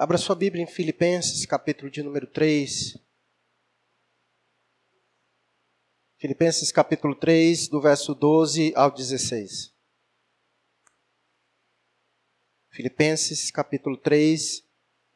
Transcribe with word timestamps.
Abra 0.00 0.16
sua 0.16 0.34
Bíblia 0.34 0.64
em 0.64 0.66
Filipenses, 0.66 1.44
capítulo 1.44 1.90
de 1.90 2.02
número 2.02 2.26
3. 2.26 2.96
Filipenses, 6.16 6.72
capítulo 6.72 7.14
3, 7.14 7.68
do 7.68 7.82
verso 7.82 8.14
12 8.14 8.72
ao 8.74 8.90
16. 8.90 9.70
Filipenses, 12.70 13.50
capítulo 13.50 13.98
3, 13.98 14.66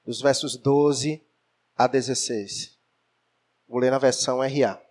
dos 0.05 0.21
versos 0.21 0.55
12 0.59 1.27
a 1.75 1.87
16. 1.87 2.79
Vou 3.67 3.79
ler 3.79 3.91
na 3.91 3.99
versão 3.99 4.41
RA. 4.41 4.85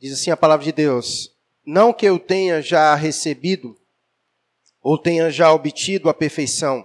Diz 0.00 0.14
assim 0.14 0.32
a 0.32 0.36
palavra 0.36 0.64
de 0.64 0.72
Deus: 0.72 1.32
Não 1.64 1.92
que 1.92 2.06
eu 2.06 2.18
tenha 2.18 2.60
já 2.60 2.92
recebido 2.96 3.80
ou 4.80 4.98
tenha 4.98 5.30
já 5.30 5.52
obtido 5.52 6.08
a 6.08 6.14
perfeição, 6.14 6.84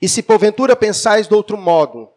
e 0.00 0.08
se 0.08 0.22
porventura 0.22 0.76
pensais 0.76 1.26
de 1.26 1.34
outro 1.34 1.56
modo, 1.56 2.08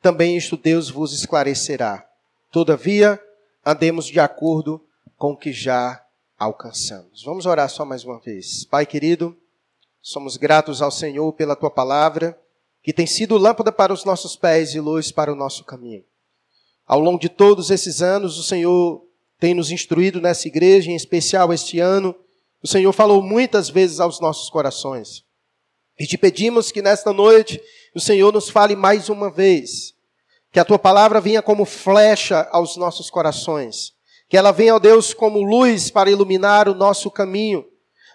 também 0.00 0.36
isto 0.36 0.56
Deus 0.56 0.90
vos 0.90 1.12
esclarecerá. 1.12 2.06
Todavia, 2.50 3.20
andemos 3.64 4.06
de 4.06 4.18
acordo 4.18 4.84
com 5.16 5.32
o 5.32 5.36
que 5.36 5.52
já 5.52 6.02
alcançamos. 6.38 7.22
Vamos 7.22 7.46
orar 7.46 7.68
só 7.70 7.84
mais 7.84 8.04
uma 8.04 8.18
vez. 8.18 8.64
Pai 8.64 8.84
querido, 8.84 9.36
somos 10.00 10.36
gratos 10.36 10.82
ao 10.82 10.90
Senhor 10.90 11.32
pela 11.34 11.54
tua 11.54 11.70
palavra, 11.70 12.38
que 12.82 12.92
tem 12.92 13.06
sido 13.06 13.38
lâmpada 13.38 13.70
para 13.70 13.92
os 13.92 14.04
nossos 14.04 14.34
pés 14.34 14.74
e 14.74 14.80
luz 14.80 15.12
para 15.12 15.32
o 15.32 15.36
nosso 15.36 15.64
caminho. 15.64 16.04
Ao 16.84 16.98
longo 16.98 17.18
de 17.18 17.28
todos 17.28 17.70
esses 17.70 18.02
anos, 18.02 18.38
o 18.38 18.42
Senhor 18.42 19.06
tem 19.38 19.54
nos 19.54 19.70
instruído 19.70 20.20
nessa 20.20 20.48
igreja, 20.48 20.90
em 20.90 20.96
especial 20.96 21.52
este 21.52 21.78
ano. 21.78 22.14
O 22.62 22.66
Senhor 22.66 22.92
falou 22.92 23.22
muitas 23.22 23.68
vezes 23.68 24.00
aos 24.00 24.20
nossos 24.20 24.50
corações. 24.50 25.24
E 26.02 26.06
te 26.06 26.18
pedimos 26.18 26.72
que 26.72 26.82
nesta 26.82 27.12
noite 27.12 27.62
o 27.94 28.00
Senhor 28.00 28.32
nos 28.32 28.50
fale 28.50 28.74
mais 28.74 29.08
uma 29.08 29.30
vez. 29.30 29.94
Que 30.50 30.58
a 30.58 30.64
tua 30.64 30.76
palavra 30.76 31.20
venha 31.20 31.40
como 31.40 31.64
flecha 31.64 32.48
aos 32.50 32.76
nossos 32.76 33.08
corações. 33.08 33.92
Que 34.28 34.36
ela 34.36 34.50
venha, 34.50 34.74
ó 34.74 34.80
Deus, 34.80 35.14
como 35.14 35.40
luz 35.40 35.92
para 35.92 36.10
iluminar 36.10 36.68
o 36.68 36.74
nosso 36.74 37.08
caminho. 37.08 37.64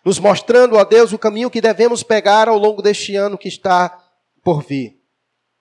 Nos 0.03 0.19
mostrando, 0.19 0.75
ó 0.75 0.83
Deus, 0.83 1.13
o 1.13 1.17
caminho 1.17 1.49
que 1.49 1.61
devemos 1.61 2.03
pegar 2.03 2.49
ao 2.49 2.57
longo 2.57 2.81
deste 2.81 3.15
ano 3.15 3.37
que 3.37 3.47
está 3.47 3.97
por 4.43 4.61
vir. 4.61 4.99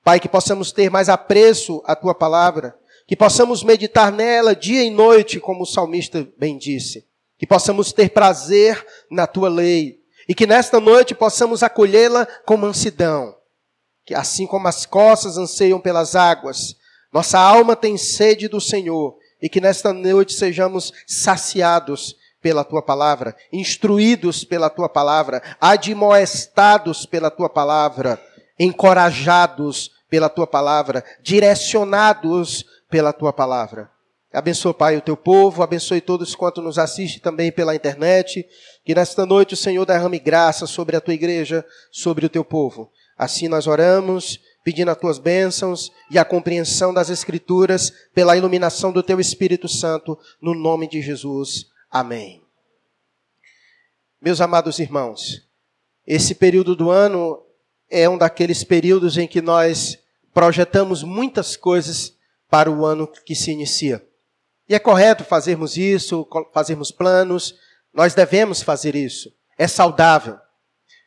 Pai, 0.03 0.19
que 0.19 0.29
possamos 0.29 0.73
ter 0.73 0.91
mais 0.91 1.09
apreço 1.09 1.81
à 1.87 1.95
tua 1.95 2.13
palavra. 2.13 2.77
Que 3.07 3.15
possamos 3.15 3.63
meditar 3.63 4.11
nela 4.11 4.53
dia 4.53 4.83
e 4.83 4.91
noite, 4.91 5.39
como 5.39 5.63
o 5.63 5.65
salmista 5.65 6.27
bem 6.37 6.59
disse. 6.59 7.07
Que 7.39 7.47
possamos 7.47 7.93
ter 7.93 8.11
prazer 8.11 8.85
na 9.09 9.29
tua 9.29 9.49
lei 9.49 10.05
e 10.29 10.35
que 10.35 10.47
nesta 10.47 10.81
noite 10.81 11.15
possamos 11.15 11.63
acolhê-la 11.63 12.27
com 12.45 12.57
mansidão. 12.57 13.35
Que 14.05 14.15
assim 14.15 14.47
como 14.47 14.69
as 14.69 14.87
costas 14.87 15.37
anseiam 15.37 15.81
pelas 15.81 16.15
águas, 16.15 16.77
nossa 17.13 17.39
alma 17.39 17.75
tem 17.75 17.97
sede 17.97 18.49
do 18.49 18.61
Senhor. 18.61 19.17
E 19.41 19.49
que 19.49 19.61
nesta 19.61 19.93
noite 19.93 20.33
sejamos 20.33 20.93
saciados 21.07 22.17
pela 22.41 22.65
tua 22.65 22.81
palavra, 22.81 23.37
instruídos 23.53 24.45
pela 24.45 24.71
tua 24.71 24.89
palavra, 24.89 25.43
admoestados 25.61 27.05
pela 27.05 27.31
tua 27.31 27.49
palavra, 27.49 28.21
encorajados 28.59 29.91
pela 30.09 30.29
tua 30.29 30.47
palavra, 30.47 31.05
direcionados 31.21 32.65
pela 32.89 33.13
tua 33.13 33.33
palavra. 33.33 33.91
Abençoa, 34.33 34.75
Pai, 34.75 34.97
o 34.97 35.01
teu 35.01 35.17
povo, 35.17 35.63
abençoe 35.63 36.01
todos 36.01 36.35
quanto 36.35 36.61
nos 36.61 36.79
assiste 36.79 37.21
também 37.21 37.51
pela 37.51 37.75
internet. 37.75 38.47
Que 38.87 38.95
nesta 38.95 39.27
noite 39.27 39.53
o 39.53 39.57
Senhor 39.57 39.85
derrame 39.85 40.21
graça 40.21 40.65
sobre 40.65 40.95
a 40.95 41.01
tua 41.01 41.13
igreja, 41.13 41.67
sobre 41.91 42.25
o 42.25 42.29
teu 42.29 42.45
povo. 42.45 42.89
Assim 43.19 43.49
nós 43.49 43.67
oramos, 43.67 44.39
pedindo 44.63 44.93
as 44.93 44.97
tuas 44.97 45.19
bênçãos 45.19 45.91
e 46.09 46.17
a 46.17 46.25
compreensão 46.25 46.95
das 46.95 47.11
Escrituras 47.11 47.93
pela 48.15 48.37
iluminação 48.37 48.93
do 48.93 49.03
teu 49.03 49.19
Espírito 49.19 49.69
Santo, 49.69 50.17
no 50.41 50.55
nome 50.55 50.89
de 50.89 51.03
Jesus. 51.03 51.67
Amém. 51.91 52.45
Meus 54.23 54.41
amados 54.41 54.79
irmãos, 54.79 55.45
esse 56.07 56.37
período 56.37 56.77
do 56.77 56.89
ano 56.89 57.43
é 57.91 58.09
um 58.09 58.17
daqueles 58.17 58.63
períodos 58.63 59.19
em 59.19 59.27
que 59.27 59.43
nós 59.43 59.99
projetamos 60.33 61.03
muitas 61.03 61.57
coisas 61.57 62.17
para 62.49 62.71
o 62.71 62.87
ano 62.87 63.09
que 63.09 63.35
se 63.35 63.51
inicia. 63.51 64.07
E 64.69 64.77
é 64.77 64.79
correto 64.79 65.25
fazermos 65.25 65.77
isso, 65.77 66.25
fazermos 66.55 66.93
planos, 66.93 67.57
nós 67.97 68.13
devemos 68.13 68.61
fazer 68.61 68.95
isso. 68.95 69.33
É 69.59 69.67
saudável. 69.67 70.39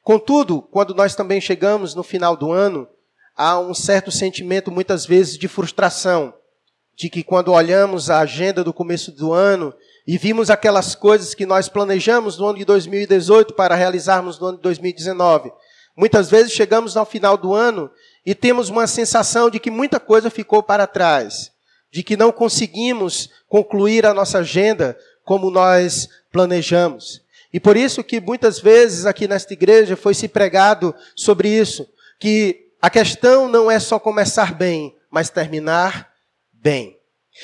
Contudo, 0.03 0.59
quando 0.59 0.95
nós 0.95 1.13
também 1.13 1.39
chegamos 1.39 1.93
no 1.93 2.01
final 2.01 2.35
do 2.35 2.51
ano, 2.51 2.87
há 3.37 3.59
um 3.59 3.75
certo 3.75 4.11
sentimento, 4.11 4.71
muitas 4.71 5.05
vezes, 5.05 5.37
de 5.37 5.47
frustração. 5.47 6.33
De 6.97 7.07
que 7.07 7.23
quando 7.23 7.53
olhamos 7.53 8.09
a 8.09 8.21
agenda 8.21 8.63
do 8.63 8.73
começo 8.73 9.11
do 9.11 9.31
ano 9.31 9.71
e 10.07 10.17
vimos 10.17 10.49
aquelas 10.49 10.95
coisas 10.95 11.35
que 11.35 11.45
nós 11.45 11.69
planejamos 11.69 12.39
no 12.39 12.47
ano 12.47 12.57
de 12.57 12.65
2018 12.65 13.53
para 13.53 13.75
realizarmos 13.75 14.39
no 14.39 14.47
ano 14.47 14.57
de 14.57 14.63
2019, 14.63 15.53
muitas 15.95 16.27
vezes 16.29 16.51
chegamos 16.51 16.97
ao 16.97 17.05
final 17.05 17.37
do 17.37 17.53
ano 17.53 17.91
e 18.25 18.33
temos 18.33 18.69
uma 18.69 18.87
sensação 18.87 19.49
de 19.49 19.59
que 19.59 19.69
muita 19.69 19.99
coisa 19.99 20.31
ficou 20.31 20.63
para 20.63 20.87
trás 20.87 21.51
de 21.91 22.03
que 22.03 22.15
não 22.15 22.31
conseguimos 22.31 23.29
concluir 23.47 24.05
a 24.05 24.13
nossa 24.13 24.39
agenda 24.39 24.97
como 25.29 25.51
nós 25.51 26.09
planejamos. 26.31 27.21
E 27.53 27.59
por 27.59 27.77
isso 27.77 28.03
que 28.03 28.19
muitas 28.19 28.59
vezes 28.59 29.05
aqui 29.05 29.27
nesta 29.27 29.53
igreja 29.53 29.95
foi 29.95 30.15
se 30.15 30.27
pregado 30.27 30.91
sobre 31.15 31.47
isso, 31.47 31.87
que 32.19 32.71
a 32.81 32.89
questão 32.89 33.47
não 33.47 33.69
é 33.69 33.79
só 33.79 33.99
começar 33.99 34.55
bem, 34.55 34.95
mas 35.07 35.29
terminar 35.29 36.11
bem. 36.51 36.97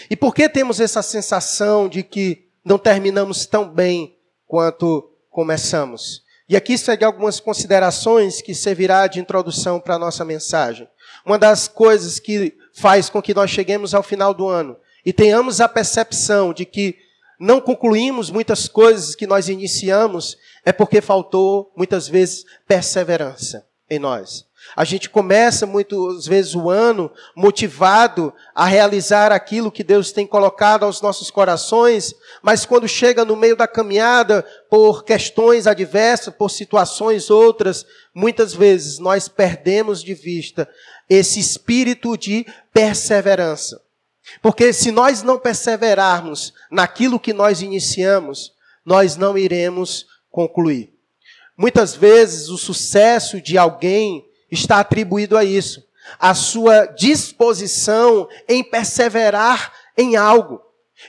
E 0.10 0.16
por 0.16 0.34
que 0.34 0.50
temos 0.50 0.80
essa 0.80 1.04
sensação 1.04 1.88
de 1.88 2.02
que 2.02 2.48
não 2.66 2.80
terminamos 2.80 3.46
tão 3.46 3.70
bem 3.70 4.18
quanto 4.48 5.08
começamos? 5.30 6.24
E 6.50 6.58
aqui 6.58 6.80
segue 6.80 7.06
algumas 7.06 7.40
considerações 7.40 8.42
que 8.42 8.56
servirá 8.56 9.06
de 9.06 9.20
introdução 9.20 9.80
para 9.80 9.94
a 9.94 10.00
nossa 10.00 10.26
mensagem. 10.26 10.90
Uma 11.24 11.38
das 11.38 11.68
coisas 11.68 12.18
que 12.18 12.58
faz 12.74 13.12
com 13.12 13.22
que 13.22 13.36
nós 13.36 13.52
cheguemos 13.52 13.94
ao 13.94 14.02
final 14.02 14.34
do 14.34 14.48
ano 14.48 14.76
e 15.06 15.14
tenhamos 15.14 15.62
a 15.62 15.70
percepção 15.70 16.52
de 16.52 16.66
que 16.66 17.05
não 17.40 17.60
concluímos 17.60 18.30
muitas 18.30 18.68
coisas 18.68 19.16
que 19.16 19.28
nós 19.28 19.50
iniciamos, 19.50 20.38
é 20.64 20.72
porque 20.72 21.02
faltou, 21.02 21.72
muitas 21.76 22.08
vezes, 22.08 22.46
perseverança 22.68 23.66
em 23.90 24.00
nós. 24.00 24.46
A 24.76 24.84
gente 24.84 25.10
começa 25.10 25.66
muitas 25.66 26.26
vezes 26.26 26.56
o 26.56 26.70
ano 26.70 27.12
motivado 27.36 28.34
a 28.54 28.66
realizar 28.66 29.32
aquilo 29.32 29.72
que 29.72 29.84
Deus 29.84 30.12
tem 30.12 30.26
colocado 30.26 30.84
aos 30.84 31.02
nossos 31.02 31.30
corações, 31.30 32.16
mas 32.42 32.66
quando 32.66 32.88
chega 32.88 33.24
no 33.24 33.36
meio 33.36 33.56
da 33.56 33.68
caminhada, 33.68 34.44
por 34.70 35.04
questões 35.04 35.68
adversas, 35.68 36.34
por 36.34 36.50
situações 36.50 37.30
outras, 37.30 37.86
muitas 38.14 38.54
vezes 38.54 38.98
nós 38.98 39.28
perdemos 39.28 40.02
de 40.02 40.14
vista 40.14 40.68
esse 41.10 41.40
espírito 41.40 42.18
de 42.18 42.46
perseverança. 42.74 43.85
Porque 44.42 44.74
se 44.74 44.92
nós 44.92 45.22
não 45.22 45.40
perseverarmos 45.40 46.54
naquilo 46.72 47.20
que 47.20 47.34
nós 47.34 47.62
iniciamos, 47.62 48.54
nós 48.86 49.16
não 49.16 49.38
iremos 49.38 50.06
concluir. 50.30 50.94
Muitas 51.58 51.96
vezes 51.96 52.50
o 52.50 52.58
sucesso 52.58 53.42
de 53.42 53.58
alguém 53.58 54.26
está 54.52 54.80
atribuído 54.80 55.38
a 55.38 55.44
isso, 55.44 55.84
a 56.20 56.34
sua 56.34 56.86
disposição 56.86 58.28
em 58.48 58.64
perseverar 58.64 59.72
em 59.98 60.16
algo. 60.16 60.62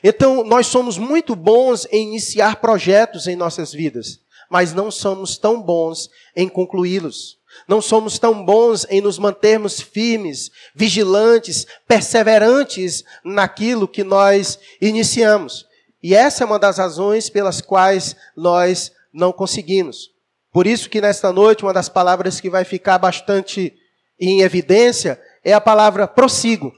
Então, 0.03 0.45
nós 0.45 0.67
somos 0.67 0.99
muito 0.99 1.35
bons 1.35 1.87
em 1.91 2.09
iniciar 2.09 2.57
projetos 2.57 3.27
em 3.27 3.37
nossas 3.37 3.73
vidas, 3.73 4.21
mas 4.51 4.73
não 4.73 4.91
somos 4.91 5.37
tão 5.37 5.61
bons 5.61 6.09
em 6.35 6.49
concluí-los. 6.49 7.39
Não 7.67 7.81
somos 7.81 8.19
tão 8.19 8.45
bons 8.45 8.87
em 8.89 9.01
nos 9.01 9.19
mantermos 9.19 9.81
firmes, 9.81 10.51
vigilantes, 10.75 11.67
perseverantes 11.87 13.05
naquilo 13.25 13.89
que 13.89 14.05
nós 14.05 14.59
iniciamos. 14.81 15.67
E 16.03 16.15
essa 16.15 16.45
é 16.45 16.47
uma 16.47 16.59
das 16.59 16.79
razões 16.79 17.29
pelas 17.29 17.61
quais 17.61 18.15
nós 18.37 18.93
não 19.13 19.33
conseguimos. 19.33 20.11
Por 20.53 20.67
isso 20.67 20.89
que 20.89 21.01
nesta 21.01 21.33
noite 21.33 21.65
uma 21.65 21.73
das 21.73 21.89
palavras 21.89 22.41
que 22.41 22.49
vai 22.49 22.65
ficar 22.65 22.99
bastante 22.99 23.75
em 24.19 24.41
evidência 24.41 25.21
é 25.45 25.53
a 25.53 25.61
palavra 25.61 26.07
prossigo. 26.07 26.73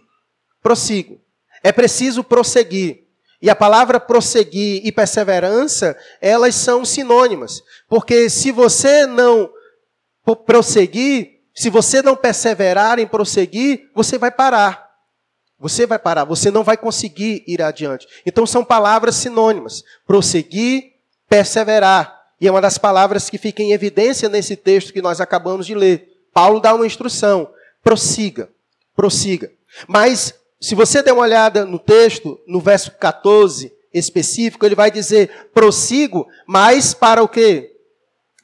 Prossigo. 0.62 1.20
É 1.62 1.72
preciso 1.72 2.24
prosseguir. 2.24 3.04
E 3.40 3.48
a 3.48 3.54
palavra 3.54 4.00
prosseguir 4.00 4.84
e 4.84 4.90
perseverança, 4.90 5.96
elas 6.20 6.56
são 6.56 6.84
sinônimas. 6.84 7.62
Porque 7.88 8.28
se 8.28 8.50
você 8.50 9.06
não 9.06 9.48
prosseguir, 10.36 11.40
se 11.54 11.70
você 11.70 12.02
não 12.02 12.16
perseverar 12.16 12.98
em 12.98 13.06
prosseguir, 13.06 13.90
você 13.94 14.16
vai 14.16 14.30
parar. 14.30 14.88
Você 15.58 15.86
vai 15.86 15.98
parar, 15.98 16.24
você 16.24 16.50
não 16.50 16.62
vai 16.62 16.76
conseguir 16.76 17.42
ir 17.46 17.60
adiante. 17.60 18.06
Então 18.24 18.46
são 18.46 18.64
palavras 18.64 19.16
sinônimas: 19.16 19.82
prosseguir, 20.06 20.92
perseverar. 21.28 22.16
E 22.40 22.46
é 22.46 22.50
uma 22.50 22.60
das 22.60 22.78
palavras 22.78 23.28
que 23.28 23.36
fica 23.36 23.60
em 23.60 23.72
evidência 23.72 24.28
nesse 24.28 24.54
texto 24.54 24.92
que 24.92 25.02
nós 25.02 25.20
acabamos 25.20 25.66
de 25.66 25.74
ler. 25.74 26.08
Paulo 26.32 26.60
dá 26.60 26.72
uma 26.72 26.86
instrução: 26.86 27.50
prossiga, 27.82 28.48
prossiga. 28.94 29.50
Mas 29.88 30.32
se 30.60 30.76
você 30.76 31.02
der 31.02 31.12
uma 31.12 31.22
olhada 31.22 31.64
no 31.64 31.78
texto, 31.78 32.40
no 32.46 32.60
verso 32.60 32.92
14 32.92 33.72
específico, 33.92 34.64
ele 34.64 34.76
vai 34.76 34.92
dizer: 34.92 35.48
prossigo, 35.52 36.26
mas 36.46 36.94
para 36.94 37.20
o 37.20 37.28
quê? 37.28 37.76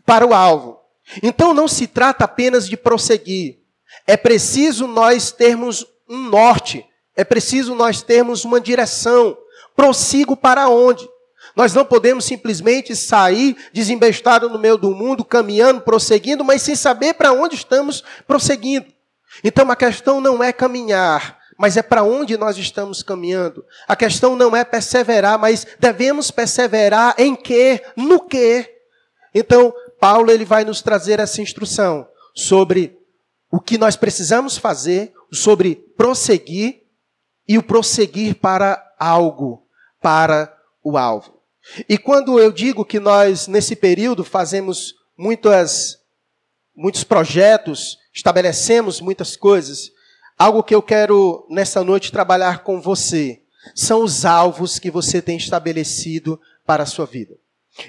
Para 0.05 0.27
o 0.27 0.35
alvo. 0.35 0.84
Então 1.23 1.53
não 1.55 1.69
se 1.69 1.87
trata 1.87 2.25
apenas 2.25 2.69
de 2.69 2.77
prosseguir. 2.77 3.59
É 4.07 4.17
preciso 4.17 4.87
nós 4.87 5.31
termos 5.31 5.87
um 6.09 6.29
norte, 6.29 6.85
é 7.17 7.25
preciso 7.25 7.75
nós 7.75 8.03
termos 8.03 8.45
uma 8.45 8.61
direção. 8.61 9.37
Prossigo 9.77 10.37
para 10.37 10.69
onde? 10.69 11.09
Nós 11.55 11.73
não 11.73 11.85
podemos 11.85 12.25
simplesmente 12.25 12.97
sair 12.97 13.57
desembestado 13.73 14.49
no 14.49 14.59
meio 14.59 14.77
do 14.77 14.91
mundo, 14.91 15.25
caminhando, 15.25 15.81
prosseguindo, 15.81 16.45
mas 16.45 16.63
sem 16.63 16.75
saber 16.75 17.15
para 17.15 17.33
onde 17.33 17.55
estamos 17.55 18.03
prosseguindo. 18.27 18.87
Então 19.43 19.71
a 19.71 19.77
questão 19.77 20.21
não 20.21 20.43
é 20.43 20.53
caminhar, 20.53 21.39
mas 21.57 21.77
é 21.77 21.83
para 21.83 22.03
onde 22.03 22.37
nós 22.37 22.57
estamos 22.57 23.03
caminhando. 23.03 23.65
A 23.87 23.95
questão 23.95 24.35
não 24.35 24.57
é 24.57 24.65
perseverar, 24.65 25.39
mas 25.39 25.67
devemos 25.79 26.31
perseverar 26.31 27.15
em 27.19 27.37
quê? 27.37 27.83
No 27.97 28.21
quê? 28.21 28.71
Então, 29.33 29.75
Paulo 30.01 30.31
ele 30.31 30.45
vai 30.45 30.65
nos 30.65 30.83
trazer 30.83 31.21
essa 31.21 31.41
instrução 31.41 32.07
sobre 32.35 32.99
o 33.51 33.61
que 33.61 33.79
nós 33.79 33.97
precisamos 33.97 34.57
fazer, 34.57 35.13
sobre 35.33 35.77
prosseguir 35.97 36.83
e 37.47 37.57
o 37.59 37.63
prosseguir 37.63 38.37
para 38.37 38.83
algo, 38.99 39.67
para 40.01 40.55
o 40.83 40.99
alvo. 40.99 41.41
E 41.89 41.97
quando 41.97 42.39
eu 42.39 42.53
digo 42.53 42.85
que 42.85 43.01
nós 43.01 43.47
nesse 43.47 43.75
período 43.75 44.25
fazemos 44.25 44.95
muitas 45.17 45.99
muitos 46.77 47.05
projetos, 47.05 47.99
estabelecemos 48.13 49.01
muitas 49.01 49.37
coisas, 49.37 49.93
Algo 50.39 50.65
que 50.65 50.75
eu 50.75 50.83
quero 50.83 51.47
nessa 51.49 51.85
noite 51.85 52.11
trabalhar 52.11 52.65
com 52.65 52.81
você 52.81 53.41
são 53.75 54.03
os 54.03 54.25
alvos 54.25 54.79
que 54.79 54.91
você 54.91 55.23
tem 55.23 55.37
estabelecido 55.37 56.41
para 56.67 56.83
a 56.83 56.87
sua 56.87 57.07
vida. 57.07 57.37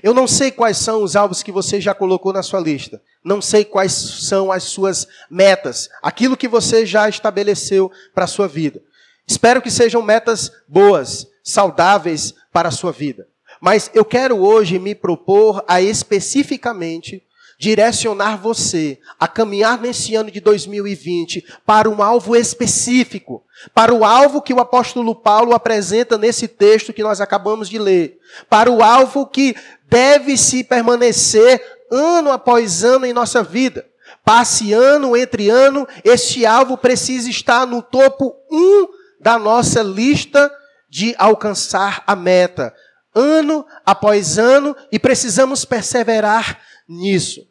Eu 0.02 0.14
não 0.14 0.28
sei 0.28 0.52
quais 0.52 0.78
são 0.78 1.04
os 1.04 1.16
alvos 1.16 1.44
que 1.44 1.52
você 1.52 1.80
já 1.80 1.94
colocou 1.94 2.34
na 2.34 2.42
sua 2.42 2.60
lista. 2.60 3.02
Não 3.24 3.42
sei 3.42 3.64
quais 3.64 3.92
são 3.92 4.52
as 4.52 4.64
suas 4.64 5.08
metas, 5.30 5.90
aquilo 6.02 6.38
que 6.38 6.48
você 6.48 6.86
já 6.86 7.08
estabeleceu 7.08 7.92
para 8.14 8.26
a 8.26 8.28
sua 8.28 8.48
vida. 8.48 8.82
Espero 9.28 9.62
que 9.62 9.72
sejam 9.72 10.02
metas 10.02 10.52
boas, 10.68 11.28
saudáveis 11.44 12.34
para 12.52 12.70
a 12.70 12.72
sua 12.72 12.92
vida. 12.92 13.28
Mas 13.60 13.90
eu 13.94 14.06
quero 14.06 14.38
hoje 14.38 14.78
me 14.78 14.94
propor 14.94 15.64
a 15.68 15.82
especificamente 15.82 17.24
direcionar 17.58 18.38
você 18.38 19.00
a 19.20 19.28
caminhar 19.28 19.80
nesse 19.80 20.14
ano 20.16 20.30
de 20.30 20.40
2020 20.40 21.46
para 21.66 21.90
um 21.90 22.02
alvo 22.04 22.36
específico, 22.36 23.44
para 23.74 23.94
o 23.94 24.04
alvo 24.04 24.42
que 24.42 24.54
o 24.54 24.60
apóstolo 24.60 25.16
Paulo 25.16 25.54
apresenta 25.54 26.18
nesse 26.18 26.48
texto 26.48 26.94
que 26.94 27.04
nós 27.04 27.22
acabamos 27.22 27.70
de 27.70 27.80
ler, 27.80 28.20
para 28.50 28.70
o 28.70 28.84
alvo 28.84 29.26
que 29.26 29.56
deve 29.88 30.38
se 30.38 30.64
permanecer 30.64 31.62
ano 31.92 32.32
após 32.32 32.84
ano 32.84 33.06
em 33.06 33.14
nossa 33.14 33.44
vida. 33.44 33.86
Passe 34.24 34.74
ano 34.74 35.16
entre 35.16 35.50
ano, 35.50 35.88
este 36.04 36.46
alvo 36.46 36.78
precisa 36.78 37.30
estar 37.30 37.66
no 37.66 37.82
topo 37.82 38.36
um 38.52 38.88
da 39.20 39.38
nossa 39.38 39.82
lista 39.82 40.52
de 40.90 41.16
alcançar 41.18 42.04
a 42.08 42.16
meta. 42.16 42.74
Ano 43.14 43.66
após 43.86 44.38
ano, 44.38 44.76
e 44.92 45.00
precisamos 45.00 45.64
perseverar 45.64 46.60
nisso. 46.88 47.42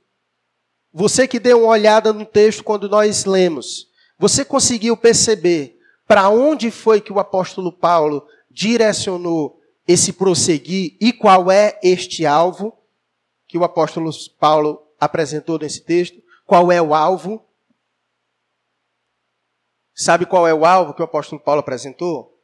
Você 0.92 1.26
que 1.26 1.40
deu 1.40 1.62
uma 1.62 1.68
olhada 1.68 2.12
no 2.12 2.24
texto 2.24 2.62
quando 2.62 2.88
nós 2.88 3.24
lemos, 3.24 3.86
você 4.18 4.44
conseguiu 4.44 4.96
perceber 4.96 5.76
para 6.06 6.28
onde 6.28 6.70
foi 6.70 7.00
que 7.00 7.12
o 7.12 7.18
apóstolo 7.18 7.72
Paulo 7.72 8.24
direcionou 8.50 9.58
esse 9.86 10.12
prosseguir 10.12 10.96
e 11.00 11.12
qual 11.12 11.50
é 11.50 11.78
este 11.82 12.24
alvo 12.24 12.76
que 13.46 13.58
o 13.58 13.64
apóstolo 13.64 14.10
Paulo 14.38 14.86
apresentou 14.98 15.58
nesse 15.58 15.82
texto? 15.82 16.22
Qual 16.46 16.72
é 16.72 16.80
o 16.80 16.94
alvo? 16.94 17.46
Sabe 19.94 20.26
qual 20.26 20.46
é 20.48 20.54
o 20.54 20.64
alvo 20.64 20.94
que 20.94 21.02
o 21.02 21.04
apóstolo 21.04 21.40
Paulo 21.40 21.60
apresentou? 21.60 22.34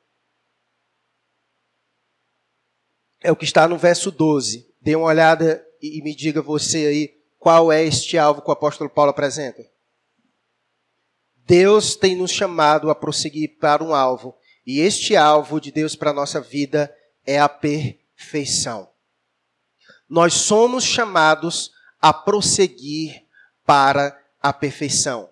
É 3.23 3.31
o 3.33 3.37
que 3.37 3.45
está 3.45 3.67
no 3.67 3.77
verso 3.77 4.11
12. 4.11 4.73
Dê 4.81 4.95
uma 4.95 5.07
olhada 5.07 5.67
e 5.83 6.03
me 6.03 6.15
diga 6.15 6.41
você 6.41 6.87
aí 6.87 7.21
qual 7.39 7.73
é 7.73 7.83
este 7.83 8.19
alvo 8.19 8.43
que 8.43 8.49
o 8.49 8.53
apóstolo 8.53 8.89
Paulo 8.89 9.11
apresenta. 9.11 9.63
Deus 11.51 11.97
tem 11.97 12.15
nos 12.15 12.31
chamado 12.31 12.91
a 12.91 12.95
prosseguir 12.95 13.59
para 13.59 13.83
um 13.83 13.93
alvo, 13.93 14.37
e 14.65 14.79
este 14.79 15.17
alvo 15.17 15.61
de 15.61 15.73
Deus 15.73 15.97
para 15.97 16.11
a 16.11 16.15
nossa 16.15 16.41
vida 16.41 16.95
é 17.31 17.39
a 17.39 17.49
perfeição. 17.49 18.89
Nós 20.09 20.35
somos 20.35 20.83
chamados 20.83 21.71
a 22.03 22.13
prosseguir 22.13 23.23
para 23.65 24.21
a 24.43 24.53
perfeição. 24.53 25.31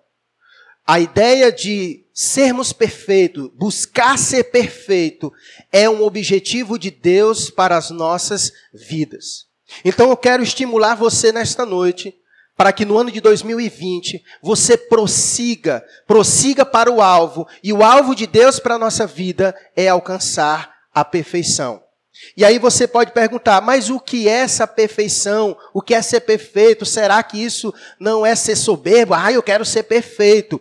A 0.87 1.01
ideia 1.01 1.51
de 1.51 2.07
sermos 2.15 2.73
perfeitos, 2.73 3.51
buscar 3.53 4.17
ser 4.17 4.45
perfeito, 4.45 5.33
é 5.73 5.91
um 5.91 6.05
objetivo 6.05 6.79
de 6.79 6.89
Deus 6.89 7.51
para 7.51 7.77
as 7.77 7.91
nossas 7.91 8.53
vidas. 8.73 9.49
Então 9.85 10.09
eu 10.09 10.17
quero 10.17 10.43
estimular 10.43 10.95
você 10.95 11.33
nesta 11.33 11.67
noite 11.67 12.15
para 12.57 12.73
que 12.73 12.85
no 12.85 12.97
ano 12.97 13.11
de 13.11 13.21
2020 13.21 14.23
você 14.41 14.77
prossiga, 14.77 15.85
prossiga 16.07 16.65
para 16.65 16.93
o 16.93 17.03
alvo, 17.03 17.47
e 17.63 17.73
o 17.73 17.83
alvo 17.83 18.15
de 18.15 18.27
Deus 18.27 18.61
para 18.61 18.77
a 18.77 18.79
nossa 18.79 19.05
vida 19.05 19.53
é 19.75 19.89
alcançar 19.89 20.77
a 20.95 21.05
perfeição. 21.05 21.88
E 22.37 22.45
aí 22.45 22.59
você 22.59 22.87
pode 22.87 23.13
perguntar, 23.13 23.61
mas 23.61 23.91
o 23.91 23.99
que 23.99 24.29
é 24.29 24.41
essa 24.41 24.67
perfeição? 24.67 25.57
O 25.73 25.83
que 25.83 25.95
é 25.95 26.03
ser 26.03 26.21
perfeito? 26.21 26.85
Será 26.85 27.23
que 27.23 27.43
isso 27.43 27.73
não 27.99 28.25
é 28.25 28.35
ser 28.35 28.57
soberbo? 28.57 29.15
Ah, 29.15 29.33
eu 29.33 29.43
quero 29.43 29.65
ser 29.65 29.85
perfeito. 29.85 30.61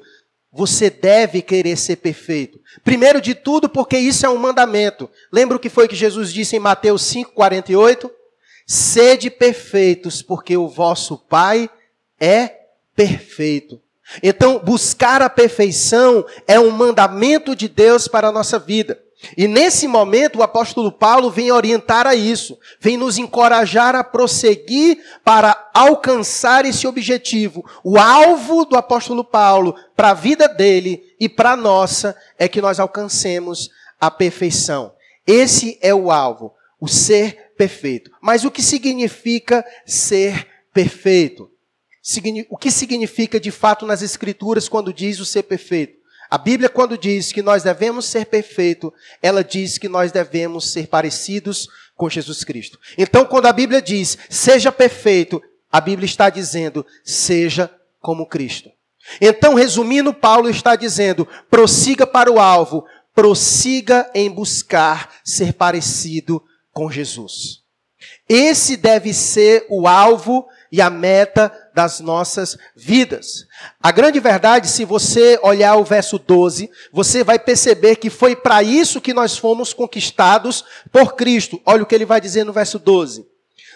Você 0.51 0.89
deve 0.89 1.41
querer 1.41 1.77
ser 1.77 1.97
perfeito. 1.97 2.59
Primeiro 2.83 3.21
de 3.21 3.35
tudo, 3.35 3.69
porque 3.69 3.97
isso 3.97 4.25
é 4.25 4.29
um 4.29 4.37
mandamento. 4.37 5.09
Lembra 5.31 5.57
o 5.57 5.59
que 5.59 5.69
foi 5.69 5.87
que 5.87 5.95
Jesus 5.95 6.31
disse 6.33 6.55
em 6.55 6.59
Mateus 6.59 7.03
5:48? 7.03 8.09
Sede 8.65 9.29
perfeitos, 9.29 10.21
porque 10.21 10.57
o 10.57 10.67
vosso 10.67 11.17
Pai 11.17 11.69
é 12.19 12.55
perfeito. 12.95 13.81
Então, 14.23 14.59
buscar 14.59 15.21
a 15.21 15.29
perfeição 15.29 16.25
é 16.47 16.59
um 16.59 16.71
mandamento 16.71 17.55
de 17.55 17.67
Deus 17.67 18.07
para 18.07 18.29
a 18.29 18.31
nossa 18.31 18.57
vida. 18.57 18.99
E 19.36 19.47
nesse 19.47 19.88
momento, 19.88 20.39
o 20.39 20.43
apóstolo 20.43 20.91
Paulo 20.91 21.31
vem 21.31 21.51
orientar 21.51 22.05
a 22.05 22.15
isso, 22.15 22.57
vem 22.79 22.97
nos 22.97 23.17
encorajar 23.17 23.95
a 23.95 24.03
prosseguir 24.03 25.00
para 25.24 25.69
alcançar 25.74 26.65
esse 26.65 26.88
objetivo. 26.88 27.65
O 27.83 27.97
alvo 27.97 28.63
do 28.65 28.77
apóstolo 28.77 29.24
Paulo 29.24 29.75
para 29.95 30.12
a 30.12 30.13
vida 30.13 30.47
dele 30.47 31.03
e 31.19 31.27
para 31.27 31.53
a 31.53 31.57
nossa 31.57 32.15
é 32.38 32.47
que 32.47 32.62
nós 32.62 32.79
alcancemos 32.79 33.69
a 34.00 34.12
perfeição. 34.12 34.93
Esse 35.25 35.77
é 35.81 35.93
o 35.93 36.12
alvo, 36.12 36.53
o 36.79 36.88
ser 36.88 37.53
perfeito. 37.57 38.12
Mas 38.21 38.45
o 38.45 38.51
que 38.51 38.62
significa 38.62 39.65
ser 39.86 40.47
perfeito? 40.71 41.50
O 42.50 42.57
que 42.57 42.71
significa 42.71 43.39
de 43.39 43.51
fato 43.51 43.86
nas 43.86 44.01
Escrituras 44.01 44.69
quando 44.69 44.93
diz 44.93 45.19
o 45.19 45.25
ser 45.25 45.43
perfeito? 45.43 45.97
A 46.29 46.38
Bíblia, 46.38 46.69
quando 46.69 46.98
diz 46.98 47.31
que 47.31 47.41
nós 47.41 47.63
devemos 47.63 48.05
ser 48.05 48.25
perfeito, 48.25 48.93
ela 49.22 49.43
diz 49.43 49.77
que 49.77 49.88
nós 49.88 50.12
devemos 50.12 50.72
ser 50.72 50.88
parecidos 50.88 51.67
com 51.96 52.10
Jesus 52.10 52.43
Cristo. 52.43 52.79
Então, 52.98 53.25
quando 53.25 53.48
a 53.48 53.53
Bíblia 53.53 53.81
diz 53.81 54.17
seja 54.29 54.72
perfeito, 54.72 55.41
a 55.72 55.81
Bíblia 55.81 56.05
está 56.05 56.29
dizendo 56.29 56.86
seja 57.03 57.69
como 58.00 58.27
Cristo. 58.27 58.69
Então, 59.22 59.53
resumindo, 59.53 60.13
Paulo 60.13 60.50
está 60.50 60.75
dizendo: 60.75 61.27
prossiga 61.50 62.05
para 62.05 62.31
o 62.31 62.39
alvo, 62.39 62.86
prossiga 63.15 64.10
em 64.13 64.29
buscar 64.29 65.15
ser 65.24 65.53
parecido 65.53 66.43
com 66.72 66.91
Jesus. 66.91 67.63
Esse 68.29 68.75
deve 68.75 69.13
ser 69.13 69.65
o 69.69 69.88
alvo 69.88 70.48
e 70.72 70.81
a 70.81 70.89
meta 70.89 71.51
das 71.77 72.00
nossas 72.00 72.57
vidas. 72.75 73.46
A 73.79 73.91
grande 73.91 74.19
verdade, 74.19 74.67
se 74.67 74.84
você 74.84 75.38
olhar 75.43 75.75
o 75.75 75.84
verso 75.84 76.17
12, 76.17 76.72
você 76.91 77.24
vai 77.24 77.38
perceber 77.38 77.98
que 77.98 78.10
foi 78.10 78.36
para 78.36 78.63
isso 78.63 79.00
que 79.00 79.13
nós 79.13 79.38
fomos 79.38 79.74
conquistados 79.74 80.65
por 80.91 81.13
Cristo. 81.13 81.62
Olha 81.63 81.84
o 81.84 81.86
que 81.86 81.93
ele 81.93 82.03
vai 82.03 82.19
dizer 82.19 82.43
no 82.43 82.51
verso 82.51 82.79
12. 82.79 83.27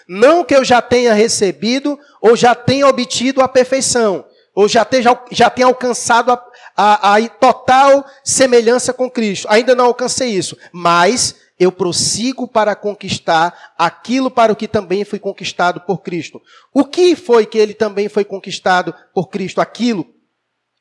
Não 0.08 0.44
que 0.44 0.52
eu 0.52 0.64
já 0.64 0.82
tenha 0.82 1.14
recebido 1.14 1.96
ou 2.20 2.34
já 2.34 2.56
tenha 2.56 2.88
obtido 2.88 3.40
a 3.40 3.46
perfeição, 3.46 4.24
ou 4.52 4.66
já 4.66 4.84
tenha, 4.84 5.16
já 5.30 5.48
tenha 5.48 5.68
alcançado 5.68 6.32
a, 6.32 6.44
a, 6.76 7.16
a 7.18 7.28
total 7.28 8.04
semelhança 8.24 8.92
com 8.92 9.08
Cristo. 9.08 9.46
Ainda 9.48 9.76
não 9.76 9.84
alcancei 9.84 10.30
isso, 10.30 10.58
mas 10.72 11.36
eu 11.62 11.70
prossigo 11.70 12.48
para 12.48 12.74
conquistar 12.74 13.74
aquilo 13.78 14.30
para 14.30 14.52
o 14.52 14.56
que 14.56 14.66
também 14.66 15.04
fui 15.04 15.18
conquistado 15.18 15.80
por 15.80 16.02
Cristo. 16.02 16.42
O 16.72 16.84
que 16.84 17.14
foi 17.14 17.46
que 17.46 17.58
ele 17.58 17.74
também 17.74 18.08
foi 18.08 18.24
conquistado 18.24 18.94
por 19.14 19.28
Cristo? 19.28 19.60
Aquilo. 19.60 20.06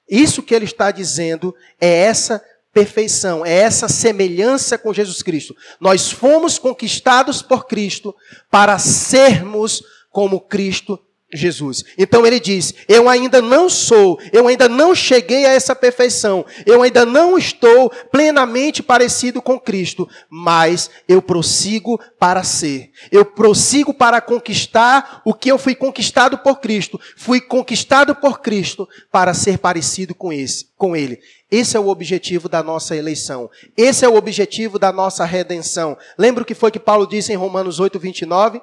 Isso 0.10 0.42
que 0.42 0.56
ele 0.56 0.66
está 0.66 0.90
dizendo 0.92 1.56
é 1.80 1.88
essa 1.88 2.44
perfeição, 2.74 3.46
é 3.46 3.54
essa 3.54 3.88
semelhança 3.88 4.78
com 4.78 4.94
Jesus 4.94 5.22
Cristo. 5.22 5.56
Nós 5.80 6.12
fomos 6.12 6.58
conquistados 6.58 7.42
por 7.42 7.68
Cristo 7.68 8.16
para 8.50 8.80
sermos 8.80 9.84
como 10.10 10.40
Cristo 10.40 11.00
Jesus. 11.34 11.84
Então 11.98 12.26
ele 12.26 12.40
diz: 12.40 12.74
Eu 12.88 13.08
ainda 13.08 13.42
não 13.42 13.70
sou, 13.70 14.20
eu 14.32 14.48
ainda 14.48 14.68
não 14.68 14.94
cheguei 14.94 15.46
a 15.46 15.54
essa 15.54 15.76
perfeição, 15.76 16.46
eu 16.66 16.82
ainda 16.82 17.06
não 17.06 17.38
estou 17.38 17.90
plenamente 18.12 18.84
parecido 18.84 19.42
com 19.42 19.60
Cristo, 19.60 20.08
mas 20.30 20.90
eu 21.08 21.22
prossigo 21.22 22.00
para 22.20 22.44
ser. 22.44 22.92
Eu 23.12 23.26
prossigo 23.26 23.94
para 23.94 24.22
conquistar 24.22 25.22
o 25.26 25.34
que 25.34 25.50
eu 25.50 25.58
fui 25.58 25.76
conquistado 25.76 26.38
por 26.38 26.60
Cristo. 26.60 27.00
Fui 27.18 27.40
conquistado 27.40 28.16
por 28.16 28.42
Cristo 28.42 28.88
para 29.12 29.34
ser 29.34 29.58
parecido 29.58 30.14
com 30.14 30.32
esse, 30.32 30.68
com 30.78 30.96
ele. 30.96 31.20
Esse 31.50 31.76
é 31.76 31.80
o 31.80 31.90
objetivo 31.90 32.48
da 32.48 32.64
nossa 32.64 32.96
eleição. 32.96 33.50
Esse 33.76 34.06
é 34.06 34.10
o 34.10 34.16
objetivo 34.16 34.80
da 34.80 34.92
nossa 34.92 35.26
redenção. 35.26 35.98
Lembra 36.18 36.44
o 36.44 36.46
que 36.46 36.56
foi 36.56 36.72
que 36.72 36.80
Paulo 36.80 37.06
disse 37.06 37.34
em 37.34 37.36
Romanos 37.36 37.80
8, 37.80 38.00
29? 38.00 38.62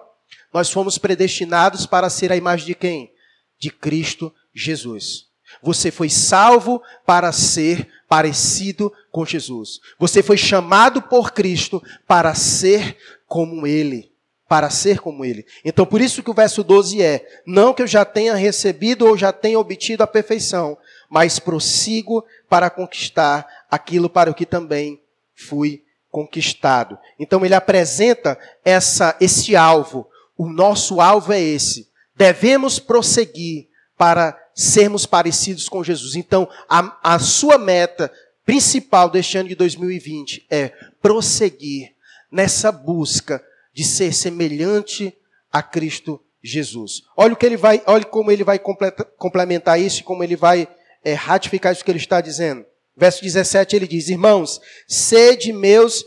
Nós 0.59 0.73
fomos 0.73 0.99
predestinados 0.99 1.87
para 1.87 2.11
ser 2.11 2.33
a 2.33 2.37
imagem 2.37 2.67
de 2.67 2.75
quem? 2.75 3.13
De 3.61 3.71
Cristo 3.71 4.35
Jesus. 4.53 5.27
Você 5.63 5.93
foi 5.93 6.11
salvo 6.11 6.83
para 7.07 7.31
ser 7.31 7.89
parecido 8.09 8.93
com 9.13 9.25
Jesus. 9.25 9.79
Você 10.01 10.21
foi 10.21 10.37
chamado 10.37 11.01
por 11.01 11.31
Cristo 11.31 11.81
para 12.09 12.35
ser 12.35 12.97
como 13.25 13.69
Ele. 13.69 14.11
Para 14.49 14.69
ser 14.69 14.99
como 14.99 15.25
Ele. 15.25 15.47
Então, 15.65 15.87
por 15.87 16.01
isso 16.01 16.25
que 16.25 16.31
o 16.31 16.35
verso 16.35 16.65
12 16.65 17.01
é: 17.01 17.25
Não 17.47 17.73
que 17.73 17.83
eu 17.83 17.87
já 17.87 18.05
tenha 18.05 18.35
recebido 18.35 19.07
ou 19.07 19.17
já 19.17 19.33
tenha 19.33 19.61
obtido 19.61 20.03
a 20.03 20.09
perfeição, 20.09 20.77
mas 21.09 21.39
prossigo 21.39 22.25
para 22.49 22.69
conquistar 22.69 23.47
aquilo 23.71 24.11
para 24.11 24.29
o 24.29 24.35
que 24.35 24.45
também 24.45 25.01
fui 25.37 25.85
conquistado. 26.11 26.99
Então, 27.17 27.45
ele 27.45 27.55
apresenta 27.55 28.37
essa, 28.65 29.17
esse 29.21 29.55
alvo, 29.55 30.09
o 30.39 30.49
nosso 30.49 31.01
alvo 31.01 31.33
é 31.33 31.41
esse. 31.43 31.91
Devemos 32.17 32.79
prosseguir 32.79 33.69
para 33.97 34.39
sermos 34.55 35.05
parecidos 35.05 35.69
com 35.69 35.83
Jesus. 35.83 36.15
Então, 36.15 36.49
a, 36.69 37.15
a 37.15 37.19
sua 37.19 37.59
meta 37.59 38.11
principal 38.47 39.11
deste 39.11 39.37
ano 39.37 39.49
de 39.49 39.57
2020 39.57 40.47
é 40.49 40.69
prosseguir 41.03 41.95
nessa 42.31 42.71
busca 42.71 43.45
de 43.75 43.85
ser 43.85 44.15
semelhante 44.15 45.13
a 45.53 45.63
Cristo 45.63 46.21
Jesus. 46.43 47.03
Olha 47.17 47.35
o 47.35 47.37
que 47.37 47.45
ele 47.45 47.57
vai, 47.57 47.83
olha 47.87 48.05
como 48.05 48.31
ele 48.31 48.45
vai 48.45 48.59
complementar 48.59 49.81
isso, 49.81 50.05
como 50.05 50.23
ele 50.23 50.37
vai 50.37 50.69
é, 51.05 51.15
ratificar 51.15 51.73
isso 51.73 51.85
que 51.85 51.91
ele 51.91 51.99
está 51.99 52.21
dizendo. 52.21 52.65
Verso 52.97 53.23
17 53.23 53.77
ele 53.77 53.87
diz: 53.87 54.09
Irmãos, 54.09 54.61
sede 54.87 55.53
meus 55.53 56.05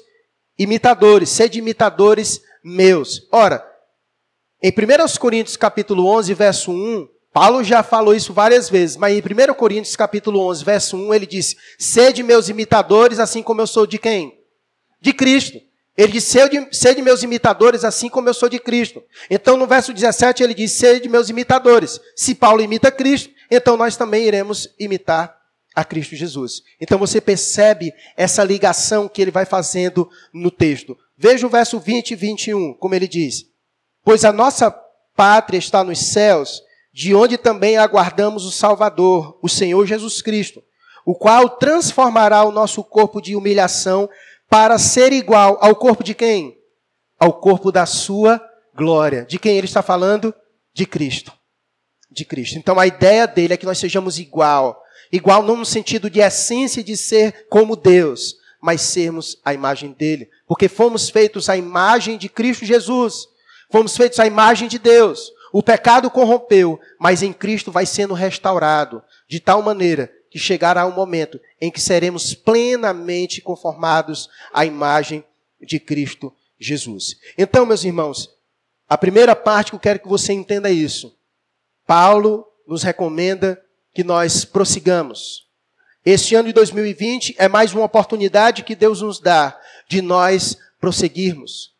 imitadores, 0.57 1.29
sede 1.29 1.59
imitadores 1.59 2.41
meus. 2.63 3.27
Ora, 3.31 3.65
em 4.61 4.69
1 4.69 5.17
Coríntios 5.19 5.57
capítulo 5.57 6.05
11, 6.05 6.33
verso 6.33 6.71
1, 6.71 7.07
Paulo 7.33 7.63
já 7.63 7.81
falou 7.81 8.13
isso 8.13 8.33
várias 8.33 8.69
vezes, 8.69 8.97
mas 8.97 9.13
em 9.13 9.19
1 9.19 9.53
Coríntios 9.53 9.95
capítulo 9.95 10.39
11, 10.49 10.63
verso 10.63 10.97
1, 10.97 11.13
ele 11.13 11.25
disse: 11.25 11.55
"Sede 11.79 12.21
meus 12.21 12.49
imitadores, 12.49 13.19
assim 13.19 13.41
como 13.41 13.61
eu 13.61 13.67
sou 13.67 13.87
de 13.87 13.97
quem? 13.97 14.37
De 15.01 15.13
Cristo." 15.13 15.57
Ele 15.97 16.11
diz: 16.11 16.25
"Sede, 16.25 16.67
sede 16.71 17.01
meus 17.01 17.23
imitadores, 17.23 17.83
assim 17.83 18.09
como 18.09 18.29
eu 18.29 18.33
sou 18.33 18.49
de 18.49 18.59
Cristo." 18.59 19.01
Então 19.29 19.57
no 19.57 19.65
verso 19.65 19.93
17 19.93 20.43
ele 20.43 20.53
diz: 20.53 20.71
"Sede 20.73 21.09
meus 21.09 21.29
imitadores." 21.29 21.99
Se 22.15 22.35
Paulo 22.35 22.61
imita 22.61 22.91
Cristo, 22.91 23.29
então 23.49 23.75
nós 23.75 23.97
também 23.97 24.25
iremos 24.25 24.69
imitar 24.77 25.35
a 25.73 25.83
Cristo 25.85 26.15
Jesus. 26.15 26.61
Então 26.79 26.99
você 26.99 27.21
percebe 27.21 27.93
essa 28.15 28.43
ligação 28.43 29.07
que 29.07 29.21
ele 29.21 29.31
vai 29.31 29.45
fazendo 29.45 30.09
no 30.33 30.51
texto. 30.51 30.97
Veja 31.17 31.47
o 31.47 31.49
verso 31.49 31.79
20 31.79 32.11
e 32.11 32.15
21, 32.15 32.73
como 32.73 32.93
ele 32.93 33.07
diz: 33.07 33.50
Pois 34.03 34.25
a 34.25 34.31
nossa 34.31 34.71
pátria 35.15 35.57
está 35.57 35.83
nos 35.83 35.99
céus, 35.99 36.61
de 36.93 37.15
onde 37.15 37.37
também 37.37 37.77
aguardamos 37.77 38.45
o 38.45 38.51
Salvador, 38.51 39.37
o 39.41 39.47
Senhor 39.47 39.85
Jesus 39.85 40.21
Cristo, 40.21 40.61
o 41.05 41.15
qual 41.15 41.49
transformará 41.49 42.43
o 42.43 42.51
nosso 42.51 42.83
corpo 42.83 43.21
de 43.21 43.35
humilhação 43.35 44.09
para 44.49 44.77
ser 44.77 45.13
igual 45.13 45.57
ao 45.61 45.75
corpo 45.75 46.03
de 46.03 46.13
quem? 46.13 46.57
Ao 47.19 47.33
corpo 47.33 47.71
da 47.71 47.85
sua 47.85 48.41
glória. 48.75 49.25
De 49.25 49.39
quem 49.39 49.57
ele 49.57 49.65
está 49.65 49.81
falando? 49.81 50.33
De 50.73 50.85
Cristo. 50.85 51.31
De 52.09 52.25
Cristo. 52.25 52.57
Então 52.57 52.79
a 52.79 52.85
ideia 52.85 53.25
dele 53.27 53.53
é 53.53 53.57
que 53.57 53.65
nós 53.65 53.77
sejamos 53.77 54.19
igual. 54.19 54.81
Igual 55.11 55.43
não 55.43 55.55
no 55.55 55.65
sentido 55.65 56.09
de 56.09 56.19
essência 56.19 56.83
de 56.83 56.97
ser 56.97 57.47
como 57.49 57.75
Deus, 57.75 58.35
mas 58.61 58.81
sermos 58.81 59.37
a 59.43 59.53
imagem 59.53 59.91
dele. 59.93 60.29
Porque 60.47 60.67
fomos 60.67 61.09
feitos 61.09 61.49
à 61.49 61.55
imagem 61.55 62.17
de 62.17 62.27
Cristo 62.27 62.65
Jesus. 62.65 63.27
Fomos 63.71 63.95
feitos 63.95 64.19
à 64.19 64.27
imagem 64.27 64.67
de 64.67 64.77
Deus. 64.77 65.31
O 65.53 65.63
pecado 65.63 66.09
corrompeu, 66.11 66.79
mas 66.99 67.23
em 67.23 67.31
Cristo 67.31 67.71
vai 67.71 67.85
sendo 67.85 68.13
restaurado, 68.13 69.01
de 69.27 69.39
tal 69.39 69.61
maneira 69.61 70.11
que 70.29 70.37
chegará 70.37 70.85
um 70.85 70.91
momento 70.91 71.39
em 71.59 71.71
que 71.71 71.79
seremos 71.81 72.33
plenamente 72.33 73.41
conformados 73.41 74.29
à 74.53 74.65
imagem 74.65 75.23
de 75.59 75.79
Cristo 75.79 76.33
Jesus. 76.59 77.17
Então, 77.37 77.65
meus 77.65 77.83
irmãos, 77.83 78.29
a 78.87 78.97
primeira 78.97 79.35
parte 79.35 79.71
que 79.71 79.75
eu 79.75 79.79
quero 79.79 79.99
que 79.99 80.07
você 80.07 80.31
entenda 80.31 80.69
é 80.69 80.73
isso. 80.73 81.17
Paulo 81.85 82.47
nos 82.67 82.83
recomenda 82.83 83.61
que 83.93 84.03
nós 84.03 84.45
prossigamos. 84.45 85.47
Este 86.05 86.35
ano 86.35 86.47
de 86.47 86.53
2020 86.53 87.35
é 87.37 87.47
mais 87.47 87.73
uma 87.73 87.83
oportunidade 87.83 88.63
que 88.63 88.75
Deus 88.75 89.01
nos 89.01 89.19
dá 89.19 89.57
de 89.87 90.01
nós 90.01 90.57
prosseguirmos 90.79 91.70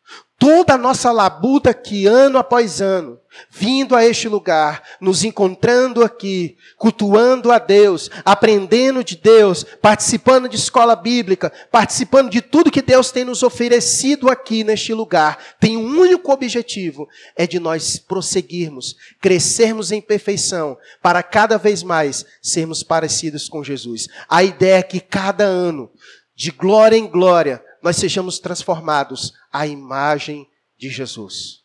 toda 0.42 0.74
a 0.74 0.78
nossa 0.78 1.12
labuta 1.12 1.70
aqui, 1.70 2.04
ano 2.04 2.36
após 2.36 2.80
ano, 2.80 3.16
vindo 3.48 3.94
a 3.94 4.04
este 4.04 4.28
lugar, 4.28 4.82
nos 5.00 5.22
encontrando 5.22 6.02
aqui, 6.02 6.56
cultuando 6.76 7.52
a 7.52 7.60
Deus, 7.60 8.10
aprendendo 8.24 9.04
de 9.04 9.14
Deus, 9.14 9.64
participando 9.80 10.48
de 10.48 10.56
escola 10.56 10.96
bíblica, 10.96 11.52
participando 11.70 12.28
de 12.28 12.40
tudo 12.40 12.72
que 12.72 12.82
Deus 12.82 13.12
tem 13.12 13.24
nos 13.24 13.44
oferecido 13.44 14.28
aqui 14.28 14.64
neste 14.64 14.92
lugar, 14.92 15.38
tem 15.60 15.76
um 15.76 16.00
único 16.00 16.32
objetivo: 16.32 17.08
é 17.36 17.46
de 17.46 17.60
nós 17.60 18.00
prosseguirmos, 18.00 18.96
crescermos 19.20 19.92
em 19.92 20.00
perfeição, 20.00 20.76
para 21.00 21.22
cada 21.22 21.56
vez 21.56 21.84
mais 21.84 22.26
sermos 22.42 22.82
parecidos 22.82 23.48
com 23.48 23.62
Jesus. 23.62 24.08
A 24.28 24.42
ideia 24.42 24.78
é 24.78 24.82
que 24.82 24.98
cada 24.98 25.44
ano, 25.44 25.88
de 26.34 26.50
glória 26.50 26.96
em 26.96 27.06
glória, 27.06 27.62
nós 27.82 27.96
sejamos 27.96 28.38
transformados 28.38 29.32
à 29.52 29.66
imagem 29.66 30.48
de 30.78 30.88
Jesus. 30.88 31.62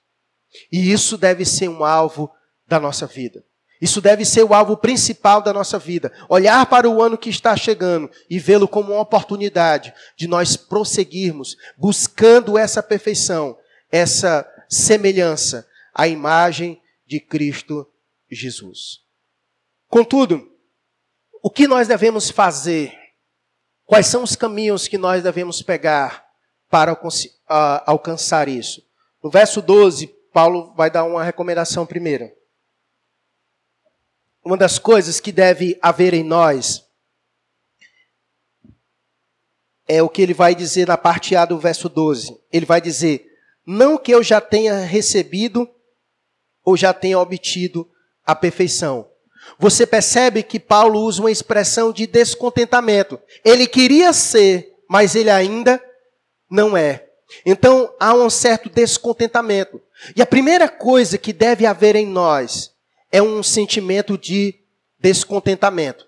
E 0.72 0.92
isso 0.92 1.18
deve 1.18 1.46
ser 1.46 1.70
um 1.70 1.84
alvo 1.84 2.32
da 2.68 2.80
nossa 2.80 3.06
vida. 3.06 3.46
Isso 3.80 4.02
deve 4.02 4.26
ser 4.26 4.44
o 4.44 4.54
alvo 4.54 4.76
principal 4.76 5.42
da 5.42 5.54
nossa 5.54 5.78
vida. 5.78 6.12
Olhar 6.28 6.66
para 6.66 6.90
o 6.90 7.02
ano 7.02 7.18
que 7.18 7.30
está 7.30 7.56
chegando 7.56 8.10
e 8.30 8.40
vê-lo 8.40 8.68
como 8.68 8.94
uma 8.94 9.02
oportunidade 9.02 9.94
de 10.18 10.28
nós 10.28 10.58
prosseguirmos 10.58 11.56
buscando 11.78 12.58
essa 12.58 12.82
perfeição, 12.82 13.58
essa 13.92 14.50
semelhança 14.68 15.68
à 15.94 16.08
imagem 16.08 16.82
de 17.06 17.20
Cristo 17.20 17.88
Jesus. 18.30 19.02
Contudo, 19.88 20.52
o 21.42 21.50
que 21.50 21.68
nós 21.68 21.88
devemos 21.88 22.30
fazer 22.30 22.94
Quais 23.88 24.08
são 24.08 24.22
os 24.22 24.36
caminhos 24.36 24.86
que 24.86 24.98
nós 24.98 25.24
devemos 25.24 25.62
pegar 25.62 26.28
para 26.70 26.96
alcançar 27.86 28.50
isso? 28.50 28.86
No 29.24 29.30
verso 29.30 29.62
12, 29.62 30.08
Paulo 30.34 30.74
vai 30.76 30.92
dar 30.92 31.06
uma 31.06 31.24
recomendação 31.24 31.86
primeira. 31.86 32.36
Uma 34.44 34.58
das 34.58 34.78
coisas 34.78 35.22
que 35.22 35.32
deve 35.32 35.80
haver 35.82 36.14
em 36.14 36.22
nós 36.22 36.86
é 39.88 40.04
o 40.04 40.10
que 40.10 40.22
ele 40.22 40.34
vai 40.34 40.54
dizer 40.54 40.86
na 40.86 40.98
parte 40.98 41.34
A 41.34 41.46
do 41.46 41.58
verso 41.58 41.88
12. 41.88 42.38
Ele 42.52 42.66
vai 42.66 42.82
dizer: 42.82 43.26
Não 43.66 43.98
que 43.98 44.12
eu 44.12 44.22
já 44.22 44.42
tenha 44.42 44.80
recebido 44.80 45.66
ou 46.62 46.76
já 46.76 46.94
tenha 46.94 47.18
obtido 47.18 47.90
a 48.26 48.36
perfeição. 48.36 49.10
Você 49.60 49.86
percebe 49.86 50.44
que 50.44 50.60
Paulo 50.60 51.02
usa 51.02 51.22
uma 51.22 51.32
expressão 51.32 51.92
de 51.92 52.06
descontentamento. 52.06 53.20
Ele 53.44 53.68
queria 53.68 54.14
ser, 54.14 54.74
mas 54.90 55.16
ele 55.16 55.30
ainda 55.30 55.82
não 56.50 56.78
é. 56.78 57.06
Então 57.46 57.94
há 58.00 58.14
um 58.14 58.30
certo 58.30 58.70
descontentamento. 58.70 59.82
E 60.16 60.22
a 60.22 60.26
primeira 60.26 60.70
coisa 60.70 61.18
que 61.18 61.34
deve 61.34 61.66
haver 61.66 61.96
em 61.96 62.06
nós 62.06 62.72
é 63.12 63.22
um 63.22 63.42
sentimento 63.42 64.18
de 64.18 64.56
descontentamento. 65.00 66.06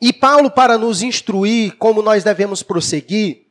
E 0.00 0.12
Paulo, 0.12 0.50
para 0.50 0.78
nos 0.78 1.02
instruir 1.02 1.76
como 1.76 2.02
nós 2.02 2.22
devemos 2.22 2.62
prosseguir, 2.62 3.46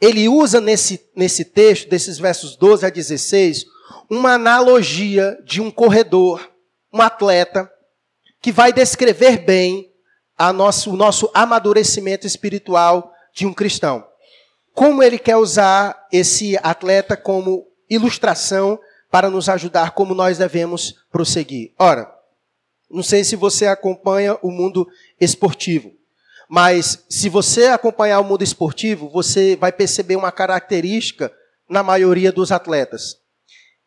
ele 0.00 0.28
usa 0.28 0.60
nesse, 0.60 1.00
nesse 1.16 1.44
texto, 1.44 1.88
desses 1.88 2.18
versos 2.18 2.56
12 2.56 2.86
a 2.86 2.90
16, 2.90 3.64
uma 4.10 4.34
analogia 4.34 5.38
de 5.44 5.60
um 5.60 5.70
corredor, 5.70 6.50
um 6.92 7.00
atleta, 7.00 7.70
que 8.44 8.52
vai 8.52 8.74
descrever 8.74 9.38
bem 9.38 9.90
nosso, 10.54 10.92
o 10.92 10.96
nosso 10.98 11.30
amadurecimento 11.32 12.26
espiritual 12.26 13.10
de 13.32 13.46
um 13.46 13.54
cristão. 13.54 14.06
Como 14.74 15.02
ele 15.02 15.18
quer 15.18 15.38
usar 15.38 16.06
esse 16.12 16.54
atleta 16.62 17.16
como 17.16 17.66
ilustração 17.88 18.78
para 19.10 19.30
nos 19.30 19.48
ajudar 19.48 19.92
como 19.92 20.14
nós 20.14 20.36
devemos 20.36 20.94
prosseguir. 21.10 21.72
Ora, 21.78 22.14
não 22.90 23.02
sei 23.02 23.24
se 23.24 23.34
você 23.34 23.66
acompanha 23.66 24.36
o 24.42 24.50
mundo 24.50 24.86
esportivo, 25.18 25.92
mas 26.46 27.02
se 27.08 27.30
você 27.30 27.68
acompanhar 27.68 28.20
o 28.20 28.24
mundo 28.24 28.44
esportivo, 28.44 29.08
você 29.08 29.56
vai 29.56 29.72
perceber 29.72 30.16
uma 30.16 30.30
característica 30.30 31.32
na 31.66 31.82
maioria 31.82 32.30
dos 32.30 32.52
atletas. 32.52 33.16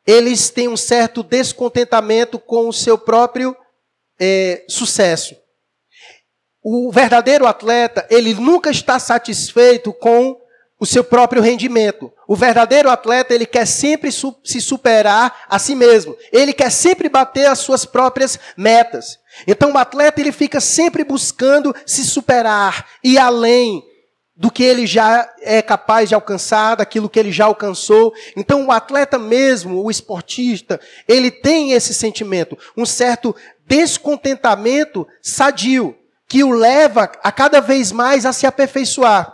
Eles 0.04 0.50
têm 0.50 0.68
um 0.68 0.78
certo 0.78 1.22
descontentamento 1.22 2.40
com 2.40 2.68
o 2.68 2.74
seu 2.74 2.98
próprio 2.98 3.56
é, 4.20 4.64
sucesso. 4.68 5.36
O 6.64 6.92
verdadeiro 6.92 7.46
atleta, 7.46 8.06
ele 8.10 8.34
nunca 8.34 8.70
está 8.70 9.00
satisfeito 9.00 9.94
com 9.94 10.38
o 10.80 10.86
seu 10.86 11.04
próprio 11.04 11.42
rendimento. 11.42 12.12
O 12.28 12.36
verdadeiro 12.36 12.90
atleta, 12.90 13.34
ele 13.34 13.46
quer 13.46 13.66
sempre 13.66 14.12
su 14.12 14.36
se 14.44 14.62
superar 14.62 15.46
a 15.50 15.58
si 15.58 15.76
mesmo. 15.76 16.16
Ele 16.32 16.54
quer 16.54 16.72
sempre 16.72 17.10
bater 17.10 17.46
as 17.46 17.60
suas 17.60 17.86
próprias 17.86 18.40
metas. 18.56 19.18
Então 19.48 19.72
o 19.72 19.78
atleta, 19.78 20.22
ele 20.22 20.32
fica 20.32 20.60
sempre 20.60 21.04
buscando 21.04 21.76
se 21.86 22.04
superar 22.04 22.86
e 23.04 23.18
além 23.18 23.84
do 24.36 24.52
que 24.52 24.64
ele 24.64 24.86
já 24.86 25.28
é 25.42 25.64
capaz 25.64 26.10
de 26.10 26.16
alcançar, 26.16 26.76
daquilo 26.76 27.10
que 27.10 27.18
ele 27.18 27.32
já 27.32 27.46
alcançou. 27.46 28.14
Então 28.36 28.68
o 28.68 28.72
atleta 28.72 29.18
mesmo, 29.18 29.84
o 29.84 29.90
esportista, 29.90 30.80
ele 31.08 31.32
tem 31.32 31.72
esse 31.72 31.92
sentimento, 31.92 32.56
um 32.78 32.86
certo 32.86 33.36
descontentamento 33.68 35.08
sadio, 35.22 35.96
que 36.28 36.44
o 36.44 36.52
leva 36.52 37.12
a 37.24 37.32
cada 37.32 37.62
vez 37.62 37.92
mais 37.92 38.26
a 38.26 38.34
se 38.34 38.46
aperfeiçoar. 38.46 39.34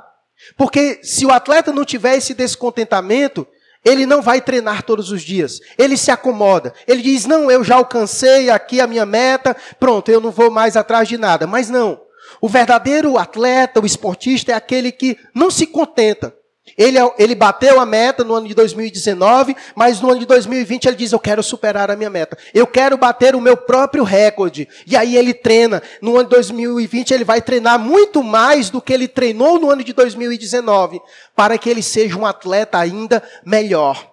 Porque 0.58 1.00
se 1.04 1.26
o 1.26 1.32
atleta 1.32 1.72
não 1.72 1.86
tiver 1.86 2.18
esse 2.18 2.34
descontentamento, 2.34 3.48
ele 3.86 4.06
não 4.06 4.22
vai 4.22 4.42
treinar 4.42 4.84
todos 4.84 5.12
os 5.12 5.22
dias. 5.22 5.60
Ele 5.78 5.98
se 5.98 6.12
acomoda. 6.12 6.74
Ele 6.88 7.02
diz: 7.02 7.26
Não, 7.26 7.50
eu 7.50 7.64
já 7.64 7.76
alcancei 7.76 8.50
aqui 8.50 8.80
a 8.80 8.88
minha 8.88 9.06
meta, 9.06 9.56
pronto, 9.80 10.10
eu 10.10 10.22
não 10.22 10.32
vou 10.32 10.50
mais 10.50 10.76
atrás 10.76 11.08
de 11.08 11.18
nada. 11.18 11.48
Mas 11.48 11.70
não. 11.70 12.02
O 12.42 12.48
verdadeiro 12.48 13.18
atleta, 13.18 13.80
o 13.80 13.86
esportista, 13.86 14.52
é 14.52 14.56
aquele 14.56 14.92
que 14.92 15.18
não 15.34 15.52
se 15.52 15.68
contenta. 15.68 16.34
Ele, 16.78 16.98
é 16.98 17.14
ele 17.20 17.36
bateu 17.36 17.80
a 17.80 17.86
meta 17.86 18.24
no 18.24 18.34
ano 18.34 18.48
de 18.48 18.54
2019, 18.56 19.56
mas 19.76 20.00
no 20.00 20.10
ano 20.10 20.20
de 20.22 20.26
2020 20.26 20.86
ele 20.86 20.96
diz: 20.96 21.12
Eu 21.12 21.20
quero 21.20 21.44
superar 21.44 21.92
a 21.92 21.96
minha 21.96 22.10
meta. 22.10 22.38
Eu 22.54 22.66
quero 22.66 22.98
bater 22.98 23.36
o 23.36 23.42
meu 23.42 23.58
próprio 23.58 24.04
recorde. 24.04 24.68
E 24.88 24.96
aí 24.96 25.18
ele 25.18 25.34
treina. 25.34 25.84
No 26.02 26.16
ano 26.16 26.24
de 26.24 26.36
2020 26.36 27.14
ele 27.14 27.26
vai 27.26 27.42
treinar 27.42 27.78
muito 27.78 28.24
mais 28.24 28.70
do 28.70 28.82
que 28.82 28.94
ele 28.94 29.08
treinou 29.08 29.60
no 29.60 29.70
ano 29.70 29.84
de 29.84 29.92
2019, 29.92 31.02
para 31.36 31.58
que 31.58 31.70
ele 31.70 31.84
seja 31.84 32.18
um 32.18 32.26
atleta 32.26 32.78
ainda 32.80 33.22
melhor. 33.46 34.12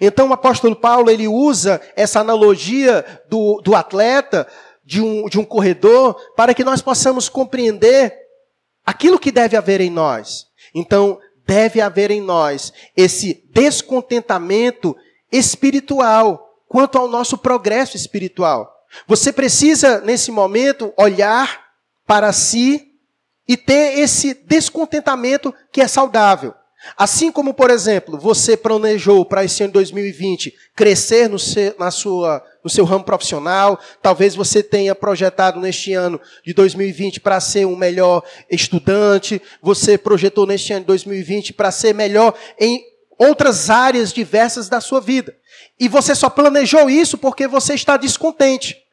Então 0.00 0.30
o 0.30 0.32
apóstolo 0.32 0.74
Paulo 0.74 1.10
ele 1.10 1.28
usa 1.28 1.80
essa 1.94 2.18
analogia 2.20 3.04
do, 3.28 3.60
do 3.62 3.76
atleta, 3.76 4.48
de 4.82 5.02
um, 5.02 5.26
de 5.26 5.38
um 5.38 5.44
corredor, 5.44 6.16
para 6.34 6.54
que 6.54 6.64
nós 6.64 6.80
possamos 6.80 7.28
compreender 7.28 8.16
aquilo 8.84 9.18
que 9.18 9.30
deve 9.30 9.54
haver 9.54 9.82
em 9.82 9.90
nós. 9.90 10.46
Então, 10.74 11.18
deve 11.46 11.80
haver 11.80 12.10
em 12.10 12.20
nós 12.20 12.72
esse 12.96 13.44
descontentamento 13.52 14.96
espiritual 15.30 16.62
quanto 16.68 16.98
ao 16.98 17.08
nosso 17.08 17.38
progresso 17.38 17.96
espiritual. 17.96 18.72
Você 19.06 19.32
precisa, 19.32 20.00
nesse 20.00 20.30
momento, 20.30 20.92
olhar 20.96 21.64
para 22.06 22.32
si 22.32 22.92
e 23.46 23.56
ter 23.56 23.98
esse 23.98 24.34
descontentamento 24.34 25.54
que 25.72 25.80
é 25.80 25.88
saudável. 25.88 26.54
Assim 26.96 27.32
como, 27.32 27.54
por 27.54 27.70
exemplo, 27.70 28.18
você 28.18 28.56
planejou 28.56 29.24
para 29.24 29.44
esse 29.44 29.62
ano 29.62 29.72
de 29.72 29.74
2020 29.74 30.54
crescer 30.74 31.30
seu, 31.38 31.74
na 31.78 31.90
sua, 31.90 32.44
no 32.64 32.70
seu 32.70 32.86
ramo 32.86 33.04
profissional, 33.04 33.78
talvez 34.00 34.34
você 34.34 34.62
tenha 34.62 34.94
projetado 34.94 35.60
neste 35.60 35.92
ano 35.92 36.18
de 36.42 36.54
2020 36.54 37.20
para 37.20 37.38
ser 37.38 37.66
um 37.66 37.76
melhor 37.76 38.22
estudante, 38.50 39.40
você 39.60 39.98
projetou 39.98 40.46
neste 40.46 40.72
ano 40.72 40.80
de 40.80 40.86
2020 40.86 41.52
para 41.52 41.70
ser 41.70 41.94
melhor 41.94 42.34
em 42.58 42.82
outras 43.18 43.68
áreas 43.68 44.12
diversas 44.12 44.68
da 44.68 44.80
sua 44.80 45.00
vida. 45.00 45.36
E 45.78 45.88
você 45.88 46.14
só 46.14 46.30
planejou 46.30 46.88
isso 46.88 47.18
porque 47.18 47.46
você 47.46 47.74
está 47.74 47.96
descontente. 47.96 48.83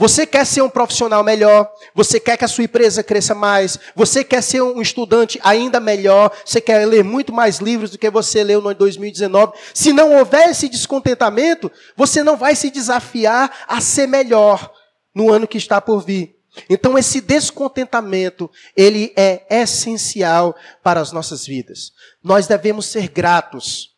Você 0.00 0.24
quer 0.26 0.46
ser 0.46 0.62
um 0.62 0.70
profissional 0.70 1.22
melhor, 1.22 1.70
você 1.94 2.18
quer 2.18 2.38
que 2.38 2.44
a 2.46 2.48
sua 2.48 2.64
empresa 2.64 3.02
cresça 3.02 3.34
mais, 3.34 3.78
você 3.94 4.24
quer 4.24 4.42
ser 4.42 4.62
um 4.62 4.80
estudante 4.80 5.38
ainda 5.44 5.78
melhor, 5.78 6.34
você 6.42 6.58
quer 6.58 6.86
ler 6.86 7.04
muito 7.04 7.34
mais 7.34 7.58
livros 7.58 7.90
do 7.90 7.98
que 7.98 8.08
você 8.08 8.42
leu 8.42 8.62
no 8.62 8.70
ano 8.70 8.78
2019. 8.78 9.52
Se 9.74 9.92
não 9.92 10.16
houver 10.16 10.48
esse 10.48 10.70
descontentamento, 10.70 11.70
você 11.94 12.22
não 12.22 12.34
vai 12.34 12.56
se 12.56 12.70
desafiar 12.70 13.66
a 13.68 13.78
ser 13.82 14.06
melhor 14.06 14.72
no 15.14 15.30
ano 15.30 15.46
que 15.46 15.58
está 15.58 15.82
por 15.82 16.02
vir. 16.02 16.34
Então 16.70 16.96
esse 16.96 17.20
descontentamento, 17.20 18.50
ele 18.74 19.12
é 19.14 19.44
essencial 19.50 20.56
para 20.82 20.98
as 20.98 21.12
nossas 21.12 21.44
vidas. 21.44 21.92
Nós 22.24 22.46
devemos 22.46 22.86
ser 22.86 23.06
gratos. 23.06 23.94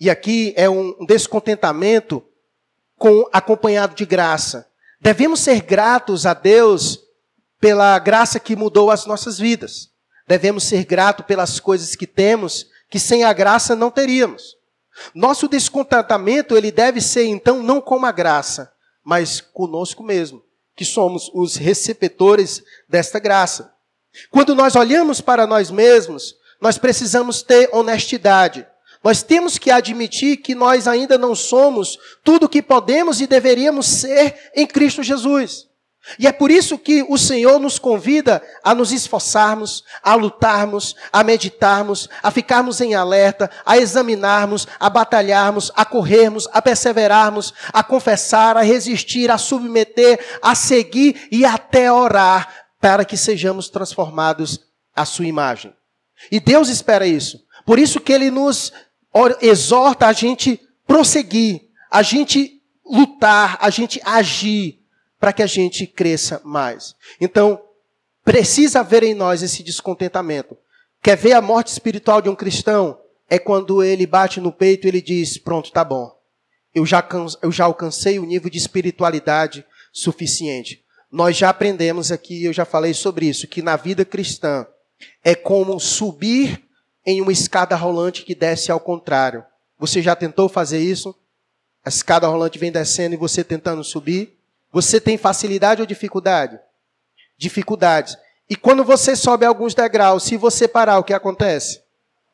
E 0.00 0.08
aqui 0.08 0.54
é 0.56 0.70
um 0.70 1.04
descontentamento 1.04 2.24
com 2.96 3.28
acompanhado 3.30 3.94
de 3.94 4.06
graça. 4.06 4.67
Devemos 5.00 5.40
ser 5.40 5.60
gratos 5.62 6.26
a 6.26 6.34
Deus 6.34 6.98
pela 7.60 7.98
graça 7.98 8.40
que 8.40 8.56
mudou 8.56 8.90
as 8.90 9.06
nossas 9.06 9.38
vidas. 9.38 9.90
Devemos 10.26 10.64
ser 10.64 10.84
gratos 10.84 11.24
pelas 11.26 11.58
coisas 11.58 11.94
que 11.94 12.06
temos, 12.06 12.66
que 12.90 12.98
sem 12.98 13.24
a 13.24 13.32
graça 13.32 13.74
não 13.74 13.90
teríamos. 13.90 14.56
Nosso 15.14 15.48
descontentamento, 15.48 16.56
ele 16.56 16.70
deve 16.70 17.00
ser 17.00 17.26
então 17.26 17.62
não 17.62 17.80
com 17.80 18.04
a 18.04 18.12
graça, 18.12 18.72
mas 19.04 19.40
conosco 19.40 20.02
mesmo, 20.02 20.42
que 20.76 20.84
somos 20.84 21.30
os 21.32 21.56
receptores 21.56 22.62
desta 22.88 23.18
graça. 23.18 23.72
Quando 24.30 24.54
nós 24.54 24.74
olhamos 24.74 25.20
para 25.20 25.46
nós 25.46 25.70
mesmos, 25.70 26.34
nós 26.60 26.76
precisamos 26.76 27.42
ter 27.42 27.70
honestidade. 27.72 28.66
Nós 29.08 29.22
temos 29.22 29.56
que 29.56 29.70
admitir 29.70 30.36
que 30.36 30.54
nós 30.54 30.86
ainda 30.86 31.16
não 31.16 31.34
somos 31.34 31.98
tudo 32.22 32.44
o 32.44 32.48
que 32.48 32.60
podemos 32.60 33.22
e 33.22 33.26
deveríamos 33.26 33.86
ser 33.86 34.50
em 34.54 34.66
Cristo 34.66 35.02
Jesus. 35.02 35.66
E 36.18 36.26
é 36.26 36.32
por 36.32 36.50
isso 36.50 36.76
que 36.76 37.02
o 37.08 37.16
Senhor 37.16 37.58
nos 37.58 37.78
convida 37.78 38.42
a 38.62 38.74
nos 38.74 38.92
esforçarmos, 38.92 39.82
a 40.02 40.14
lutarmos, 40.14 40.94
a 41.10 41.24
meditarmos, 41.24 42.06
a 42.22 42.30
ficarmos 42.30 42.82
em 42.82 42.94
alerta, 42.94 43.50
a 43.64 43.78
examinarmos, 43.78 44.68
a 44.78 44.90
batalharmos, 44.90 45.72
a 45.74 45.86
corrermos, 45.86 46.46
a 46.52 46.60
perseverarmos, 46.60 47.54
a 47.72 47.82
confessar, 47.82 48.58
a 48.58 48.62
resistir, 48.62 49.30
a 49.30 49.38
submeter, 49.38 50.20
a 50.42 50.54
seguir 50.54 51.28
e 51.32 51.46
até 51.46 51.90
orar 51.90 52.66
para 52.78 53.06
que 53.06 53.16
sejamos 53.16 53.70
transformados 53.70 54.60
à 54.94 55.06
sua 55.06 55.24
imagem. 55.24 55.72
E 56.30 56.38
Deus 56.38 56.68
espera 56.68 57.06
isso. 57.06 57.38
Por 57.64 57.78
isso 57.78 58.00
que 58.00 58.12
ele 58.12 58.30
nos 58.30 58.72
exorta 59.40 60.06
a 60.06 60.12
gente 60.12 60.60
prosseguir, 60.86 61.62
a 61.90 62.02
gente 62.02 62.62
lutar, 62.84 63.58
a 63.60 63.70
gente 63.70 64.00
agir 64.04 64.80
para 65.18 65.32
que 65.32 65.42
a 65.42 65.46
gente 65.46 65.86
cresça 65.86 66.40
mais. 66.44 66.94
Então, 67.20 67.60
precisa 68.24 68.80
haver 68.80 69.02
em 69.02 69.14
nós 69.14 69.42
esse 69.42 69.62
descontentamento. 69.62 70.56
Quer 71.02 71.16
ver 71.16 71.32
a 71.32 71.42
morte 71.42 71.68
espiritual 71.68 72.20
de 72.20 72.28
um 72.28 72.34
cristão? 72.34 72.98
É 73.28 73.38
quando 73.38 73.82
ele 73.82 74.06
bate 74.06 74.40
no 74.40 74.52
peito 74.52 74.86
e 74.86 74.88
ele 74.88 75.02
diz: 75.02 75.36
Pronto, 75.38 75.70
tá 75.70 75.84
bom. 75.84 76.10
Eu 76.74 76.86
já, 76.86 77.06
eu 77.42 77.52
já 77.52 77.64
alcancei 77.64 78.18
o 78.18 78.24
nível 78.24 78.50
de 78.50 78.58
espiritualidade 78.58 79.64
suficiente. 79.92 80.82
Nós 81.10 81.36
já 81.36 81.48
aprendemos 81.48 82.12
aqui, 82.12 82.44
eu 82.44 82.52
já 82.52 82.64
falei 82.64 82.94
sobre 82.94 83.26
isso, 83.26 83.48
que 83.48 83.62
na 83.62 83.76
vida 83.76 84.04
cristã 84.04 84.66
é 85.24 85.34
como 85.34 85.78
subir 85.80 86.67
em 87.10 87.22
uma 87.22 87.32
escada 87.32 87.74
rolante 87.74 88.22
que 88.22 88.34
desce 88.34 88.70
ao 88.70 88.78
contrário. 88.78 89.42
Você 89.78 90.02
já 90.02 90.14
tentou 90.14 90.46
fazer 90.46 90.78
isso? 90.78 91.14
A 91.82 91.88
escada 91.88 92.26
rolante 92.26 92.58
vem 92.58 92.70
descendo 92.70 93.14
e 93.14 93.16
você 93.16 93.42
tentando 93.42 93.82
subir? 93.82 94.38
Você 94.70 95.00
tem 95.00 95.16
facilidade 95.16 95.80
ou 95.80 95.86
dificuldade? 95.86 96.60
Dificuldades. 97.38 98.18
E 98.50 98.54
quando 98.54 98.84
você 98.84 99.16
sobe 99.16 99.46
alguns 99.46 99.74
degraus, 99.74 100.24
se 100.24 100.36
você 100.36 100.68
parar, 100.68 100.98
o 100.98 101.02
que 101.02 101.14
acontece? 101.14 101.80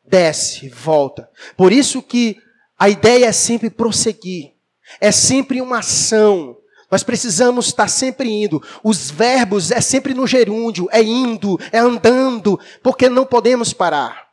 Desce, 0.04 0.68
volta. 0.68 1.30
Por 1.56 1.70
isso 1.70 2.02
que 2.02 2.36
a 2.76 2.88
ideia 2.88 3.26
é 3.26 3.32
sempre 3.32 3.70
prosseguir. 3.70 4.54
É 5.00 5.12
sempre 5.12 5.60
uma 5.60 5.78
ação. 5.78 6.56
Nós 6.90 7.04
precisamos 7.04 7.66
estar 7.66 7.86
sempre 7.86 8.28
indo. 8.28 8.60
Os 8.82 9.08
verbos 9.08 9.70
é 9.70 9.80
sempre 9.80 10.14
no 10.14 10.26
gerúndio, 10.26 10.88
é 10.90 11.00
indo, 11.00 11.60
é 11.70 11.78
andando, 11.78 12.58
porque 12.82 13.08
não 13.08 13.24
podemos 13.24 13.72
parar. 13.72 14.23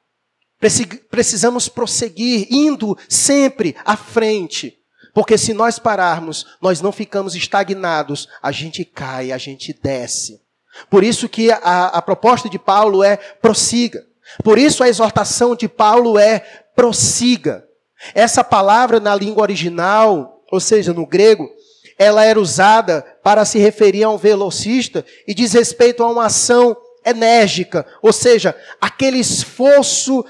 Precisamos 1.09 1.67
prosseguir, 1.67 2.47
indo 2.51 2.97
sempre 3.09 3.75
à 3.83 3.97
frente. 3.97 4.77
Porque 5.13 5.37
se 5.37 5.53
nós 5.53 5.77
pararmos, 5.77 6.45
nós 6.61 6.79
não 6.79 6.91
ficamos 6.91 7.35
estagnados, 7.35 8.29
a 8.41 8.51
gente 8.51 8.85
cai, 8.85 9.31
a 9.31 9.37
gente 9.37 9.73
desce. 9.73 10.39
Por 10.89 11.03
isso 11.03 11.27
que 11.27 11.51
a, 11.51 11.87
a 11.87 12.01
proposta 12.01 12.47
de 12.47 12.57
Paulo 12.57 13.03
é 13.03 13.17
prossiga. 13.17 14.05
Por 14.43 14.57
isso 14.57 14.83
a 14.83 14.87
exortação 14.87 15.55
de 15.55 15.67
Paulo 15.67 16.17
é 16.17 16.39
prossiga. 16.75 17.65
Essa 18.13 18.43
palavra 18.43 18.99
na 18.99 19.13
língua 19.13 19.43
original, 19.43 20.43
ou 20.51 20.59
seja, 20.59 20.93
no 20.93 21.05
grego, 21.05 21.49
ela 21.97 22.23
era 22.25 22.39
usada 22.39 23.01
para 23.21 23.45
se 23.45 23.59
referir 23.59 24.03
a 24.03 24.09
um 24.09 24.17
velocista 24.17 25.05
e 25.27 25.33
diz 25.33 25.53
respeito 25.53 26.01
a 26.01 26.07
uma 26.07 26.25
ação 26.25 26.75
enérgica, 27.05 27.85
ou 28.01 28.13
seja, 28.13 28.55
aquele 28.79 29.17
esforço 29.17 30.23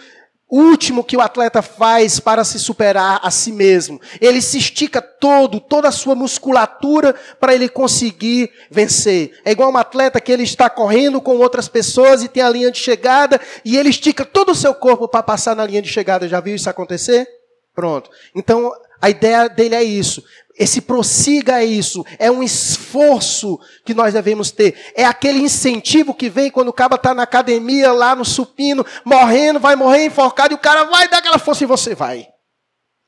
último 0.52 1.04
que 1.04 1.16
o 1.16 1.22
atleta 1.22 1.62
faz 1.62 2.20
para 2.20 2.44
se 2.44 2.60
superar 2.60 3.22
a 3.24 3.32
si 3.32 3.54
mesmo. 3.54 4.02
Ele 4.20 4.42
se 4.42 4.58
estica 4.58 5.02
todo, 5.02 5.62
toda 5.62 5.88
a 5.88 5.92
sua 5.92 6.14
musculatura 6.14 7.16
para 7.40 7.56
ele 7.56 7.70
conseguir 7.70 8.52
vencer. 8.70 9.40
É 9.46 9.52
igual 9.52 9.72
um 9.72 9.78
atleta 9.78 10.20
que 10.20 10.32
ele 10.32 10.44
está 10.44 10.70
correndo 10.70 11.22
com 11.22 11.38
outras 11.38 11.70
pessoas 11.70 12.22
e 12.22 12.28
tem 12.28 12.44
a 12.44 12.50
linha 12.50 12.70
de 12.70 12.80
chegada 12.80 13.40
e 13.64 13.78
ele 13.78 13.90
estica 13.90 14.26
todo 14.26 14.52
o 14.52 14.56
seu 14.56 14.74
corpo 14.74 15.08
para 15.08 15.24
passar 15.24 15.56
na 15.56 15.66
linha 15.66 15.82
de 15.82 15.88
chegada. 15.88 16.28
Já 16.28 16.42
viu 16.42 16.56
isso 16.56 16.70
acontecer? 16.70 17.26
Pronto. 17.74 18.10
Então, 18.36 18.74
a 19.02 19.10
ideia 19.10 19.48
dele 19.48 19.76
é 19.76 19.84
isso. 19.84 20.24
Esse 20.62 20.80
prossiga 20.80 21.60
é 21.60 21.66
isso, 21.66 22.06
é 22.20 22.30
um 22.30 22.44
esforço 22.44 23.60
que 23.84 23.96
nós 23.96 24.14
devemos 24.14 24.52
ter. 24.52 24.76
É 24.96 25.04
aquele 25.04 25.40
incentivo 25.40 26.14
que 26.14 26.30
vem 26.30 26.52
quando 26.52 26.68
o 26.68 26.74
cara 26.74 26.94
está 26.94 27.16
na 27.16 27.24
academia, 27.24 27.92
lá 27.92 28.14
no 28.14 28.24
supino, 28.24 28.86
morrendo, 29.04 29.60
vai 29.60 29.76
morrer 29.76 30.06
enforcado, 30.06 30.54
e 30.54 30.56
o 30.56 30.60
cara 30.60 30.84
vai 30.84 31.08
dar 31.08 31.18
aquela 31.18 31.40
força 31.40 31.64
e 31.64 31.68
você 31.68 31.96
vai. 31.96 32.28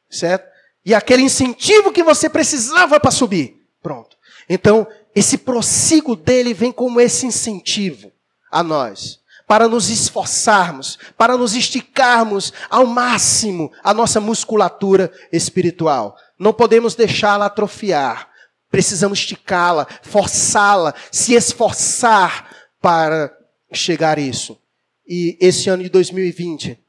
Certo? 0.10 0.50
E 0.84 0.96
aquele 0.96 1.22
incentivo 1.22 1.92
que 1.92 2.02
você 2.02 2.28
precisava 2.28 3.00
para 3.00 3.12
subir. 3.12 3.56
Pronto. 3.84 4.18
Então, 4.50 4.88
esse 5.16 5.38
prossigo 5.38 6.16
dele 6.16 6.56
vem 6.56 6.72
como 6.72 7.00
esse 7.00 7.28
incentivo 7.28 8.12
a 8.52 8.64
nós 8.64 9.20
para 9.48 9.68
nos 9.68 9.90
esforçarmos, 9.90 10.98
para 11.18 11.38
nos 11.38 11.56
esticarmos 11.56 12.54
ao 12.70 12.86
máximo 12.86 13.72
a 13.84 13.94
nossa 13.94 14.20
musculatura 14.20 15.12
espiritual. 15.32 16.18
Não 16.40 16.54
podemos 16.54 16.96
deixá-la 16.96 17.46
atrofiar. 17.46 18.30
Precisamos 18.70 19.20
esticá-la, 19.20 19.88
forçá-la, 20.02 20.96
se 21.12 21.34
esforçar 21.34 22.50
para 22.82 23.32
chegar 23.72 24.18
a 24.18 24.22
isso. 24.22 24.60
E 25.08 25.38
esse 25.40 25.70
ano 25.70 25.84
de 25.84 25.90
2020, 25.90 26.80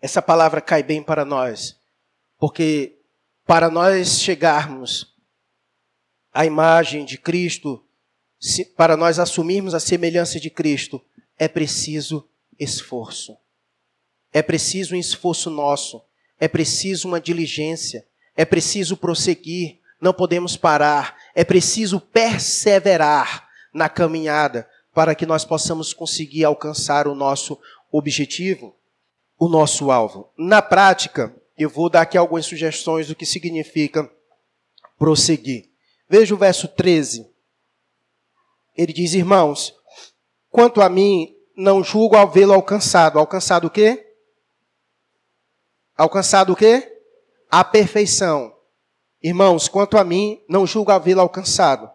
essa 0.00 0.20
palavra 0.20 0.60
cai 0.60 0.82
bem 0.82 1.02
para 1.02 1.24
nós, 1.24 1.76
porque 2.38 2.98
para 3.46 3.70
nós 3.70 4.20
chegarmos 4.20 5.16
à 6.32 6.44
imagem 6.44 7.04
de 7.04 7.16
Cristo, 7.16 7.82
para 8.76 8.96
nós 8.96 9.18
assumirmos 9.18 9.74
a 9.74 9.80
semelhança 9.80 10.38
de 10.38 10.50
Cristo, 10.50 11.02
é 11.38 11.46
preciso 11.46 12.28
esforço. 12.58 13.36
É 14.32 14.42
preciso 14.42 14.94
um 14.94 14.98
esforço 14.98 15.50
nosso. 15.50 16.02
É 16.38 16.48
preciso 16.48 17.08
uma 17.08 17.20
diligência. 17.20 18.06
É 18.36 18.44
preciso 18.44 18.96
prosseguir. 18.96 19.78
Não 20.00 20.12
podemos 20.12 20.56
parar. 20.56 21.16
É 21.34 21.44
preciso 21.44 22.00
perseverar 22.00 23.48
na 23.72 23.88
caminhada 23.88 24.68
para 24.92 25.14
que 25.14 25.26
nós 25.26 25.44
possamos 25.44 25.92
conseguir 25.92 26.44
alcançar 26.44 27.06
o 27.06 27.14
nosso 27.14 27.58
objetivo, 27.90 28.76
o 29.38 29.48
nosso 29.48 29.90
alvo. 29.90 30.32
Na 30.36 30.60
prática, 30.60 31.34
eu 31.56 31.70
vou 31.70 31.88
dar 31.88 32.02
aqui 32.02 32.18
algumas 32.18 32.46
sugestões 32.46 33.08
do 33.08 33.14
que 33.14 33.24
significa 33.24 34.10
prosseguir. 34.98 35.70
Veja 36.08 36.34
o 36.34 36.38
verso 36.38 36.66
13. 36.66 37.28
Ele 38.76 38.92
diz: 38.92 39.14
Irmãos, 39.14 39.74
Quanto 40.50 40.80
a 40.80 40.88
mim, 40.88 41.34
não 41.56 41.82
julgo 41.82 42.16
ao 42.16 42.30
vê-lo 42.30 42.52
alcançado. 42.52 43.18
Alcançado 43.18 43.66
o 43.66 43.70
quê? 43.70 44.06
Alcançado 45.96 46.52
o 46.52 46.56
quê? 46.56 46.88
A 47.50 47.64
perfeição. 47.64 48.54
Irmãos, 49.22 49.68
quanto 49.68 49.98
a 49.98 50.04
mim, 50.04 50.40
não 50.48 50.66
julgo 50.66 50.92
ao 50.92 51.00
vê-lo 51.00 51.20
alcançado. 51.20 51.90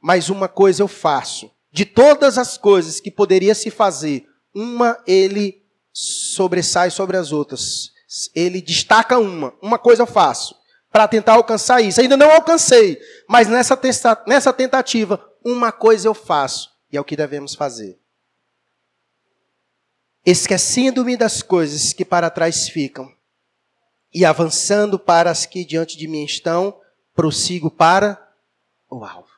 Mas 0.00 0.30
uma 0.30 0.48
coisa 0.48 0.82
eu 0.82 0.88
faço. 0.88 1.50
De 1.72 1.84
todas 1.84 2.38
as 2.38 2.56
coisas 2.56 3.00
que 3.00 3.10
poderia 3.10 3.54
se 3.54 3.70
fazer, 3.70 4.24
uma 4.54 4.96
ele 5.06 5.62
sobressai 5.92 6.90
sobre 6.90 7.16
as 7.16 7.32
outras. 7.32 7.90
Ele 8.34 8.62
destaca 8.62 9.18
uma. 9.18 9.52
Uma 9.60 9.78
coisa 9.78 10.02
eu 10.02 10.06
faço 10.06 10.56
para 10.90 11.08
tentar 11.08 11.34
alcançar 11.34 11.80
isso. 11.82 12.00
Ainda 12.00 12.16
não 12.16 12.30
alcancei, 12.30 12.98
mas 13.28 13.48
nessa, 13.48 13.78
nessa 14.26 14.52
tentativa, 14.52 15.22
uma 15.44 15.70
coisa 15.70 16.08
eu 16.08 16.14
faço 16.14 16.77
e 16.90 16.96
é 16.96 17.00
o 17.00 17.04
que 17.04 17.16
devemos 17.16 17.54
fazer. 17.54 17.98
Esquecendo-me 20.24 21.16
das 21.16 21.42
coisas 21.42 21.92
que 21.92 22.04
para 22.04 22.30
trás 22.30 22.68
ficam 22.68 23.12
e 24.12 24.24
avançando 24.24 24.98
para 24.98 25.30
as 25.30 25.46
que 25.46 25.64
diante 25.64 25.96
de 25.96 26.06
mim 26.06 26.24
estão, 26.24 26.78
prossigo 27.14 27.70
para 27.70 28.30
o 28.90 29.04
alvo. 29.04 29.28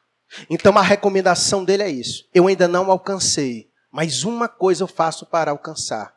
Então 0.49 0.77
a 0.79 0.83
recomendação 0.83 1.65
dele 1.65 1.83
é 1.83 1.91
isso. 1.91 2.29
Eu 2.33 2.47
ainda 2.47 2.69
não 2.69 2.91
alcancei, 2.91 3.71
mas 3.91 4.25
uma 4.25 4.49
coisa 4.49 4.85
eu 4.85 4.89
faço 4.89 5.27
para 5.27 5.51
alcançar. 5.51 6.17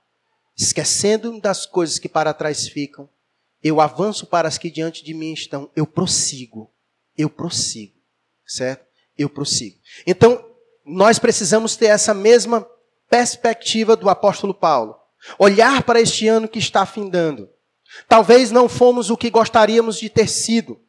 Esquecendo-me 0.56 1.42
das 1.42 1.66
coisas 1.66 1.98
que 1.98 2.08
para 2.08 2.34
trás 2.34 2.68
ficam, 2.68 3.10
eu 3.64 3.82
avanço 3.82 4.26
para 4.28 4.48
as 4.48 4.58
que 4.58 4.70
diante 4.70 5.04
de 5.04 5.14
mim 5.14 5.34
estão, 5.34 5.70
eu 5.76 5.88
prossigo. 5.88 6.72
Eu 7.18 7.30
prossigo. 7.30 7.96
Certo? 8.46 8.86
Eu 9.18 9.30
prossigo. 9.30 9.80
Então, 10.06 10.53
nós 10.86 11.20
precisamos 11.20 11.76
ter 11.76 11.88
essa 11.88 12.14
mesma 12.14 12.68
perspectiva 13.10 13.96
do 13.96 14.10
apóstolo 14.10 14.54
Paulo. 14.54 14.96
Olhar 15.38 15.84
para 15.84 16.02
este 16.02 16.28
ano 16.28 16.48
que 16.48 16.60
está 16.60 16.86
findando. 16.86 17.50
Talvez 18.08 18.52
não 18.52 18.68
fomos 18.68 19.10
o 19.10 19.18
que 19.18 19.30
gostaríamos 19.30 19.98
de 19.98 20.10
ter 20.10 20.28
sido. 20.28 20.80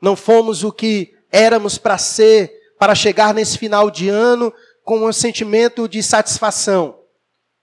Não 0.00 0.14
fomos 0.14 0.62
o 0.62 0.72
que 0.72 1.12
éramos 1.32 1.78
para 1.78 1.98
ser, 1.98 2.52
para 2.78 2.94
chegar 2.94 3.34
nesse 3.34 3.58
final 3.58 3.90
de 3.90 4.08
ano 4.08 4.52
com 4.84 5.06
um 5.06 5.12
sentimento 5.12 5.88
de 5.88 6.02
satisfação. 6.02 6.98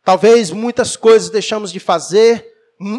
Talvez 0.04 0.52
muitas 0.52 0.96
coisas 0.96 1.30
deixamos 1.30 1.72
de 1.72 1.80
fazer, 1.80 2.46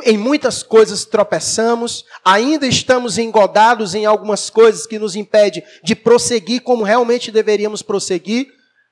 em 0.04 0.18
muitas 0.18 0.62
coisas 0.62 1.04
tropeçamos, 1.04 2.04
ainda 2.24 2.66
estamos 2.66 3.16
engodados 3.16 3.94
em 3.94 4.04
algumas 4.04 4.50
coisas 4.50 4.86
que 4.86 4.98
nos 4.98 5.16
impedem 5.16 5.62
de 5.82 5.94
prosseguir 5.94 6.62
como 6.62 6.84
realmente 6.84 7.30
deveríamos 7.30 7.80
prosseguir, 7.80 8.48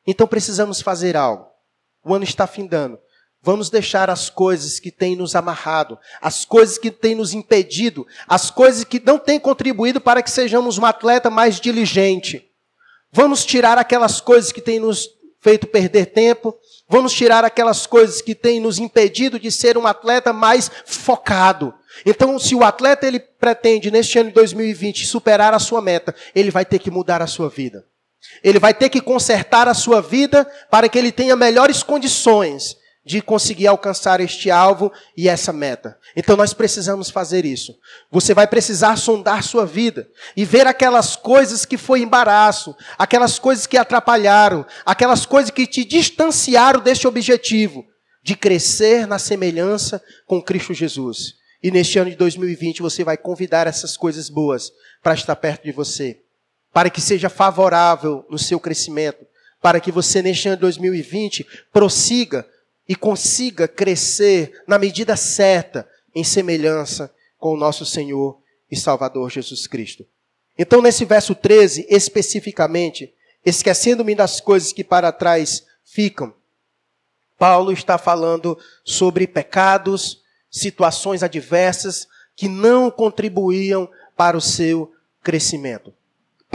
então 0.06 0.26
precisamos 0.26 0.80
fazer 0.80 1.16
algo. 1.16 1.46
O 2.04 2.14
ano 2.14 2.24
está 2.24 2.46
findando. 2.46 2.98
Vamos 3.42 3.70
deixar 3.70 4.10
as 4.10 4.28
coisas 4.28 4.80
que 4.80 4.90
têm 4.90 5.14
nos 5.14 5.36
amarrado, 5.36 5.98
as 6.20 6.44
coisas 6.44 6.78
que 6.78 6.90
têm 6.90 7.14
nos 7.14 7.32
impedido, 7.32 8.06
as 8.26 8.50
coisas 8.50 8.82
que 8.82 9.00
não 9.04 9.18
têm 9.18 9.38
contribuído 9.38 10.00
para 10.00 10.22
que 10.22 10.30
sejamos 10.30 10.78
um 10.78 10.84
atleta 10.84 11.30
mais 11.30 11.60
diligente. 11.60 12.44
Vamos 13.12 13.44
tirar 13.44 13.78
aquelas 13.78 14.20
coisas 14.20 14.50
que 14.50 14.60
têm 14.60 14.80
nos 14.80 15.08
feito 15.40 15.68
perder 15.68 16.06
tempo, 16.06 16.58
vamos 16.88 17.12
tirar 17.12 17.44
aquelas 17.44 17.86
coisas 17.86 18.20
que 18.20 18.34
têm 18.34 18.58
nos 18.58 18.80
impedido 18.80 19.38
de 19.38 19.52
ser 19.52 19.78
um 19.78 19.86
atleta 19.86 20.32
mais 20.32 20.68
focado. 20.84 21.72
Então, 22.04 22.36
se 22.40 22.52
o 22.52 22.64
atleta 22.64 23.06
ele 23.06 23.20
pretende 23.20 23.92
neste 23.92 24.18
ano 24.18 24.30
de 24.30 24.34
2020 24.34 25.06
superar 25.06 25.54
a 25.54 25.60
sua 25.60 25.80
meta, 25.80 26.12
ele 26.34 26.50
vai 26.50 26.64
ter 26.64 26.80
que 26.80 26.90
mudar 26.90 27.22
a 27.22 27.28
sua 27.28 27.48
vida. 27.48 27.86
Ele 28.42 28.58
vai 28.58 28.74
ter 28.74 28.88
que 28.88 29.00
consertar 29.00 29.68
a 29.68 29.74
sua 29.74 30.00
vida 30.00 30.44
para 30.70 30.88
que 30.88 30.98
ele 30.98 31.12
tenha 31.12 31.36
melhores 31.36 31.82
condições 31.82 32.76
de 33.06 33.22
conseguir 33.22 33.68
alcançar 33.68 34.20
este 34.20 34.50
alvo 34.50 34.92
e 35.16 35.28
essa 35.28 35.52
meta. 35.52 35.96
Então 36.16 36.36
nós 36.36 36.52
precisamos 36.52 37.08
fazer 37.08 37.44
isso. 37.44 37.78
Você 38.10 38.34
vai 38.34 38.48
precisar 38.48 38.96
sondar 38.96 39.44
sua 39.44 39.64
vida 39.64 40.08
e 40.36 40.44
ver 40.44 40.66
aquelas 40.66 41.14
coisas 41.14 41.64
que 41.64 41.78
foi 41.78 42.00
embaraço, 42.00 42.74
aquelas 42.98 43.38
coisas 43.38 43.64
que 43.64 43.78
atrapalharam, 43.78 44.66
aquelas 44.84 45.24
coisas 45.24 45.52
que 45.52 45.68
te 45.68 45.84
distanciaram 45.84 46.80
deste 46.80 47.06
objetivo 47.06 47.86
de 48.24 48.34
crescer 48.34 49.06
na 49.06 49.20
semelhança 49.20 50.02
com 50.26 50.42
Cristo 50.42 50.74
Jesus. 50.74 51.34
E 51.62 51.70
neste 51.70 52.00
ano 52.00 52.10
de 52.10 52.16
2020 52.16 52.82
você 52.82 53.04
vai 53.04 53.16
convidar 53.16 53.68
essas 53.68 53.96
coisas 53.96 54.28
boas 54.28 54.72
para 55.00 55.14
estar 55.14 55.36
perto 55.36 55.62
de 55.62 55.70
você 55.70 56.25
para 56.76 56.90
que 56.90 57.00
seja 57.00 57.30
favorável 57.30 58.26
no 58.28 58.38
seu 58.38 58.60
crescimento, 58.60 59.26
para 59.62 59.80
que 59.80 59.90
você 59.90 60.20
neste 60.20 60.46
ano 60.46 60.58
de 60.58 60.60
2020 60.60 61.46
prossiga 61.72 62.46
e 62.86 62.94
consiga 62.94 63.66
crescer 63.66 64.62
na 64.68 64.78
medida 64.78 65.16
certa 65.16 65.88
em 66.14 66.22
semelhança 66.22 67.10
com 67.38 67.54
o 67.54 67.56
nosso 67.56 67.86
Senhor 67.86 68.38
e 68.70 68.76
Salvador 68.76 69.30
Jesus 69.30 69.66
Cristo. 69.66 70.06
Então, 70.58 70.82
nesse 70.82 71.06
verso 71.06 71.34
13, 71.34 71.86
especificamente, 71.88 73.10
esquecendo-me 73.42 74.14
das 74.14 74.38
coisas 74.38 74.70
que 74.70 74.84
para 74.84 75.10
trás 75.10 75.64
ficam, 75.82 76.34
Paulo 77.38 77.72
está 77.72 77.96
falando 77.96 78.54
sobre 78.84 79.26
pecados, 79.26 80.20
situações 80.50 81.22
adversas 81.22 82.06
que 82.36 82.50
não 82.50 82.90
contribuíam 82.90 83.88
para 84.14 84.36
o 84.36 84.42
seu 84.42 84.92
crescimento. 85.22 85.95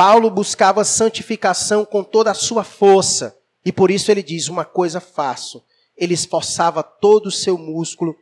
Paulo 0.03 0.31
buscava 0.31 0.83
santificação 0.83 1.85
com 1.85 2.03
toda 2.03 2.31
a 2.31 2.33
sua 2.33 2.63
força, 2.63 3.39
e 3.63 3.71
por 3.71 3.91
isso 3.91 4.09
ele 4.09 4.23
diz: 4.23 4.47
Uma 4.47 4.65
coisa 4.65 4.99
faço. 4.99 5.63
Ele 5.95 6.15
esforçava 6.15 6.81
todo 6.81 7.27
o 7.27 7.31
seu 7.31 7.55
músculo 7.55 8.17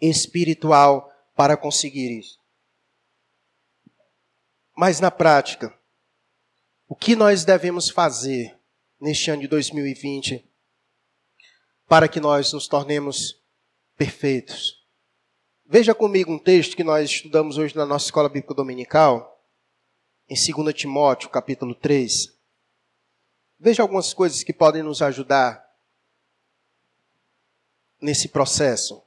espiritual 0.00 1.08
para 1.36 1.56
conseguir 1.56 2.18
isso. 2.18 2.40
Mas 4.76 4.98
na 4.98 5.12
prática, 5.12 5.72
o 6.88 6.96
que 6.96 7.14
nós 7.14 7.44
devemos 7.44 7.88
fazer 7.88 8.58
neste 9.00 9.30
ano 9.30 9.42
de 9.42 9.46
2020 9.46 10.44
para 11.86 12.08
que 12.08 12.18
nós 12.18 12.52
nos 12.52 12.66
tornemos 12.66 13.40
perfeitos? 13.96 14.84
Veja 15.64 15.94
comigo 15.94 16.32
um 16.32 16.38
texto 16.38 16.74
que 16.76 16.82
nós 16.82 17.08
estudamos 17.08 17.58
hoje 17.58 17.76
na 17.76 17.86
nossa 17.86 18.06
escola 18.06 18.28
bíblica 18.28 18.54
dominical, 18.54 19.27
em 20.28 20.34
2 20.34 20.74
Timóteo, 20.74 21.30
capítulo 21.30 21.74
3. 21.74 22.36
Veja 23.58 23.82
algumas 23.82 24.12
coisas 24.12 24.42
que 24.42 24.52
podem 24.52 24.82
nos 24.82 25.00
ajudar 25.00 25.66
nesse 28.00 28.28
processo. 28.28 29.02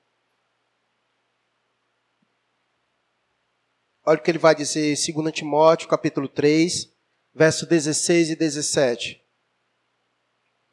Olha 4.03 4.19
o 4.19 4.21
que 4.21 4.31
ele 4.31 4.39
vai 4.39 4.55
dizer 4.55 4.93
em 4.93 5.13
2 5.13 5.31
Timóteo, 5.31 5.87
capítulo 5.87 6.27
3, 6.27 6.91
verso 7.33 7.67
16 7.67 8.31
e 8.31 8.35
17. 8.35 9.23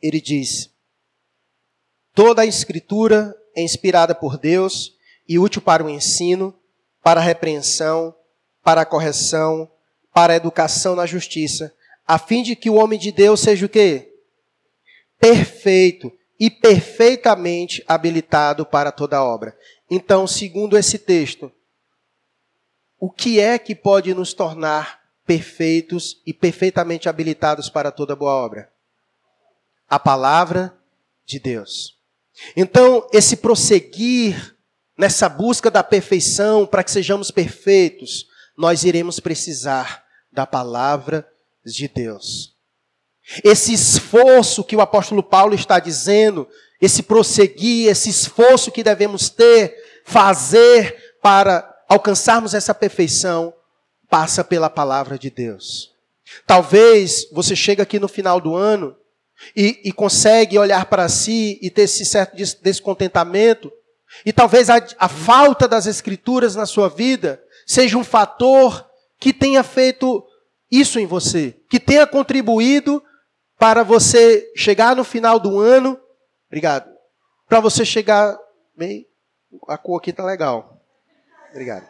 Ele 0.01 0.21
diz: 0.21 0.75
Toda 2.15 2.43
a 2.43 2.47
escritura 2.47 3.37
é 3.55 3.63
inspirada 3.63 4.15
por 4.15 4.39
Deus 4.39 4.97
e 5.29 5.39
útil 5.39 5.61
para 5.61 5.85
o 5.85 5.91
ensino, 5.91 6.59
para 7.03 7.21
a 7.21 7.23
repreensão, 7.23 8.17
para 8.63 8.81
a 8.81 8.87
correção, 8.87 9.71
para 10.13 10.33
a 10.33 10.37
educação 10.37 10.95
na 10.95 11.07
justiça, 11.07 11.75
a 12.07 12.19
fim 12.19 12.43
de 12.43 12.57
que 12.57 12.71
o 12.71 12.75
homem 12.75 12.99
de 12.99 13.13
Deus 13.13 13.41
seja 13.41 13.67
o 13.67 13.69
quê? 13.69 14.13
Perfeito 15.19 16.13
e 16.39 16.51
perfeitamente 16.51 17.85
habilitado 17.87 18.65
para 18.65 18.93
toda 18.93 19.23
obra. 19.23 19.57
Então, 19.91 20.27
segundo 20.27 20.77
esse 20.77 20.99
texto, 20.99 21.53
o 22.99 23.11
que 23.11 23.41
é 23.41 23.59
que 23.59 23.75
pode 23.75 24.13
nos 24.15 24.33
tornar 24.33 25.01
perfeitos 25.27 26.23
e 26.27 26.33
perfeitamente 26.33 27.09
habilitados 27.09 27.69
para 27.69 27.93
toda 27.93 28.17
boa 28.17 28.33
obra? 28.33 28.71
A 29.89 29.99
palavra 29.99 30.77
de 31.27 31.39
Deus. 31.39 31.99
Então, 32.57 33.07
esse 33.13 33.37
prosseguir 33.37 34.57
nessa 34.97 35.29
busca 35.29 35.71
da 35.71 35.83
perfeição, 35.83 36.67
para 36.67 36.83
que 36.83 36.91
sejamos 36.91 37.31
perfeitos, 37.31 38.27
nós 38.59 38.83
iremos 38.83 39.21
precisar 39.21 40.05
da 40.33 40.45
palavra 40.45 41.27
de 41.65 41.87
Deus. 41.87 42.57
Esse 43.45 43.73
esforço 43.73 44.65
que 44.65 44.75
o 44.75 44.81
apóstolo 44.81 45.23
Paulo 45.23 45.55
está 45.55 45.79
dizendo, 45.79 46.49
esse 46.81 47.05
prosseguir, 47.05 47.89
esse 47.89 48.11
esforço 48.11 48.73
que 48.73 48.83
devemos 48.83 49.29
ter, 49.31 49.77
fazer 50.05 51.17
para 51.23 51.73
alcançarmos 51.89 52.53
essa 52.53 52.75
perfeição 52.75 53.55
passa 54.11 54.43
pela 54.43 54.69
palavra 54.69 55.17
de 55.17 55.31
Deus. 55.31 55.93
Talvez 56.45 57.29
você 57.31 57.55
chegue 57.55 57.81
aqui 57.81 58.01
no 58.01 58.09
final 58.09 58.41
do 58.41 58.57
ano 58.57 58.97
e, 59.55 59.81
e 59.85 59.93
consegue 59.93 60.59
olhar 60.59 60.87
para 60.87 61.09
si 61.09 61.61
e 61.63 61.71
ter 61.71 61.83
esse 61.83 62.05
certo 62.05 62.35
descontentamento, 62.61 63.71
e 64.25 64.33
talvez 64.33 64.71
a, 64.71 64.85
a 64.99 65.09
falta 65.09 65.69
das 65.69 65.87
escrituras 65.87 66.57
na 66.57 66.67
sua 66.67 66.89
vida 66.89 67.41
seja 67.69 67.99
um 67.99 68.03
fator 68.03 68.89
que 69.21 69.31
tenha 69.31 69.63
feito 69.63 70.27
isso 70.71 70.99
em 70.99 71.07
você, 71.07 71.55
que 71.69 71.79
tenha 71.79 72.07
contribuído 72.07 73.03
para 73.59 73.83
você 73.83 74.51
chegar 74.57 74.97
no 74.97 75.05
final 75.05 75.39
do 75.39 75.61
ano, 75.61 76.01
obrigado, 76.49 76.91
para 77.47 77.61
você 77.61 77.85
chegar 77.85 78.39
bem, 78.75 79.07
a 79.69 79.77
cor 79.77 79.99
aqui 79.99 80.13
tá 80.13 80.25
legal. 80.25 80.81
Obrigado. 81.51 81.87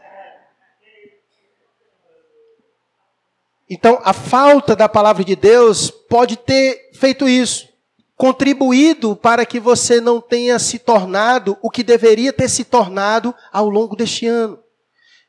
Então, 3.70 4.00
a 4.02 4.12
falta 4.12 4.74
da 4.74 4.88
palavra 4.88 5.22
de 5.22 5.36
Deus 5.36 5.90
pode 5.90 6.36
ter 6.38 6.90
feito 6.94 7.28
isso, 7.28 7.68
contribuído 8.16 9.14
para 9.14 9.44
que 9.44 9.60
você 9.60 10.00
não 10.00 10.20
tenha 10.20 10.58
se 10.58 10.78
tornado 10.78 11.56
o 11.62 11.70
que 11.70 11.84
deveria 11.84 12.32
ter 12.32 12.48
se 12.48 12.64
tornado 12.64 13.34
ao 13.52 13.68
longo 13.68 13.94
deste 13.94 14.26
ano. 14.26 14.58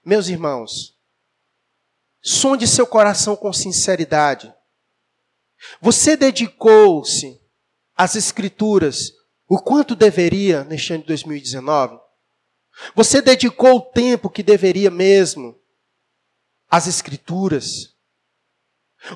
Meus 0.04 0.30
irmãos, 0.30 0.98
sonde 2.22 2.66
seu 2.68 2.88
coração 2.88 3.36
com 3.36 3.52
sinceridade. 3.52 4.54
Você 5.82 6.16
dedicou-se 6.16 7.40
às 7.96 8.16
Escrituras 8.16 9.14
o 9.48 9.60
quanto 9.60 9.96
deveria 9.96 10.64
neste 10.64 10.94
ano 10.94 11.02
de 11.02 11.08
2019? 11.08 12.00
Você 12.96 13.22
dedicou 13.22 13.78
o 13.78 13.82
tempo 13.82 14.30
que 14.30 14.42
deveria 14.42 14.90
mesmo 14.90 15.60
às 16.70 16.88
Escrituras? 16.88 17.94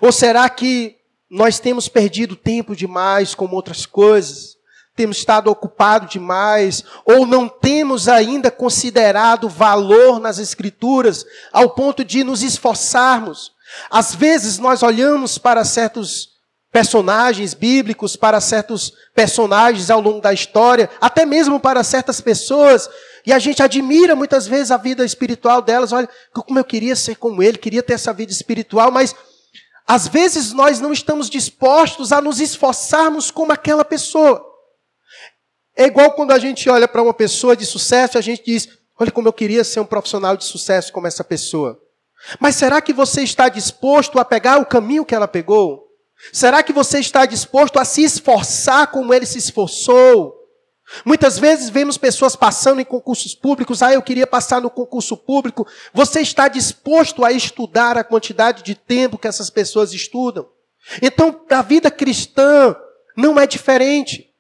Ou 0.02 0.12
será 0.12 0.50
que 0.50 1.00
nós 1.30 1.60
temos 1.60 1.88
perdido 1.88 2.36
tempo 2.36 2.76
demais 2.76 3.34
com 3.34 3.46
outras 3.52 3.86
coisas? 3.86 4.58
Temos 4.96 5.18
estado 5.18 5.50
ocupado 5.50 6.08
demais? 6.08 6.84
Ou 7.06 7.26
não 7.26 7.50
temos 7.50 8.08
ainda 8.08 8.52
considerado 8.52 9.50
valor 9.50 10.20
nas 10.20 10.38
Escrituras 10.38 11.26
ao 11.52 11.72
ponto 11.72 12.04
de 12.06 12.24
nos 12.24 12.44
esforçarmos? 12.44 13.52
Às 13.90 14.14
vezes 14.14 14.60
nós 14.60 14.84
olhamos 14.84 15.38
para 15.38 15.66
certos 15.66 16.34
personagens 16.72 17.54
bíblicos, 17.54 18.16
para 18.16 18.42
certos 18.42 18.92
personagens 19.14 19.92
ao 19.92 20.02
longo 20.02 20.20
da 20.20 20.34
história, 20.34 20.90
até 21.00 21.26
mesmo 21.26 21.60
para 21.60 21.84
certas 21.84 22.20
pessoas, 22.20 22.90
e 23.26 23.32
a 23.32 23.40
gente 23.40 23.62
admira 23.62 24.16
muitas 24.16 24.48
vezes 24.48 24.72
a 24.72 24.78
vida 24.78 25.06
espiritual 25.06 25.62
delas. 25.62 25.92
Olha, 25.92 26.10
como 26.34 26.60
eu 26.60 26.64
queria 26.64 26.96
ser 26.96 27.16
como 27.16 27.42
ele, 27.42 27.58
queria 27.58 27.84
ter 27.84 27.94
essa 27.94 28.12
vida 28.12 28.32
espiritual, 28.32 28.92
mas 28.92 29.16
às 29.88 30.08
vezes 30.08 30.52
nós 30.52 30.80
não 30.80 30.92
estamos 30.92 31.30
dispostos 31.30 32.12
a 32.12 32.22
nos 32.22 32.40
esforçarmos 32.40 33.30
como 33.30 33.52
aquela 33.52 33.86
pessoa. 33.86 34.53
É 35.76 35.86
igual 35.86 36.12
quando 36.12 36.32
a 36.32 36.40
gente 36.40 36.70
olha 36.70 36.88
para 36.88 37.02
uma 37.02 37.14
pessoa 37.14 37.56
de 37.56 37.66
sucesso 37.66 38.18
e 38.18 38.20
a 38.20 38.22
gente 38.22 38.44
diz: 38.46 38.68
Olha 39.00 39.12
como 39.12 39.28
eu 39.28 39.34
queria 39.34 39.64
ser 39.64 39.80
um 39.80 39.86
profissional 39.86 40.38
de 40.38 40.46
sucesso 40.46 40.92
como 40.94 41.08
essa 41.08 41.24
pessoa. 41.24 41.80
Mas 42.40 42.56
será 42.56 42.82
que 42.82 42.94
você 42.94 43.22
está 43.24 43.50
disposto 43.50 44.20
a 44.20 44.26
pegar 44.26 44.62
o 44.62 44.66
caminho 44.66 45.06
que 45.06 45.16
ela 45.16 45.28
pegou? 45.28 45.84
Será 46.32 46.64
que 46.64 46.72
você 46.72 47.00
está 47.00 47.26
disposto 47.26 47.80
a 47.80 47.86
se 47.86 48.04
esforçar 48.04 48.88
como 48.88 49.14
ele 49.14 49.26
se 49.26 49.40
esforçou? 49.40 50.40
Muitas 51.06 51.40
vezes 51.40 51.70
vemos 51.70 51.98
pessoas 51.98 52.36
passando 52.36 52.80
em 52.80 52.86
concursos 52.86 53.34
públicos, 53.34 53.82
ah, 53.82 53.94
eu 53.94 54.02
queria 54.02 54.28
passar 54.28 54.62
no 54.62 54.70
concurso 54.70 55.18
público. 55.18 55.68
Você 55.94 56.22
está 56.22 56.48
disposto 56.48 57.26
a 57.26 57.32
estudar 57.32 57.98
a 57.98 58.04
quantidade 58.04 58.64
de 58.64 58.76
tempo 58.76 59.18
que 59.18 59.28
essas 59.28 59.50
pessoas 59.50 59.94
estudam? 59.94 60.48
Então, 61.02 61.42
a 61.50 61.62
vida 61.62 61.90
cristã 61.90 62.76
não 63.18 63.40
é 63.40 63.48
diferente. 63.48 64.33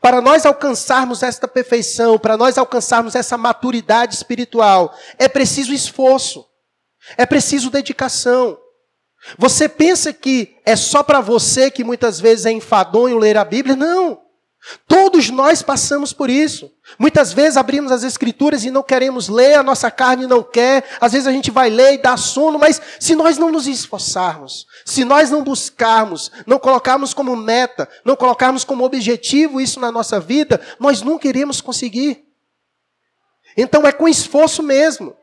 Para 0.00 0.20
nós 0.20 0.44
alcançarmos 0.44 1.22
esta 1.22 1.46
perfeição, 1.46 2.18
para 2.18 2.36
nós 2.36 2.58
alcançarmos 2.58 3.14
essa 3.14 3.36
maturidade 3.36 4.14
espiritual, 4.14 4.94
é 5.18 5.28
preciso 5.28 5.72
esforço, 5.72 6.44
é 7.16 7.24
preciso 7.24 7.70
dedicação. 7.70 8.58
Você 9.38 9.68
pensa 9.68 10.12
que 10.12 10.56
é 10.64 10.76
só 10.76 11.02
para 11.02 11.20
você 11.20 11.70
que 11.70 11.84
muitas 11.84 12.20
vezes 12.20 12.46
é 12.46 12.52
enfadonho 12.52 13.18
ler 13.18 13.36
a 13.36 13.44
Bíblia? 13.44 13.76
Não. 13.76 14.25
Todos 14.88 15.30
nós 15.30 15.62
passamos 15.62 16.12
por 16.12 16.28
isso. 16.28 16.72
Muitas 16.98 17.32
vezes 17.32 17.56
abrimos 17.56 17.92
as 17.92 18.02
escrituras 18.02 18.64
e 18.64 18.70
não 18.70 18.82
queremos 18.82 19.28
ler, 19.28 19.54
a 19.54 19.62
nossa 19.62 19.90
carne 19.90 20.26
não 20.26 20.42
quer, 20.42 20.84
às 21.00 21.12
vezes 21.12 21.26
a 21.26 21.32
gente 21.32 21.50
vai 21.50 21.70
ler 21.70 21.94
e 21.94 21.98
dá 21.98 22.16
sono, 22.16 22.58
mas 22.58 22.80
se 22.98 23.14
nós 23.14 23.38
não 23.38 23.52
nos 23.52 23.66
esforçarmos, 23.66 24.66
se 24.84 25.04
nós 25.04 25.30
não 25.30 25.44
buscarmos, 25.44 26.30
não 26.46 26.58
colocarmos 26.58 27.14
como 27.14 27.36
meta, 27.36 27.88
não 28.04 28.16
colocarmos 28.16 28.64
como 28.64 28.84
objetivo 28.84 29.60
isso 29.60 29.78
na 29.78 29.92
nossa 29.92 30.18
vida, 30.18 30.60
nós 30.80 31.02
nunca 31.02 31.28
iremos 31.28 31.60
conseguir. 31.60 32.24
Então 33.56 33.86
é 33.86 33.92
com 33.92 34.08
esforço 34.08 34.62
mesmo. 34.62 35.16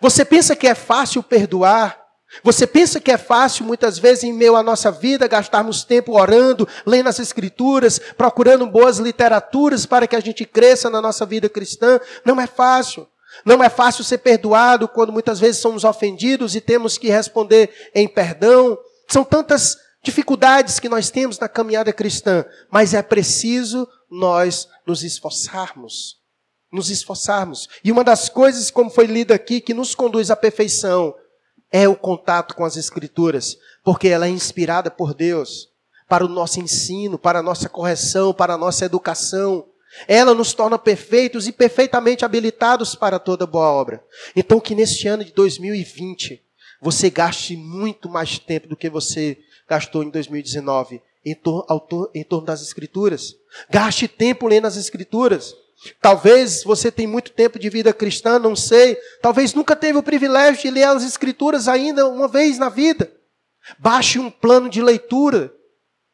Você 0.00 0.24
pensa 0.24 0.56
que 0.56 0.66
é 0.66 0.74
fácil 0.74 1.22
perdoar? 1.22 2.07
Você 2.42 2.66
pensa 2.66 3.00
que 3.00 3.10
é 3.10 3.16
fácil, 3.16 3.64
muitas 3.64 3.98
vezes, 3.98 4.24
em 4.24 4.32
meio 4.32 4.54
à 4.54 4.62
nossa 4.62 4.90
vida, 4.90 5.26
gastarmos 5.26 5.82
tempo 5.82 6.18
orando, 6.18 6.68
lendo 6.86 7.08
as 7.08 7.18
Escrituras, 7.18 7.98
procurando 8.16 8.66
boas 8.66 8.98
literaturas 8.98 9.86
para 9.86 10.06
que 10.06 10.14
a 10.14 10.20
gente 10.20 10.44
cresça 10.44 10.90
na 10.90 11.00
nossa 11.00 11.24
vida 11.24 11.48
cristã? 11.48 11.98
Não 12.24 12.40
é 12.40 12.46
fácil. 12.46 13.06
Não 13.44 13.62
é 13.62 13.68
fácil 13.68 14.04
ser 14.04 14.18
perdoado 14.18 14.88
quando 14.88 15.12
muitas 15.12 15.38
vezes 15.38 15.60
somos 15.60 15.84
ofendidos 15.84 16.54
e 16.54 16.60
temos 16.60 16.98
que 16.98 17.08
responder 17.08 17.70
em 17.94 18.08
perdão. 18.08 18.78
São 19.08 19.24
tantas 19.24 19.76
dificuldades 20.02 20.78
que 20.78 20.88
nós 20.88 21.10
temos 21.10 21.38
na 21.38 21.48
caminhada 21.48 21.92
cristã, 21.92 22.44
mas 22.70 22.94
é 22.94 23.02
preciso 23.02 23.88
nós 24.10 24.68
nos 24.86 25.02
esforçarmos. 25.02 26.16
Nos 26.72 26.90
esforçarmos. 26.90 27.68
E 27.82 27.90
uma 27.90 28.04
das 28.04 28.28
coisas, 28.28 28.70
como 28.70 28.90
foi 28.90 29.06
lido 29.06 29.32
aqui, 29.32 29.60
que 29.60 29.74
nos 29.74 29.94
conduz 29.94 30.30
à 30.30 30.36
perfeição, 30.36 31.14
é 31.72 31.88
o 31.88 31.96
contato 31.96 32.54
com 32.54 32.64
as 32.64 32.76
Escrituras, 32.76 33.58
porque 33.84 34.08
ela 34.08 34.26
é 34.26 34.30
inspirada 34.30 34.90
por 34.90 35.14
Deus 35.14 35.68
para 36.08 36.24
o 36.24 36.28
nosso 36.28 36.60
ensino, 36.60 37.18
para 37.18 37.40
a 37.40 37.42
nossa 37.42 37.68
correção, 37.68 38.32
para 38.32 38.54
a 38.54 38.58
nossa 38.58 38.84
educação. 38.84 39.66
Ela 40.06 40.34
nos 40.34 40.54
torna 40.54 40.78
perfeitos 40.78 41.46
e 41.46 41.52
perfeitamente 41.52 42.24
habilitados 42.24 42.94
para 42.94 43.18
toda 43.18 43.46
boa 43.46 43.70
obra. 43.70 44.02
Então, 44.34 44.60
que 44.60 44.74
neste 44.74 45.06
ano 45.06 45.24
de 45.24 45.32
2020 45.32 46.42
você 46.80 47.10
gaste 47.10 47.56
muito 47.56 48.08
mais 48.08 48.38
tempo 48.38 48.68
do 48.68 48.76
que 48.76 48.88
você 48.88 49.38
gastou 49.68 50.02
em 50.02 50.10
2019 50.10 51.02
em, 51.24 51.34
tor 51.34 51.66
em 52.14 52.24
torno 52.24 52.46
das 52.46 52.62
Escrituras. 52.62 53.36
Gaste 53.68 54.08
tempo 54.08 54.46
lendo 54.46 54.66
as 54.66 54.76
Escrituras. 54.76 55.54
Talvez 56.00 56.64
você 56.64 56.90
tenha 56.90 57.08
muito 57.08 57.30
tempo 57.30 57.58
de 57.58 57.68
vida 57.68 57.92
cristã, 57.92 58.38
não 58.38 58.56
sei. 58.56 58.96
Talvez 59.22 59.54
nunca 59.54 59.76
teve 59.76 59.98
o 59.98 60.02
privilégio 60.02 60.62
de 60.62 60.70
ler 60.70 60.84
as 60.84 61.04
Escrituras 61.04 61.68
ainda 61.68 62.06
uma 62.08 62.26
vez 62.26 62.58
na 62.58 62.68
vida. 62.68 63.10
Baixe 63.78 64.18
um 64.18 64.30
plano 64.30 64.68
de 64.68 64.82
leitura. 64.82 65.52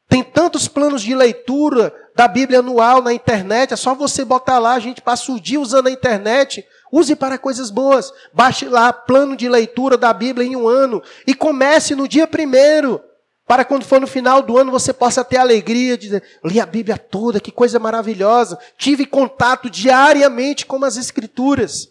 Tem 0.09 0.23
tantos 0.23 0.69
planos 0.69 1.03
de 1.03 1.15
leitura 1.15 1.95
da 2.15 2.29
Bíblia 2.29 2.61
anual 2.61 3.03
na 3.03 3.13
internet, 3.13 3.73
é 3.73 3.77
só 3.77 3.95
você 3.95 4.25
botar 4.25 4.59
lá, 4.59 4.75
a 4.75 4.79
gente 4.79 5.03
passa 5.03 5.33
o 5.33 5.41
dia 5.41 5.61
usando 5.61 5.89
a 5.89 5.91
internet. 5.91 6.65
Use 6.93 7.17
para 7.17 7.39
coisas 7.39 7.71
boas. 7.71 8.13
Baixe 8.33 8.69
lá 8.69 8.93
plano 8.93 9.37
de 9.37 9.49
leitura 9.49 9.97
da 9.97 10.13
Bíblia 10.13 10.47
em 10.47 10.55
um 10.55 10.69
ano 10.69 11.03
e 11.27 11.35
comece 11.35 11.95
no 11.95 12.07
dia 12.07 12.27
primeiro. 12.27 13.03
Para 13.47 13.65
quando 13.65 13.85
for 13.85 14.01
no 14.01 14.07
final 14.07 14.43
do 14.43 14.57
ano 14.57 14.71
você 14.71 14.93
possa 14.93 15.23
ter 15.23 15.37
alegria 15.37 15.99
de 15.99 16.07
dizer, 16.07 16.23
li 16.43 16.59
a 16.59 16.67
Bíblia 16.67 16.97
toda, 16.97 17.41
que 17.41 17.53
coisa 17.53 17.79
maravilhosa. 17.79 18.59
Tive 18.79 19.05
contato 19.05 19.69
diariamente 19.69 20.65
com 20.65 20.83
as 20.83 20.97
Escrituras. 20.97 21.91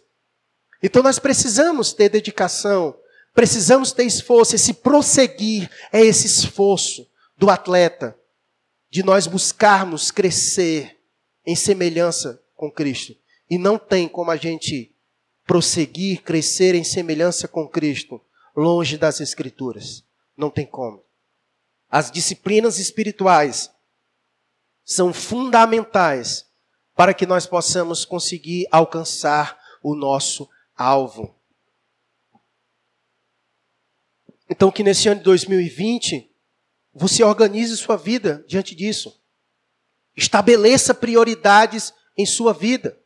Então 0.82 1.04
nós 1.04 1.20
precisamos 1.20 1.94
ter 1.94 2.10
dedicação, 2.10 2.96
precisamos 3.36 3.92
ter 3.92 4.04
esforço. 4.04 4.56
Esse 4.56 4.74
prosseguir 4.74 5.70
é 5.92 6.02
esse 6.02 6.26
esforço 6.26 7.08
do 7.38 7.50
atleta, 7.50 8.18
de 8.90 9.04
nós 9.04 9.28
buscarmos 9.28 10.10
crescer 10.10 10.98
em 11.46 11.56
semelhança 11.56 12.42
com 12.56 12.72
Cristo. 12.72 13.16
E 13.50 13.58
não 13.60 13.78
tem 13.78 14.08
como 14.08 14.32
a 14.32 14.36
gente 14.36 14.92
prosseguir, 15.46 16.24
crescer 16.24 16.74
em 16.74 16.84
semelhança 16.84 17.48
com 17.48 17.68
Cristo, 17.68 18.20
longe 18.56 18.98
das 18.98 19.22
Escrituras. 19.22 20.04
Não 20.36 20.50
tem 20.50 20.66
como. 20.66 21.03
As 21.96 22.10
disciplinas 22.10 22.80
espirituais 22.80 23.72
são 24.84 25.14
fundamentais 25.14 26.44
para 26.96 27.14
que 27.14 27.24
nós 27.24 27.46
possamos 27.46 28.04
conseguir 28.04 28.68
alcançar 28.72 29.60
o 29.80 29.94
nosso 29.94 30.50
alvo. 30.76 31.40
Então, 34.50 34.72
que 34.72 34.82
nesse 34.82 35.08
ano 35.08 35.20
de 35.20 35.24
2020, 35.26 36.36
você 36.92 37.24
organize 37.24 37.78
sua 37.78 37.96
vida 37.96 38.44
diante 38.48 38.74
disso. 38.74 39.22
Estabeleça 40.18 40.96
prioridades 40.96 41.94
em 42.18 42.26
sua 42.26 42.54
vida. 42.54 43.00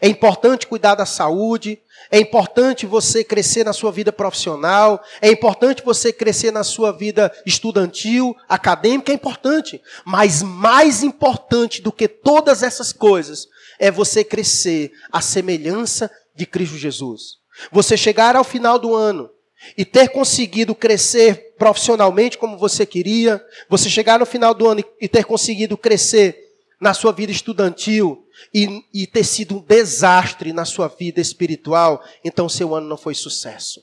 É 0.00 0.08
importante 0.08 0.66
cuidar 0.66 0.94
da 0.94 1.06
saúde, 1.06 1.80
é 2.10 2.18
importante 2.18 2.86
você 2.86 3.22
crescer 3.22 3.64
na 3.64 3.72
sua 3.72 3.92
vida 3.92 4.12
profissional, 4.12 5.02
é 5.20 5.30
importante 5.30 5.82
você 5.82 6.12
crescer 6.12 6.50
na 6.50 6.64
sua 6.64 6.92
vida 6.92 7.32
estudantil, 7.44 8.34
acadêmica, 8.48 9.12
é 9.12 9.14
importante. 9.14 9.80
Mas 10.04 10.42
mais 10.42 11.02
importante 11.02 11.82
do 11.82 11.92
que 11.92 12.08
todas 12.08 12.62
essas 12.62 12.92
coisas 12.92 13.48
é 13.78 13.90
você 13.90 14.24
crescer 14.24 14.92
à 15.12 15.20
semelhança 15.20 16.10
de 16.34 16.46
Cristo 16.46 16.76
Jesus. 16.76 17.38
Você 17.72 17.96
chegar 17.96 18.36
ao 18.36 18.44
final 18.44 18.78
do 18.78 18.94
ano 18.94 19.30
e 19.76 19.84
ter 19.84 20.08
conseguido 20.08 20.74
crescer 20.74 21.54
profissionalmente 21.58 22.38
como 22.38 22.56
você 22.56 22.86
queria, 22.86 23.44
você 23.68 23.90
chegar 23.90 24.18
no 24.18 24.26
final 24.26 24.54
do 24.54 24.66
ano 24.66 24.84
e 25.00 25.08
ter 25.08 25.24
conseguido 25.24 25.76
crescer 25.76 26.38
na 26.80 26.94
sua 26.94 27.12
vida 27.12 27.32
estudantil 27.32 28.24
e, 28.52 28.84
e 28.92 29.06
ter 29.06 29.24
sido 29.24 29.56
um 29.56 29.60
desastre 29.60 30.52
na 30.52 30.64
sua 30.64 30.88
vida 30.88 31.20
espiritual, 31.20 32.04
então 32.24 32.48
seu 32.48 32.74
ano 32.74 32.88
não 32.88 32.96
foi 32.96 33.14
sucesso. 33.14 33.82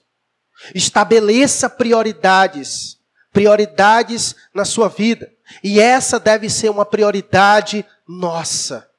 Estabeleça 0.74 1.70
prioridades, 1.70 2.98
prioridades 3.32 4.36
na 4.54 4.66
sua 4.66 4.88
vida. 4.88 5.32
E 5.64 5.80
essa 5.80 6.20
deve 6.20 6.50
ser 6.50 6.70
uma 6.70 6.86
prioridade 6.86 7.86
nossa. 8.08 8.90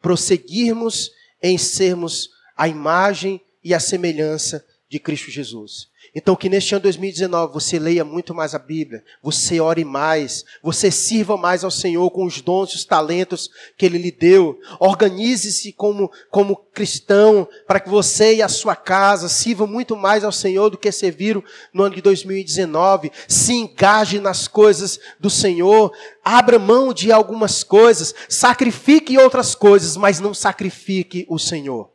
Prosseguirmos 0.00 1.10
em 1.42 1.56
sermos 1.56 2.30
a 2.56 2.68
imagem 2.68 3.40
e 3.62 3.74
a 3.74 3.80
semelhança 3.80 4.64
de 4.88 4.98
Cristo 4.98 5.30
Jesus. 5.30 5.88
Então, 6.18 6.34
que 6.34 6.48
neste 6.48 6.74
ano 6.74 6.84
2019 6.84 7.52
você 7.52 7.78
leia 7.78 8.02
muito 8.02 8.34
mais 8.34 8.54
a 8.54 8.58
Bíblia, 8.58 9.04
você 9.22 9.60
ore 9.60 9.84
mais, 9.84 10.46
você 10.62 10.90
sirva 10.90 11.36
mais 11.36 11.62
ao 11.62 11.70
Senhor 11.70 12.10
com 12.10 12.24
os 12.24 12.40
dons 12.40 12.70
e 12.70 12.76
os 12.76 12.86
talentos 12.86 13.50
que 13.76 13.84
Ele 13.84 13.98
lhe 13.98 14.10
deu. 14.10 14.58
Organize-se 14.80 15.74
como, 15.74 16.10
como 16.30 16.56
cristão 16.72 17.46
para 17.66 17.80
que 17.80 17.90
você 17.90 18.36
e 18.36 18.42
a 18.42 18.48
sua 18.48 18.74
casa 18.74 19.28
sirvam 19.28 19.66
muito 19.66 19.94
mais 19.94 20.24
ao 20.24 20.32
Senhor 20.32 20.70
do 20.70 20.78
que 20.78 20.90
serviram 20.90 21.44
no 21.70 21.82
ano 21.82 21.96
de 21.96 22.00
2019. 22.00 23.12
Se 23.28 23.52
engaje 23.52 24.18
nas 24.18 24.48
coisas 24.48 24.98
do 25.20 25.28
Senhor, 25.28 25.92
abra 26.24 26.58
mão 26.58 26.94
de 26.94 27.12
algumas 27.12 27.62
coisas, 27.62 28.14
sacrifique 28.26 29.18
outras 29.18 29.54
coisas, 29.54 29.98
mas 29.98 30.18
não 30.18 30.32
sacrifique 30.32 31.26
o 31.28 31.38
Senhor. 31.38 31.90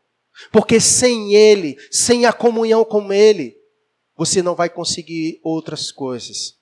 Porque 0.52 0.80
sem 0.80 1.34
Ele, 1.34 1.76
sem 1.90 2.28
a 2.28 2.32
comunhão 2.32 2.86
com 2.86 3.12
Ele, 3.12 3.60
você 4.22 4.44
não 4.44 4.54
vai 4.54 4.70
conseguir 4.70 5.40
outras 5.44 5.92
coisas. 5.92 6.56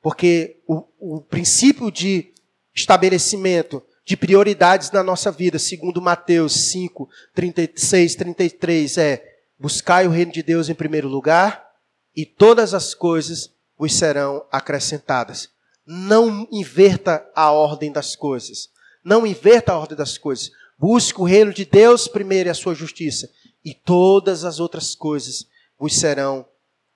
Porque 0.00 0.60
o, 0.64 0.84
o 1.16 1.20
princípio 1.20 1.90
de 1.90 2.32
estabelecimento 2.72 3.82
de 4.04 4.16
prioridades 4.16 4.92
na 4.92 5.02
nossa 5.02 5.32
vida, 5.32 5.58
segundo 5.58 6.00
Mateus 6.00 6.52
5, 6.70 7.08
36, 7.34 8.14
33, 8.14 8.98
é 8.98 9.24
buscai 9.58 10.06
o 10.06 10.10
reino 10.10 10.30
de 10.30 10.40
Deus 10.40 10.68
em 10.68 10.74
primeiro 10.74 11.08
lugar 11.08 11.68
e 12.14 12.24
todas 12.24 12.74
as 12.74 12.94
coisas 12.94 13.52
vos 13.76 13.92
serão 13.92 14.46
acrescentadas. 14.48 15.48
Não 15.84 16.46
inverta 16.52 17.28
a 17.34 17.50
ordem 17.50 17.90
das 17.90 18.14
coisas. 18.14 18.68
Não 19.04 19.26
inverta 19.26 19.72
a 19.72 19.78
ordem 19.80 19.98
das 19.98 20.16
coisas. 20.16 20.52
Busque 20.78 21.20
o 21.20 21.24
reino 21.24 21.52
de 21.52 21.64
Deus 21.64 22.06
primeiro 22.06 22.48
e 22.48 22.52
a 22.52 22.54
sua 22.54 22.72
justiça, 22.72 23.28
e 23.64 23.74
todas 23.74 24.44
as 24.44 24.60
outras 24.60 24.94
coisas 24.94 25.48
vos 25.76 25.98
serão 25.98 26.46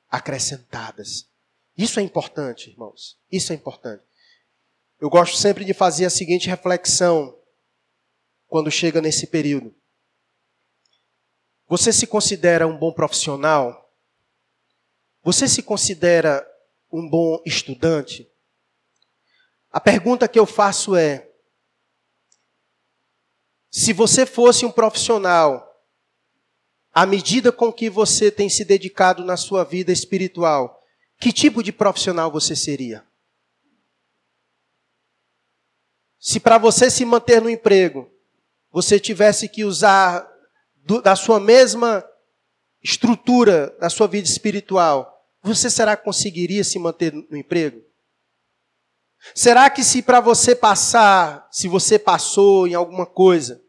acrescentadas. 0.08 1.28
Isso 1.76 1.98
é 1.98 2.02
importante, 2.02 2.70
irmãos. 2.70 3.18
Isso 3.30 3.52
é 3.52 3.56
importante. 3.56 4.04
Eu 5.00 5.10
gosto 5.10 5.36
sempre 5.36 5.64
de 5.64 5.74
fazer 5.74 6.04
a 6.04 6.10
seguinte 6.10 6.48
reflexão 6.48 7.36
quando 8.46 8.70
chega 8.70 9.00
nesse 9.00 9.26
período. 9.26 9.74
Você 11.66 11.92
se 11.92 12.06
considera 12.06 12.66
um 12.66 12.78
bom 12.78 12.92
profissional? 12.92 13.92
Você 15.22 15.48
se 15.48 15.62
considera 15.62 16.46
um 16.92 17.08
bom 17.08 17.42
estudante? 17.44 18.30
A 19.70 19.80
pergunta 19.80 20.28
que 20.28 20.38
eu 20.38 20.46
faço 20.46 20.94
é: 20.94 21.28
se 23.68 23.92
você 23.92 24.24
fosse 24.24 24.64
um 24.64 24.70
profissional 24.70 25.73
à 26.94 27.04
medida 27.04 27.50
com 27.50 27.72
que 27.72 27.90
você 27.90 28.30
tem 28.30 28.48
se 28.48 28.64
dedicado 28.64 29.24
na 29.24 29.36
sua 29.36 29.64
vida 29.64 29.90
espiritual, 29.90 30.80
que 31.18 31.32
tipo 31.32 31.60
de 31.62 31.72
profissional 31.72 32.30
você 32.30 32.54
seria? 32.54 33.04
Se 36.20 36.38
para 36.38 36.56
você 36.56 36.90
se 36.90 37.04
manter 37.04 37.42
no 37.42 37.50
emprego, 37.50 38.10
você 38.70 39.00
tivesse 39.00 39.48
que 39.48 39.64
usar 39.64 40.26
do, 40.76 41.02
da 41.02 41.16
sua 41.16 41.40
mesma 41.40 42.04
estrutura 42.82 43.74
da 43.80 43.90
sua 43.90 44.06
vida 44.06 44.28
espiritual, 44.28 45.10
você 45.42 45.70
será 45.70 45.96
que 45.96 46.04
conseguiria 46.04 46.62
se 46.62 46.78
manter 46.78 47.12
no 47.12 47.36
emprego? 47.36 47.82
Será 49.34 49.70
que 49.70 49.82
se 49.82 50.02
para 50.02 50.20
você 50.20 50.54
passar, 50.54 51.48
se 51.50 51.66
você 51.66 51.98
passou 51.98 52.66
em 52.66 52.74
alguma 52.74 53.06
coisa, 53.06 53.63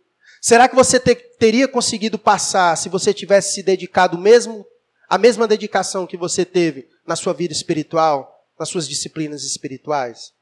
Será 0.48 0.70
que 0.70 0.76
você 0.76 1.00
ter, 1.00 1.16
teria 1.39 1.68
conseguido 1.68 2.20
passar 2.20 2.76
se 2.78 2.88
você 2.88 3.12
tivesse 3.12 3.56
se 3.56 3.64
dedicado 3.64 4.16
mesmo 4.16 4.64
a 5.10 5.18
mesma 5.18 5.48
dedicação 5.48 6.06
que 6.06 6.16
você 6.16 6.46
teve 6.46 6.88
na 7.04 7.16
sua 7.16 7.34
vida 7.34 7.52
espiritual, 7.52 8.46
nas 8.60 8.70
suas 8.70 8.88
disciplinas 8.88 9.43
espirituais? 9.43 10.34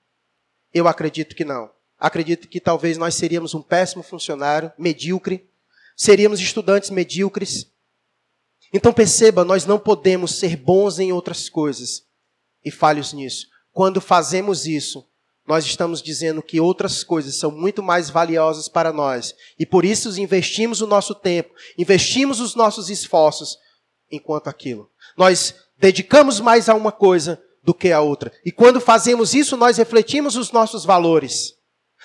Eu 0.74 0.90
acredito 0.90 1.34
que 1.34 1.46
não. 1.46 1.72
Acredito 1.98 2.50
que 2.50 2.60
talvez 2.60 2.98
nós 2.98 3.16
seríamos 3.16 3.54
um 3.54 3.62
péssimo 3.62 4.04
funcionário, 4.04 4.74
medíocre, 4.78 5.50
seríamos 5.96 6.42
estudantes 6.42 6.90
medíocres. 6.90 7.72
Então 8.74 8.92
perceba, 8.92 9.46
nós 9.46 9.66
não 9.66 9.80
podemos 9.80 10.36
ser 10.36 10.58
bons 10.58 11.00
em 11.00 11.14
outras 11.14 11.48
coisas 11.48 12.04
e 12.62 12.70
falhos 12.70 13.14
nisso. 13.14 13.48
Quando 13.72 14.02
fazemos 14.02 14.66
isso, 14.66 15.08
nós 15.48 15.66
estamos 15.66 16.02
dizendo 16.02 16.42
que 16.42 16.60
outras 16.60 17.04
coisas 17.04 17.38
são 17.38 17.52
muito 17.52 17.84
mais 17.84 18.10
valiosas 18.10 18.70
para 18.70 18.94
nós. 18.94 19.36
E 19.60 19.66
por 19.66 19.84
isso 19.84 20.20
investimos 20.20 20.82
o 20.82 20.88
nosso 20.88 21.14
tempo, 21.14 21.54
investimos 21.78 22.40
os 22.40 22.56
nossos 22.56 22.90
esforços 22.90 23.58
enquanto 24.12 24.48
aquilo. 24.48 24.90
Nós 25.18 25.54
dedicamos 25.78 26.40
mais 26.40 26.70
a 26.70 26.76
uma 26.76 26.92
coisa 26.92 27.42
do 27.64 27.74
que 27.74 27.92
a 27.92 28.02
outra. 28.02 28.32
E 28.46 28.52
quando 28.52 28.80
fazemos 28.80 29.34
isso, 29.34 29.58
nós 29.58 29.78
refletimos 29.78 30.36
os 30.36 30.52
nossos 30.52 30.86
valores. 30.86 31.54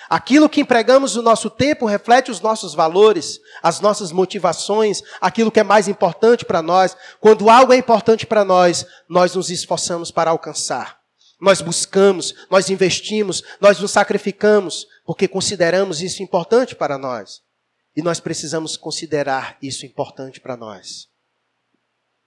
Aquilo 0.09 0.47
que 0.49 0.61
empregamos 0.61 1.15
o 1.15 1.21
nosso 1.21 1.49
tempo 1.49 1.85
reflete 1.85 2.31
os 2.31 2.39
nossos 2.39 2.73
valores, 2.73 3.39
as 3.61 3.81
nossas 3.81 4.11
motivações, 4.11 5.01
aquilo 5.19 5.51
que 5.51 5.59
é 5.59 5.63
mais 5.63 5.87
importante 5.87 6.45
para 6.45 6.61
nós. 6.61 6.95
Quando 7.19 7.49
algo 7.49 7.73
é 7.73 7.77
importante 7.77 8.25
para 8.25 8.45
nós, 8.45 8.85
nós 9.09 9.35
nos 9.35 9.49
esforçamos 9.49 10.09
para 10.09 10.31
alcançar. 10.31 10.98
Nós 11.39 11.61
buscamos, 11.61 12.35
nós 12.49 12.69
investimos, 12.69 13.43
nós 13.61 13.79
nos 13.79 13.91
sacrificamos, 13.91 14.87
porque 15.05 15.27
consideramos 15.27 16.01
isso 16.01 16.21
importante 16.21 16.75
para 16.75 16.97
nós. 16.97 17.41
E 17.95 18.01
nós 18.01 18.19
precisamos 18.19 18.75
considerar 18.75 19.57
isso 19.61 19.85
importante 19.85 20.39
para 20.39 20.57
nós. 20.57 21.09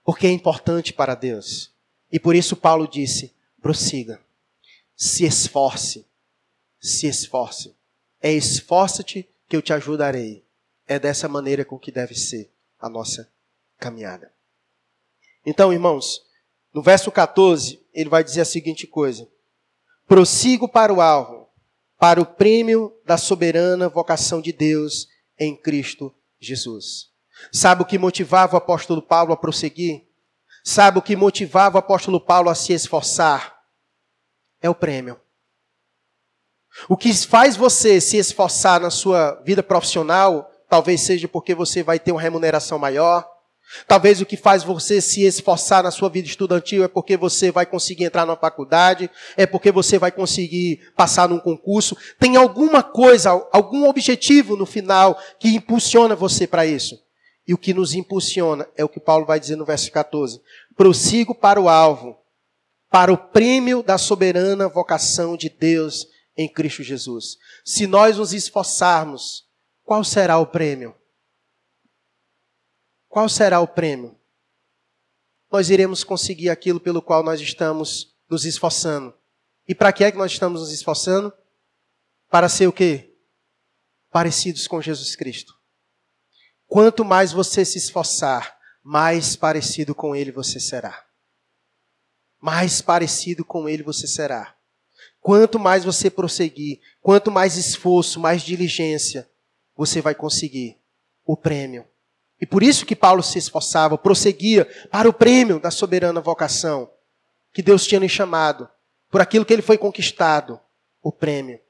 Porque 0.03 0.27
é 0.27 0.31
importante 0.31 0.93
para 0.93 1.15
Deus. 1.15 1.71
E 2.11 2.19
por 2.19 2.35
isso 2.35 2.57
Paulo 2.57 2.89
disse: 2.89 3.35
prossiga, 3.61 4.21
se 4.97 5.25
esforce, 5.25 6.07
se 6.81 7.07
esforce. 7.07 7.75
É 8.21 8.33
esforça-te 8.33 9.29
que 9.49 9.57
eu 9.57 9.63
te 9.63 9.73
ajudarei. 9.73 10.45
É 10.87 10.99
dessa 10.99 11.29
maneira 11.29 11.65
com 11.65 11.79
que 11.79 11.93
deve 11.93 12.15
ser 12.15 12.51
a 12.79 12.89
nossa 12.89 13.31
caminhada. 13.79 14.33
Então, 15.45 15.73
irmãos, 15.73 16.25
no 16.73 16.83
verso 16.83 17.11
14, 17.11 17.85
ele 17.93 18.09
vai 18.09 18.25
dizer 18.25 18.41
a 18.41 18.47
seguinte 18.47 18.87
coisa: 18.87 19.29
Prossigo 20.07 20.69
para 20.69 20.93
o 20.93 21.01
alvo, 21.01 21.49
para 21.99 22.21
o 22.21 22.27
prêmio 22.27 22.93
da 23.05 23.17
soberana 23.17 23.89
vocação 23.89 24.41
de 24.41 24.53
Deus 24.53 25.07
em 25.39 25.57
Cristo 25.57 26.15
Jesus. 26.41 27.11
Sabe 27.53 27.83
o 27.83 27.87
que 27.87 27.99
motivava 27.99 28.55
o 28.55 28.59
apóstolo 28.59 29.03
Paulo 29.03 29.33
a 29.33 29.37
prosseguir? 29.37 30.07
Sabe 30.65 30.99
o 30.99 31.03
que 31.03 31.17
motivava 31.17 31.77
o 31.77 31.79
apóstolo 31.79 32.21
Paulo 32.21 32.49
a 32.49 32.55
se 32.55 32.73
esforçar? 32.73 33.57
É 34.61 34.71
o 34.71 34.75
prêmio. 34.75 35.21
O 36.89 36.97
que 36.97 37.13
faz 37.15 37.57
você 37.57 38.01
se 38.01 38.17
esforçar 38.17 38.81
na 38.81 38.91
sua 38.91 39.35
vida 39.45 39.63
profissional, 39.63 40.51
talvez 40.69 41.03
seja 41.03 41.29
porque 41.29 41.55
você 41.55 41.83
vai 41.83 41.99
ter 41.99 42.13
uma 42.13 42.21
remuneração 42.21 42.79
maior, 42.79 43.29
Talvez 43.87 44.21
o 44.21 44.27
que 44.27 44.37
faz 44.37 44.63
você 44.63 45.01
se 45.01 45.23
esforçar 45.23 45.83
na 45.83 45.91
sua 45.91 46.09
vida 46.09 46.29
estudantil 46.29 46.85
é 46.85 46.89
porque 46.89 47.17
você 47.17 47.51
vai 47.51 47.67
conseguir 47.67 48.05
entrar 48.05 48.27
na 48.27 48.37
faculdade, 48.37 49.11
é 49.37 49.47
porque 49.47 49.73
você 49.73 49.99
vai 49.99 50.13
conseguir 50.13 50.93
passar 50.97 51.29
num 51.29 51.39
concurso. 51.39 51.97
Tem 52.19 52.37
alguma 52.37 52.83
coisa, 52.83 53.31
algum 53.53 53.89
objetivo 53.89 54.57
no 54.57 54.67
final 54.67 55.19
que 55.39 55.49
impulsiona 55.49 56.15
você 56.15 56.47
para 56.47 56.67
isso. 56.67 57.01
E 57.47 57.53
o 57.53 57.59
que 57.59 57.75
nos 57.75 57.95
impulsiona 57.95 58.69
é 58.77 58.85
o 58.85 58.89
que 58.89 59.01
Paulo 59.01 59.27
vai 59.27 59.41
dizer 59.41 59.57
no 59.57 59.65
verso 59.65 59.91
14: 59.91 60.41
prossigo 60.77 61.35
para 61.35 61.61
o 61.61 61.69
alvo, 61.69 62.17
para 62.91 63.13
o 63.13 63.19
prêmio 63.19 63.83
da 63.83 63.99
soberana 63.99 64.69
vocação 64.69 65.37
de 65.37 65.49
Deus 65.49 66.07
em 66.37 66.49
Cristo 66.49 66.83
Jesus. 66.83 67.37
Se 67.65 67.87
nós 67.87 68.19
nos 68.19 68.33
esforçarmos, 68.33 69.45
qual 69.85 70.05
será 70.05 70.39
o 70.39 70.47
prêmio? 70.47 70.95
Qual 73.13 73.29
será 73.29 73.61
o 73.61 73.69
prêmio? 73.69 74.19
Nós 75.51 75.69
iremos 75.69 76.03
conseguir 76.03 76.49
aquilo 76.49 76.81
pelo 76.81 77.03
qual 77.03 77.23
nós 77.23 77.43
estamos 77.43 78.17
nos 78.27 78.47
esforçando. 78.47 79.13
E 79.69 79.75
para 79.75 79.93
que 79.93 80.03
é 80.03 80.11
que 80.11 80.17
nós 80.17 80.33
estamos 80.33 80.63
nos 80.63 80.73
esforçando? 80.73 81.31
Para 82.31 82.49
ser 82.49 82.69
o 82.69 82.73
quê? 82.73 83.15
Parecidos 84.11 84.67
com 84.67 84.81
Jesus 84.81 85.15
Cristo. 85.15 85.55
Quanto 86.67 87.05
mais 87.05 87.33
você 87.33 87.67
se 87.67 87.77
esforçar, 87.77 88.59
mais 88.83 89.37
parecido 89.37 89.95
com 89.95 90.17
Ele 90.17 90.33
você 90.33 90.59
será. 90.59 91.07
Mais 92.41 92.81
parecido 92.81 93.45
com 93.45 93.69
Ele 93.69 93.83
você 93.83 94.07
será. 94.07 94.57
Quanto 95.21 95.59
mais 95.59 95.85
você 95.85 96.09
prosseguir, 96.09 96.81
quanto 97.03 97.31
mais 97.31 97.59
esforço, 97.59 98.19
mais 98.19 98.41
diligência, 98.41 99.31
você 99.77 100.01
vai 100.01 100.15
conseguir 100.15 100.81
o 101.27 101.37
prêmio 101.37 101.92
e 102.43 102.47
por 102.47 102.61
isso 102.61 102.85
que 102.85 102.97
Paulo 102.97 103.23
se 103.23 103.39
esforçava, 103.39 103.97
prosseguia 103.97 104.65
para 104.91 105.09
o 105.09 105.13
prêmio 105.13 105.61
da 105.61 105.71
soberana 105.71 106.21
vocação 106.21 106.91
que 107.55 107.63
Deus 107.63 107.87
tinha 107.87 108.01
lhe 108.01 108.09
chamado, 108.09 108.69
por 109.09 109.21
aquilo 109.21 109.45
que 109.45 109.53
ele 109.53 109.63
foi 109.63 109.79
conquistado, 109.79 110.59
o 111.01 111.13
prêmio. 111.13 111.61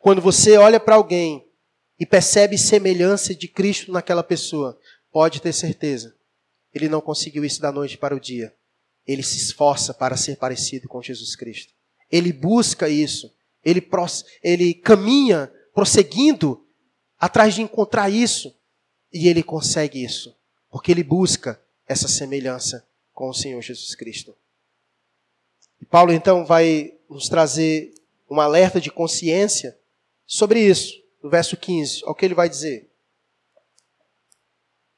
Quando 0.00 0.22
você 0.22 0.56
olha 0.56 0.80
para 0.80 0.94
alguém 0.94 1.46
e 2.00 2.06
percebe 2.06 2.56
semelhança 2.56 3.34
de 3.34 3.46
Cristo 3.46 3.92
naquela 3.92 4.22
pessoa, 4.22 4.78
pode 5.12 5.38
ter 5.38 5.52
certeza, 5.52 6.14
ele 6.72 6.88
não 6.88 7.02
conseguiu 7.02 7.44
isso 7.44 7.60
da 7.60 7.70
noite 7.70 7.98
para 7.98 8.16
o 8.16 8.20
dia. 8.20 8.54
Ele 9.06 9.22
se 9.22 9.36
esforça 9.36 9.92
para 9.92 10.16
ser 10.16 10.36
parecido 10.36 10.88
com 10.88 11.02
Jesus 11.02 11.36
Cristo. 11.36 11.74
Ele 12.10 12.32
busca 12.32 12.88
isso. 12.88 13.30
Ele, 13.62 13.86
ele 14.42 14.72
caminha 14.72 15.52
prosseguindo 15.74 16.66
atrás 17.18 17.54
de 17.54 17.60
encontrar 17.60 18.08
isso. 18.08 18.56
E 19.12 19.28
ele 19.28 19.42
consegue 19.42 20.02
isso, 20.02 20.36
porque 20.70 20.90
ele 20.90 21.02
busca 21.02 21.60
essa 21.86 22.08
semelhança 22.08 22.86
com 23.12 23.28
o 23.28 23.34
Senhor 23.34 23.60
Jesus 23.60 23.94
Cristo. 23.94 24.34
E 25.80 25.84
Paulo 25.84 26.12
então 26.12 26.46
vai 26.46 26.94
nos 27.08 27.28
trazer 27.28 27.92
um 28.30 28.40
alerta 28.40 28.80
de 28.80 28.90
consciência 28.90 29.78
sobre 30.26 30.60
isso, 30.60 30.94
no 31.22 31.28
verso 31.28 31.56
15. 31.56 32.02
Olha 32.04 32.12
o 32.12 32.14
que 32.14 32.24
ele 32.24 32.34
vai 32.34 32.48
dizer. 32.48 32.90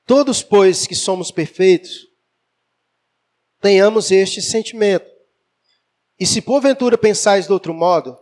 Todos, 0.06 0.42
pois, 0.42 0.86
que 0.86 0.94
somos 0.94 1.30
perfeitos, 1.30 2.08
tenhamos 3.60 4.10
este 4.10 4.42
sentimento. 4.42 5.10
E 6.20 6.26
se 6.26 6.42
porventura 6.42 6.96
pensais 6.98 7.46
de 7.46 7.52
outro 7.52 7.72
modo, 7.72 8.16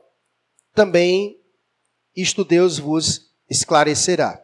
também 0.72 1.38
isto 2.14 2.45
Deus 2.45 2.78
vos 2.78 3.30
esclarecerá. 3.51 4.43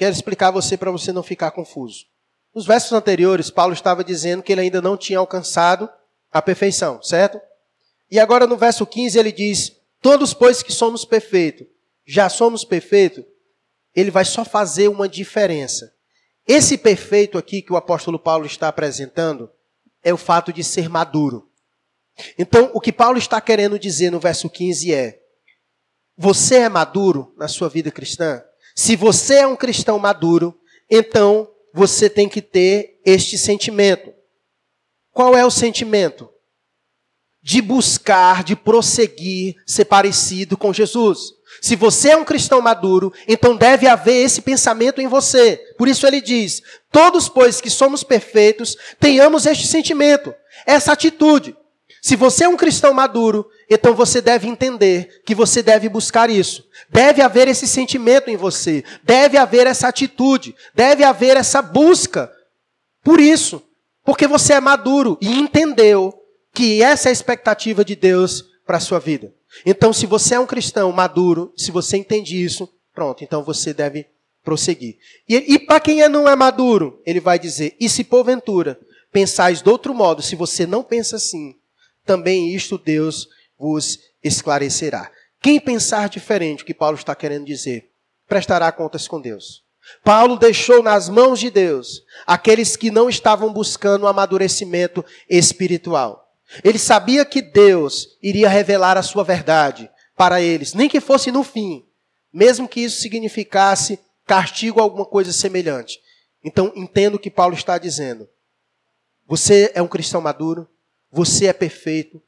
Quero 0.00 0.14
explicar 0.14 0.48
a 0.48 0.52
você 0.52 0.78
para 0.78 0.90
você 0.90 1.12
não 1.12 1.22
ficar 1.22 1.50
confuso. 1.50 2.06
Nos 2.54 2.64
versos 2.64 2.90
anteriores, 2.90 3.50
Paulo 3.50 3.74
estava 3.74 4.02
dizendo 4.02 4.42
que 4.42 4.50
ele 4.50 4.62
ainda 4.62 4.80
não 4.80 4.96
tinha 4.96 5.18
alcançado 5.18 5.90
a 6.32 6.40
perfeição, 6.40 7.02
certo? 7.02 7.38
E 8.10 8.18
agora 8.18 8.46
no 8.46 8.56
verso 8.56 8.86
15 8.86 9.18
ele 9.18 9.30
diz: 9.30 9.76
Todos, 10.00 10.32
pois, 10.32 10.62
que 10.62 10.72
somos 10.72 11.04
perfeitos, 11.04 11.66
já 12.06 12.30
somos 12.30 12.64
perfeitos, 12.64 13.22
ele 13.94 14.10
vai 14.10 14.24
só 14.24 14.42
fazer 14.42 14.88
uma 14.88 15.06
diferença. 15.06 15.92
Esse 16.48 16.78
perfeito 16.78 17.36
aqui 17.36 17.60
que 17.60 17.70
o 17.74 17.76
apóstolo 17.76 18.18
Paulo 18.18 18.46
está 18.46 18.68
apresentando 18.68 19.50
é 20.02 20.14
o 20.14 20.16
fato 20.16 20.50
de 20.50 20.64
ser 20.64 20.88
maduro. 20.88 21.50
Então, 22.38 22.70
o 22.72 22.80
que 22.80 22.90
Paulo 22.90 23.18
está 23.18 23.38
querendo 23.38 23.78
dizer 23.78 24.08
no 24.08 24.18
verso 24.18 24.48
15 24.48 24.94
é: 24.94 25.20
Você 26.16 26.54
é 26.54 26.70
maduro 26.70 27.34
na 27.36 27.48
sua 27.48 27.68
vida 27.68 27.90
cristã? 27.90 28.42
Se 28.82 28.96
você 28.96 29.40
é 29.40 29.46
um 29.46 29.56
cristão 29.56 29.98
maduro, 29.98 30.58
então 30.90 31.46
você 31.74 32.08
tem 32.08 32.30
que 32.30 32.40
ter 32.40 32.98
este 33.04 33.36
sentimento. 33.36 34.10
Qual 35.12 35.36
é 35.36 35.44
o 35.44 35.50
sentimento? 35.50 36.30
De 37.42 37.60
buscar, 37.60 38.42
de 38.42 38.56
prosseguir, 38.56 39.56
ser 39.66 39.84
parecido 39.84 40.56
com 40.56 40.72
Jesus. 40.72 41.18
Se 41.60 41.76
você 41.76 42.12
é 42.12 42.16
um 42.16 42.24
cristão 42.24 42.62
maduro, 42.62 43.12
então 43.28 43.54
deve 43.54 43.86
haver 43.86 44.24
esse 44.24 44.40
pensamento 44.40 44.98
em 44.98 45.06
você. 45.06 45.58
Por 45.76 45.86
isso 45.86 46.06
ele 46.06 46.22
diz: 46.22 46.62
Todos, 46.90 47.28
pois, 47.28 47.60
que 47.60 47.68
somos 47.68 48.02
perfeitos, 48.02 48.78
tenhamos 48.98 49.44
este 49.44 49.66
sentimento, 49.66 50.34
essa 50.64 50.92
atitude. 50.92 51.54
Se 52.00 52.16
você 52.16 52.44
é 52.44 52.48
um 52.48 52.56
cristão 52.56 52.94
maduro, 52.94 53.46
então 53.70 53.94
você 53.94 54.20
deve 54.20 54.48
entender 54.48 55.22
que 55.24 55.32
você 55.32 55.62
deve 55.62 55.88
buscar 55.88 56.28
isso. 56.28 56.66
Deve 56.88 57.22
haver 57.22 57.46
esse 57.46 57.68
sentimento 57.68 58.28
em 58.28 58.36
você, 58.36 58.82
deve 59.04 59.38
haver 59.38 59.68
essa 59.68 59.86
atitude, 59.86 60.56
deve 60.74 61.04
haver 61.04 61.36
essa 61.36 61.62
busca. 61.62 62.30
Por 63.04 63.20
isso, 63.20 63.62
porque 64.04 64.26
você 64.26 64.54
é 64.54 64.60
maduro 64.60 65.16
e 65.20 65.38
entendeu 65.38 66.12
que 66.52 66.82
essa 66.82 67.08
é 67.08 67.10
a 67.10 67.12
expectativa 67.12 67.84
de 67.84 67.94
Deus 67.94 68.44
para 68.66 68.78
a 68.78 68.80
sua 68.80 68.98
vida. 68.98 69.32
Então, 69.64 69.92
se 69.92 70.04
você 70.04 70.34
é 70.34 70.40
um 70.40 70.46
cristão 70.46 70.90
maduro, 70.90 71.52
se 71.56 71.70
você 71.70 71.96
entende 71.96 72.42
isso, 72.42 72.68
pronto, 72.92 73.22
então 73.22 73.44
você 73.44 73.72
deve 73.72 74.06
prosseguir. 74.44 74.96
E, 75.28 75.54
e 75.54 75.58
para 75.60 75.78
quem 75.78 76.02
é, 76.02 76.08
não 76.08 76.28
é 76.28 76.34
maduro, 76.34 77.00
ele 77.06 77.20
vai 77.20 77.38
dizer: 77.38 77.76
e 77.78 77.88
se 77.88 78.02
porventura 78.02 78.80
pensais 79.12 79.62
de 79.62 79.68
outro 79.68 79.94
modo, 79.94 80.22
se 80.22 80.34
você 80.34 80.66
não 80.66 80.82
pensa 80.82 81.16
assim, 81.16 81.54
também 82.04 82.54
isto 82.54 82.78
Deus 82.78 83.28
vos 83.60 83.98
esclarecerá. 84.24 85.12
Quem 85.42 85.60
pensar 85.60 86.08
diferente, 86.08 86.62
o 86.62 86.66
que 86.66 86.72
Paulo 86.72 86.96
está 86.96 87.14
querendo 87.14 87.44
dizer, 87.44 87.90
prestará 88.26 88.72
contas 88.72 89.06
com 89.06 89.20
Deus. 89.20 89.62
Paulo 90.02 90.38
deixou 90.38 90.82
nas 90.82 91.08
mãos 91.08 91.38
de 91.38 91.50
Deus 91.50 92.02
aqueles 92.26 92.76
que 92.76 92.90
não 92.90 93.08
estavam 93.08 93.52
buscando 93.52 94.04
o 94.04 94.06
amadurecimento 94.08 95.04
espiritual. 95.28 96.26
Ele 96.64 96.78
sabia 96.78 97.24
que 97.24 97.42
Deus 97.42 98.08
iria 98.22 98.48
revelar 98.48 98.96
a 98.96 99.02
sua 99.02 99.22
verdade 99.22 99.90
para 100.16 100.40
eles, 100.40 100.74
nem 100.74 100.88
que 100.88 101.00
fosse 101.00 101.30
no 101.30 101.42
fim, 101.42 101.84
mesmo 102.32 102.68
que 102.68 102.80
isso 102.80 103.00
significasse 103.00 104.00
castigo 104.26 104.78
ou 104.78 104.84
alguma 104.84 105.04
coisa 105.04 105.32
semelhante. 105.32 105.98
Então, 106.42 106.72
entendo 106.74 107.16
o 107.16 107.18
que 107.18 107.30
Paulo 107.30 107.54
está 107.54 107.78
dizendo. 107.78 108.28
Você 109.26 109.70
é 109.74 109.82
um 109.82 109.88
cristão 109.88 110.20
maduro, 110.20 110.68
você 111.10 111.46
é 111.46 111.52
perfeito. 111.52 112.22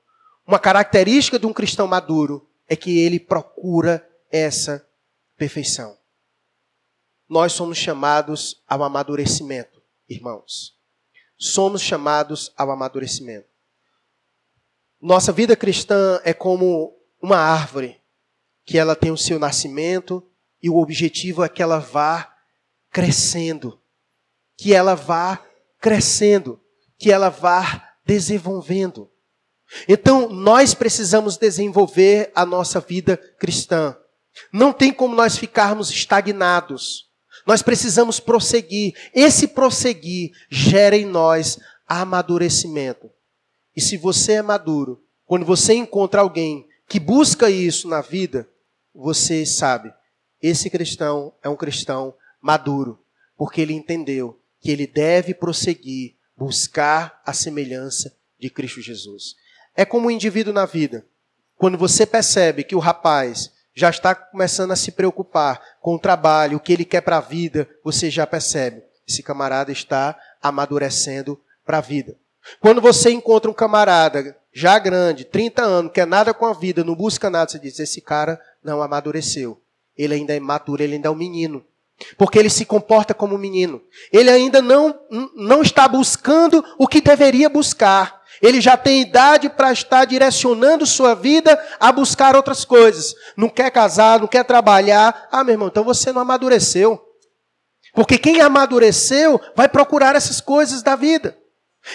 Uma 0.53 0.59
característica 0.59 1.39
de 1.39 1.47
um 1.47 1.53
cristão 1.55 1.87
maduro 1.87 2.47
é 2.69 2.77
que 2.77 2.99
ele 2.99 3.19
procura 3.19 4.07
essa 4.31 4.87
perfeição. 5.35 5.97
Nós 7.27 7.55
somos 7.55 7.79
chamados 7.79 8.63
ao 8.69 8.83
amadurecimento, 8.83 9.83
irmãos. 10.07 10.77
Somos 11.39 11.81
chamados 11.81 12.53
ao 12.55 12.71
amadurecimento. 12.71 13.49
Nossa 15.01 15.33
vida 15.33 15.57
cristã 15.57 16.21
é 16.23 16.35
como 16.35 16.99
uma 17.23 17.39
árvore 17.39 18.03
que 18.67 18.77
ela 18.77 18.95
tem 18.95 19.11
o 19.11 19.17
seu 19.17 19.39
nascimento 19.39 20.23
e 20.63 20.69
o 20.69 20.77
objetivo 20.77 21.43
é 21.43 21.49
que 21.49 21.63
ela 21.63 21.79
vá 21.79 22.31
crescendo, 22.91 23.81
que 24.59 24.75
ela 24.75 24.95
vá 24.95 25.43
crescendo, 25.81 26.61
que 26.99 27.11
ela 27.11 27.31
vá 27.31 27.97
desenvolvendo. 28.05 29.11
Então, 29.89 30.29
nós 30.29 30.75
precisamos 30.75 31.37
desenvolver 31.37 32.31
a 32.35 32.45
nossa 32.45 32.81
vida 32.81 33.17
cristã. 33.39 33.97
Não 34.53 34.73
tem 34.73 34.93
como 34.93 35.15
nós 35.15 35.37
ficarmos 35.37 35.91
estagnados. 35.91 37.11
Nós 37.47 37.63
precisamos 37.63 38.21
prosseguir. 38.21 38.95
Esse 39.15 39.49
prosseguir 39.49 40.33
gera 40.51 40.97
em 40.97 41.05
nós 41.05 41.59
amadurecimento. 41.87 43.11
E 43.75 43.81
se 43.81 43.97
você 43.97 44.35
é 44.35 44.43
maduro, 44.43 45.03
quando 45.25 45.45
você 45.45 45.75
encontra 45.75 46.21
alguém 46.21 46.67
que 46.89 47.01
busca 47.01 47.51
isso 47.51 47.89
na 47.89 48.01
vida, 48.01 48.49
você 48.95 49.47
sabe, 49.47 49.93
esse 50.41 50.69
cristão 50.69 51.33
é 51.43 51.49
um 51.49 51.57
cristão 51.57 52.15
maduro, 52.41 52.99
porque 53.37 53.61
ele 53.61 53.73
entendeu 53.73 54.39
que 54.61 54.71
ele 54.71 54.87
deve 54.87 55.33
prosseguir, 55.33 56.17
buscar 56.37 57.21
a 57.25 57.33
semelhança 57.33 58.15
de 58.39 58.51
Cristo 58.51 58.83
Jesus. 58.83 59.35
É 59.77 59.85
como 59.85 60.09
um 60.09 60.11
indivíduo 60.11 60.53
na 60.53 60.67
vida. 60.67 61.05
Quando 61.57 61.79
você 61.79 62.05
percebe 62.05 62.65
que 62.65 62.75
o 62.75 62.81
rapaz 62.81 63.51
já 63.75 63.89
está 63.89 64.15
começando 64.15 64.73
a 64.73 64.77
se 64.77 64.93
preocupar 64.93 65.61
com 65.81 65.95
o 65.95 65.99
trabalho, 65.99 66.57
o 66.57 66.61
que 66.61 66.73
ele 66.73 66.85
quer 66.85 67.01
para 67.01 67.19
a 67.19 67.21
vida, 67.21 67.69
você 67.83 68.11
já 68.11 68.27
percebe. 68.27 68.83
Esse 69.09 69.23
camarada 69.23 69.73
está 69.73 70.19
amadurecendo 70.43 71.41
para 71.65 71.79
a 71.79 71.81
vida. 71.81 72.17
Quando 72.61 72.81
você 72.81 73.11
encontra 73.11 73.51
um 73.51 73.55
camarada 73.55 74.37
já 74.53 74.79
grande, 74.79 75.25
30 75.25 75.63
anos, 75.63 75.93
quer 75.93 76.07
nada 76.07 76.35
com 76.35 76.45
a 76.45 76.53
vida, 76.53 76.85
não 76.85 76.95
busca 76.95 77.31
nada, 77.31 77.51
você 77.51 77.59
diz: 77.59 77.79
esse 77.79 78.01
cara 78.01 78.41
não 78.63 78.83
amadureceu. 78.83 79.61
Ele 79.97 80.15
ainda 80.15 80.33
é 80.33 80.37
imaturo, 80.37 80.83
ele 80.83 80.95
ainda 80.95 81.09
é 81.09 81.11
um 81.11 81.17
menino. 81.17 81.65
Porque 82.17 82.39
ele 82.39 82.51
se 82.51 82.65
comporta 82.65 83.15
como 83.15 83.35
um 83.35 83.39
menino. 83.39 83.81
Ele 84.13 84.31
ainda 84.31 84.61
não, 84.61 84.99
não 85.37 85.63
está 85.63 85.87
buscando 85.87 86.65
o 86.77 86.89
que 86.89 87.01
deveria 87.01 87.49
buscar. 87.49 88.22
Ele 88.43 88.61
já 88.61 88.77
tem 88.77 89.01
idade 89.01 89.49
para 89.49 89.73
estar 89.73 90.05
direcionando 90.05 90.85
sua 90.85 91.15
vida 91.15 91.57
a 91.79 91.93
buscar 91.93 92.35
outras 92.35 92.65
coisas. 92.65 93.15
Não 93.37 93.49
quer 93.49 93.71
casar, 93.71 94.19
não 94.19 94.27
quer 94.27 94.45
trabalhar. 94.45 95.29
Ah, 95.31 95.45
meu 95.45 95.55
irmão, 95.55 95.69
então 95.69 95.85
você 95.85 96.11
não 96.11 96.23
amadureceu. 96.23 97.01
Porque 97.95 98.19
quem 98.19 98.41
amadureceu 98.41 99.41
vai 99.55 99.69
procurar 99.69 100.17
essas 100.17 100.41
coisas 100.41 100.83
da 100.83 100.97
vida. 100.97 101.39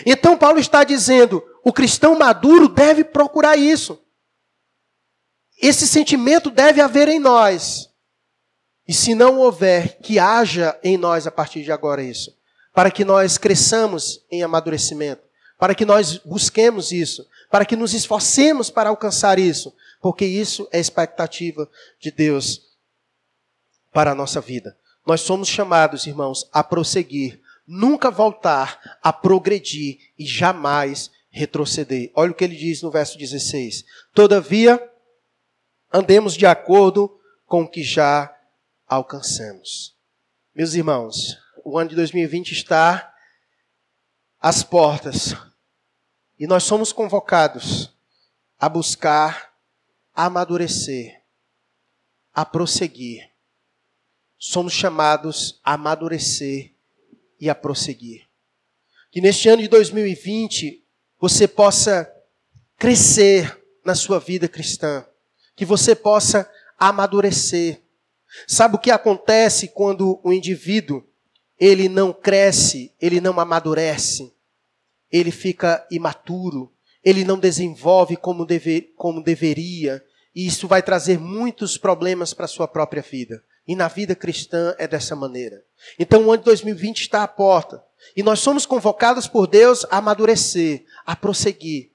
Então 0.06 0.38
Paulo 0.38 0.58
está 0.58 0.86
dizendo: 0.86 1.44
o 1.66 1.74
cristão 1.74 2.18
maduro 2.18 2.70
deve 2.70 3.04
procurar 3.04 3.58
isso. 3.58 4.00
Esse 5.62 5.86
sentimento 5.86 6.50
deve 6.50 6.80
haver 6.80 7.10
em 7.10 7.20
nós. 7.20 7.90
E 8.88 8.94
se 8.94 9.14
não 9.14 9.38
houver, 9.38 10.00
que 10.00 10.18
haja 10.18 10.80
em 10.82 10.96
nós 10.96 11.28
a 11.28 11.32
partir 11.32 11.64
de 11.64 11.74
agora 11.74 12.02
isso, 12.02 12.32
para 12.74 12.90
que 12.90 13.04
nós 13.04 13.38
cresçamos 13.38 14.26
em 14.32 14.44
amadurecimento 14.44 15.27
para 15.58 15.74
que 15.74 15.86
nós 15.86 16.18
busquemos 16.18 16.92
isso, 16.92 17.28
para 17.50 17.66
que 17.66 17.76
nos 17.76 17.94
esforcemos 17.94 18.70
para 18.70 18.90
alcançar 18.90 19.40
isso, 19.40 19.74
porque 20.02 20.26
isso 20.26 20.68
é 20.72 20.80
expectativa 20.80 21.70
de 22.00 22.12
Deus 22.12 22.62
para 23.92 24.12
a 24.12 24.16
nossa 24.16 24.40
vida. 24.40 24.78
Nós 25.06 25.22
somos 25.22 25.48
chamados, 25.48 26.06
irmãos, 26.06 26.48
a 26.52 26.64
prosseguir, 26.64 27.42
nunca 27.66 28.12
voltar, 28.12 29.00
a 29.02 29.12
progredir 29.12 30.00
e 30.20 30.26
jamais 30.26 31.10
retroceder. 31.30 32.12
Olha 32.14 32.32
o 32.32 32.36
que 32.36 32.44
ele 32.44 32.56
diz 32.56 32.82
no 32.82 32.92
verso 32.92 33.18
16: 33.18 33.86
Todavia, 34.14 34.82
andemos 35.92 36.36
de 36.36 36.46
acordo 36.46 37.20
com 37.46 37.64
o 37.64 37.68
que 37.68 37.84
já 37.84 38.34
alcançamos. 38.88 39.96
Meus 40.54 40.74
irmãos, 40.74 41.38
o 41.64 41.78
ano 41.78 41.90
de 41.90 41.96
2020 41.96 42.52
está 42.52 43.14
às 44.40 44.64
portas. 44.64 45.36
E 46.40 46.46
nós 46.46 46.64
somos 46.64 46.94
convocados 46.94 47.92
a 48.60 48.70
buscar 48.70 49.54
a 50.14 50.26
amadurecer, 50.26 51.22
a 52.34 52.46
prosseguir. 52.46 53.30
Somos 54.38 54.74
chamados 54.74 55.60
a 55.64 55.74
amadurecer 55.74 56.74
e 57.40 57.50
a 57.50 57.56
prosseguir. 57.56 58.28
Que 59.12 59.22
neste 59.22 59.50
ano 59.50 59.62
de 59.62 59.68
2020 59.68 60.84
você 61.20 61.48
possa 61.48 62.12
crescer 62.78 63.60
na 63.84 63.96
sua 63.96 64.20
vida 64.20 64.48
cristã, 64.48 65.06
que 65.56 65.66
você 65.66 65.96
possa 65.96 66.50
amadurecer. 66.78 67.82
Sabe 68.48 68.76
o 68.76 68.80
que 68.80 68.92
acontece 68.92 69.70
quando 69.70 70.20
o 70.24 70.32
indivíduo 70.32 71.04
ele 71.60 71.90
não 71.90 72.14
cresce, 72.14 72.94
ele 73.02 73.20
não 73.20 73.40
amadurece? 73.40 74.37
Ele 75.12 75.32
fica 75.32 75.86
imaturo, 75.92 76.72
ele 77.04 77.24
não 77.24 77.40
desenvolve 77.40 78.18
como, 78.18 78.46
deve, 78.46 78.94
como 78.96 79.24
deveria, 79.24 80.04
e 80.36 80.46
isso 80.46 80.68
vai 80.68 80.82
trazer 80.82 81.20
muitos 81.20 81.78
problemas 81.78 82.34
para 82.34 82.46
a 82.46 82.50
sua 82.50 82.68
própria 82.68 83.02
vida. 83.02 83.44
E 83.68 83.76
na 83.76 83.88
vida 83.88 84.16
cristã 84.16 84.76
é 84.78 84.88
dessa 84.88 85.16
maneira. 85.16 85.64
Então 86.00 86.26
o 86.26 86.32
ano 86.32 86.40
de 86.40 86.46
2020 86.46 87.02
está 87.02 87.24
à 87.24 87.28
porta. 87.28 87.84
E 88.16 88.24
nós 88.24 88.40
somos 88.40 88.66
convocados 88.66 89.28
por 89.28 89.48
Deus 89.48 89.86
a 89.90 89.98
amadurecer, 89.98 90.86
a 91.06 91.16
prosseguir. 91.16 91.92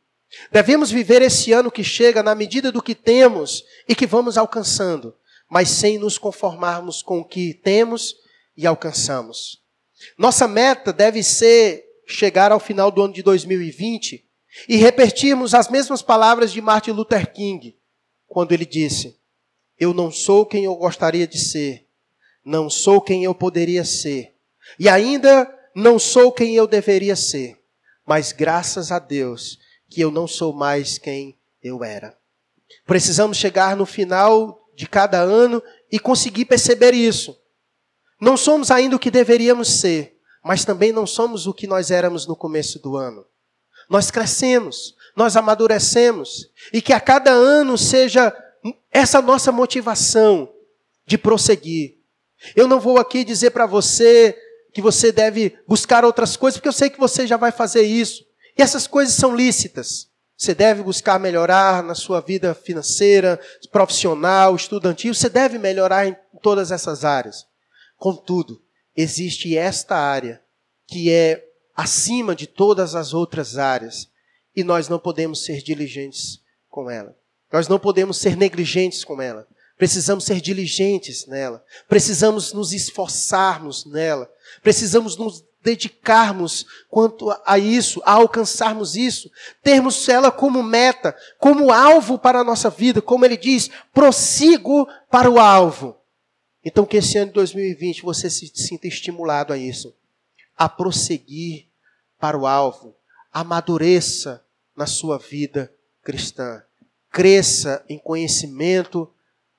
Devemos 0.50 0.90
viver 0.90 1.22
esse 1.22 1.52
ano 1.52 1.70
que 1.70 1.84
chega 1.84 2.22
na 2.22 2.34
medida 2.34 2.72
do 2.72 2.82
que 2.82 2.94
temos 2.94 3.64
e 3.88 3.94
que 3.94 4.06
vamos 4.06 4.36
alcançando, 4.36 5.14
mas 5.48 5.68
sem 5.68 5.98
nos 5.98 6.18
conformarmos 6.18 7.02
com 7.02 7.20
o 7.20 7.24
que 7.24 7.54
temos 7.54 8.16
e 8.56 8.66
alcançamos. 8.66 9.62
Nossa 10.18 10.48
meta 10.48 10.92
deve 10.92 11.22
ser 11.22 11.84
chegar 12.12 12.52
ao 12.52 12.60
final 12.60 12.90
do 12.90 13.02
ano 13.02 13.14
de 13.14 13.22
2020 13.22 14.24
e 14.68 14.76
repetirmos 14.76 15.54
as 15.54 15.68
mesmas 15.68 16.02
palavras 16.02 16.52
de 16.52 16.60
Martin 16.60 16.90
Luther 16.90 17.32
King, 17.32 17.76
quando 18.26 18.52
ele 18.52 18.66
disse: 18.66 19.18
Eu 19.78 19.94
não 19.94 20.10
sou 20.10 20.44
quem 20.46 20.64
eu 20.64 20.74
gostaria 20.74 21.26
de 21.26 21.38
ser, 21.38 21.86
não 22.44 22.68
sou 22.68 23.00
quem 23.00 23.24
eu 23.24 23.34
poderia 23.34 23.84
ser, 23.84 24.34
e 24.78 24.88
ainda 24.88 25.52
não 25.74 25.98
sou 25.98 26.30
quem 26.30 26.54
eu 26.54 26.66
deveria 26.66 27.16
ser, 27.16 27.58
mas 28.06 28.32
graças 28.32 28.92
a 28.92 28.98
Deus 28.98 29.58
que 29.88 30.00
eu 30.00 30.10
não 30.10 30.26
sou 30.26 30.52
mais 30.52 30.98
quem 30.98 31.36
eu 31.62 31.82
era. 31.84 32.16
Precisamos 32.86 33.36
chegar 33.36 33.76
no 33.76 33.86
final 33.86 34.68
de 34.74 34.88
cada 34.88 35.20
ano 35.20 35.62
e 35.90 35.98
conseguir 35.98 36.46
perceber 36.46 36.94
isso. 36.94 37.38
Não 38.20 38.36
somos 38.36 38.70
ainda 38.70 38.96
o 38.96 38.98
que 38.98 39.10
deveríamos 39.10 39.68
ser, 39.68 40.11
mas 40.42 40.64
também 40.64 40.92
não 40.92 41.06
somos 41.06 41.46
o 41.46 41.54
que 41.54 41.66
nós 41.66 41.90
éramos 41.90 42.26
no 42.26 42.34
começo 42.34 42.78
do 42.78 42.96
ano. 42.96 43.24
Nós 43.88 44.10
crescemos, 44.10 44.94
nós 45.16 45.36
amadurecemos, 45.36 46.50
e 46.72 46.80
que 46.80 46.92
a 46.92 47.00
cada 47.00 47.30
ano 47.30 47.76
seja 47.76 48.34
essa 48.90 49.20
nossa 49.20 49.52
motivação 49.52 50.52
de 51.06 51.18
prosseguir. 51.18 51.98
Eu 52.56 52.66
não 52.66 52.80
vou 52.80 52.98
aqui 52.98 53.24
dizer 53.24 53.50
para 53.50 53.66
você 53.66 54.36
que 54.72 54.80
você 54.80 55.12
deve 55.12 55.56
buscar 55.66 56.04
outras 56.04 56.36
coisas, 56.36 56.58
porque 56.58 56.68
eu 56.68 56.72
sei 56.72 56.90
que 56.90 56.98
você 56.98 57.26
já 57.26 57.36
vai 57.36 57.52
fazer 57.52 57.82
isso. 57.82 58.24
E 58.56 58.62
essas 58.62 58.86
coisas 58.86 59.14
são 59.14 59.34
lícitas. 59.34 60.10
Você 60.36 60.54
deve 60.54 60.82
buscar 60.82 61.20
melhorar 61.20 61.82
na 61.82 61.94
sua 61.94 62.20
vida 62.20 62.54
financeira, 62.54 63.38
profissional, 63.70 64.56
estudantil. 64.56 65.14
Você 65.14 65.28
deve 65.28 65.58
melhorar 65.58 66.06
em 66.06 66.16
todas 66.42 66.72
essas 66.72 67.04
áreas. 67.04 67.46
Contudo, 67.96 68.60
existe 68.96 69.56
esta 69.56 69.96
área 69.96 70.42
que 70.86 71.10
é 71.10 71.44
acima 71.74 72.34
de 72.34 72.46
todas 72.46 72.94
as 72.94 73.14
outras 73.14 73.56
áreas 73.56 74.08
e 74.54 74.62
nós 74.62 74.88
não 74.88 74.98
podemos 74.98 75.44
ser 75.44 75.62
diligentes 75.62 76.40
com 76.68 76.90
ela. 76.90 77.16
Nós 77.50 77.68
não 77.68 77.78
podemos 77.78 78.18
ser 78.18 78.36
negligentes 78.36 79.04
com 79.04 79.20
ela. 79.20 79.46
Precisamos 79.76 80.24
ser 80.24 80.40
diligentes 80.40 81.26
nela. 81.26 81.64
Precisamos 81.88 82.52
nos 82.52 82.72
esforçarmos 82.72 83.84
nela. 83.86 84.30
Precisamos 84.62 85.16
nos 85.16 85.44
dedicarmos 85.62 86.66
quanto 86.90 87.34
a 87.46 87.58
isso, 87.58 88.02
a 88.04 88.12
alcançarmos 88.12 88.96
isso, 88.96 89.30
termos 89.62 90.08
ela 90.08 90.30
como 90.30 90.62
meta, 90.62 91.16
como 91.38 91.72
alvo 91.72 92.18
para 92.18 92.40
a 92.40 92.44
nossa 92.44 92.68
vida, 92.68 93.00
como 93.00 93.24
ele 93.24 93.36
diz, 93.36 93.70
prossigo 93.92 94.88
para 95.10 95.30
o 95.30 95.38
alvo. 95.38 95.96
Então 96.64 96.86
que 96.86 96.96
esse 96.96 97.18
ano 97.18 97.28
de 97.28 97.34
2020 97.34 98.02
você 98.02 98.30
se 98.30 98.46
sinta 98.54 98.86
estimulado 98.86 99.52
a 99.52 99.58
isso, 99.58 99.94
a 100.56 100.68
prosseguir 100.68 101.66
para 102.18 102.38
o 102.38 102.46
alvo, 102.46 102.94
amadureça 103.32 104.44
na 104.76 104.86
sua 104.86 105.18
vida 105.18 105.72
cristã, 106.02 106.62
cresça 107.10 107.84
em 107.88 107.98
conhecimento, 107.98 109.10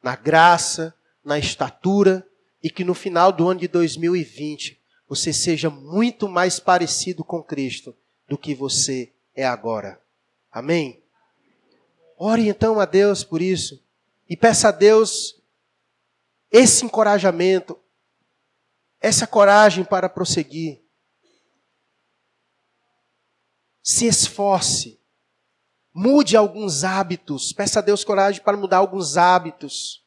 na 0.02 0.16
graça, 0.16 0.94
na 1.24 1.38
estatura 1.38 2.26
e 2.62 2.70
que 2.70 2.84
no 2.84 2.94
final 2.94 3.32
do 3.32 3.48
ano 3.50 3.60
de 3.60 3.68
2020 3.68 4.80
você 5.08 5.34
seja 5.34 5.70
muito 5.70 6.28
mais 6.28 6.60
parecido 6.60 7.24
com 7.24 7.44
Cristo 7.44 7.96
do 8.28 8.38
que 8.38 8.56
você 8.56 9.12
é 9.36 9.46
agora. 9.46 10.00
Amém? 10.52 11.02
Ore 12.18 12.48
então 12.48 12.80
a 12.80 12.86
Deus 12.86 13.24
por 13.24 13.42
isso 13.42 13.82
e 14.30 14.38
peça 14.38 14.70
a 14.70 14.72
Deus 14.72 15.42
esse 16.54 16.86
encorajamento, 16.86 17.80
essa 19.02 19.26
coragem 19.26 19.84
para 19.84 20.08
prosseguir. 20.08 20.84
Se 23.82 24.06
esforce, 24.06 25.02
mude 25.92 26.38
alguns 26.38 26.84
hábitos, 26.84 27.52
peça 27.52 27.80
a 27.80 27.82
Deus 27.82 28.04
coragem 28.04 28.42
para 28.44 28.56
mudar 28.56 28.78
alguns 28.78 29.18
hábitos 29.18 30.06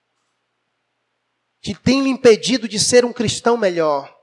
que 1.60 1.74
têm 1.74 2.04
lhe 2.04 2.08
impedido 2.08 2.68
de 2.68 2.78
ser 2.78 3.04
um 3.04 3.12
cristão 3.12 3.56
melhor. 3.56 4.15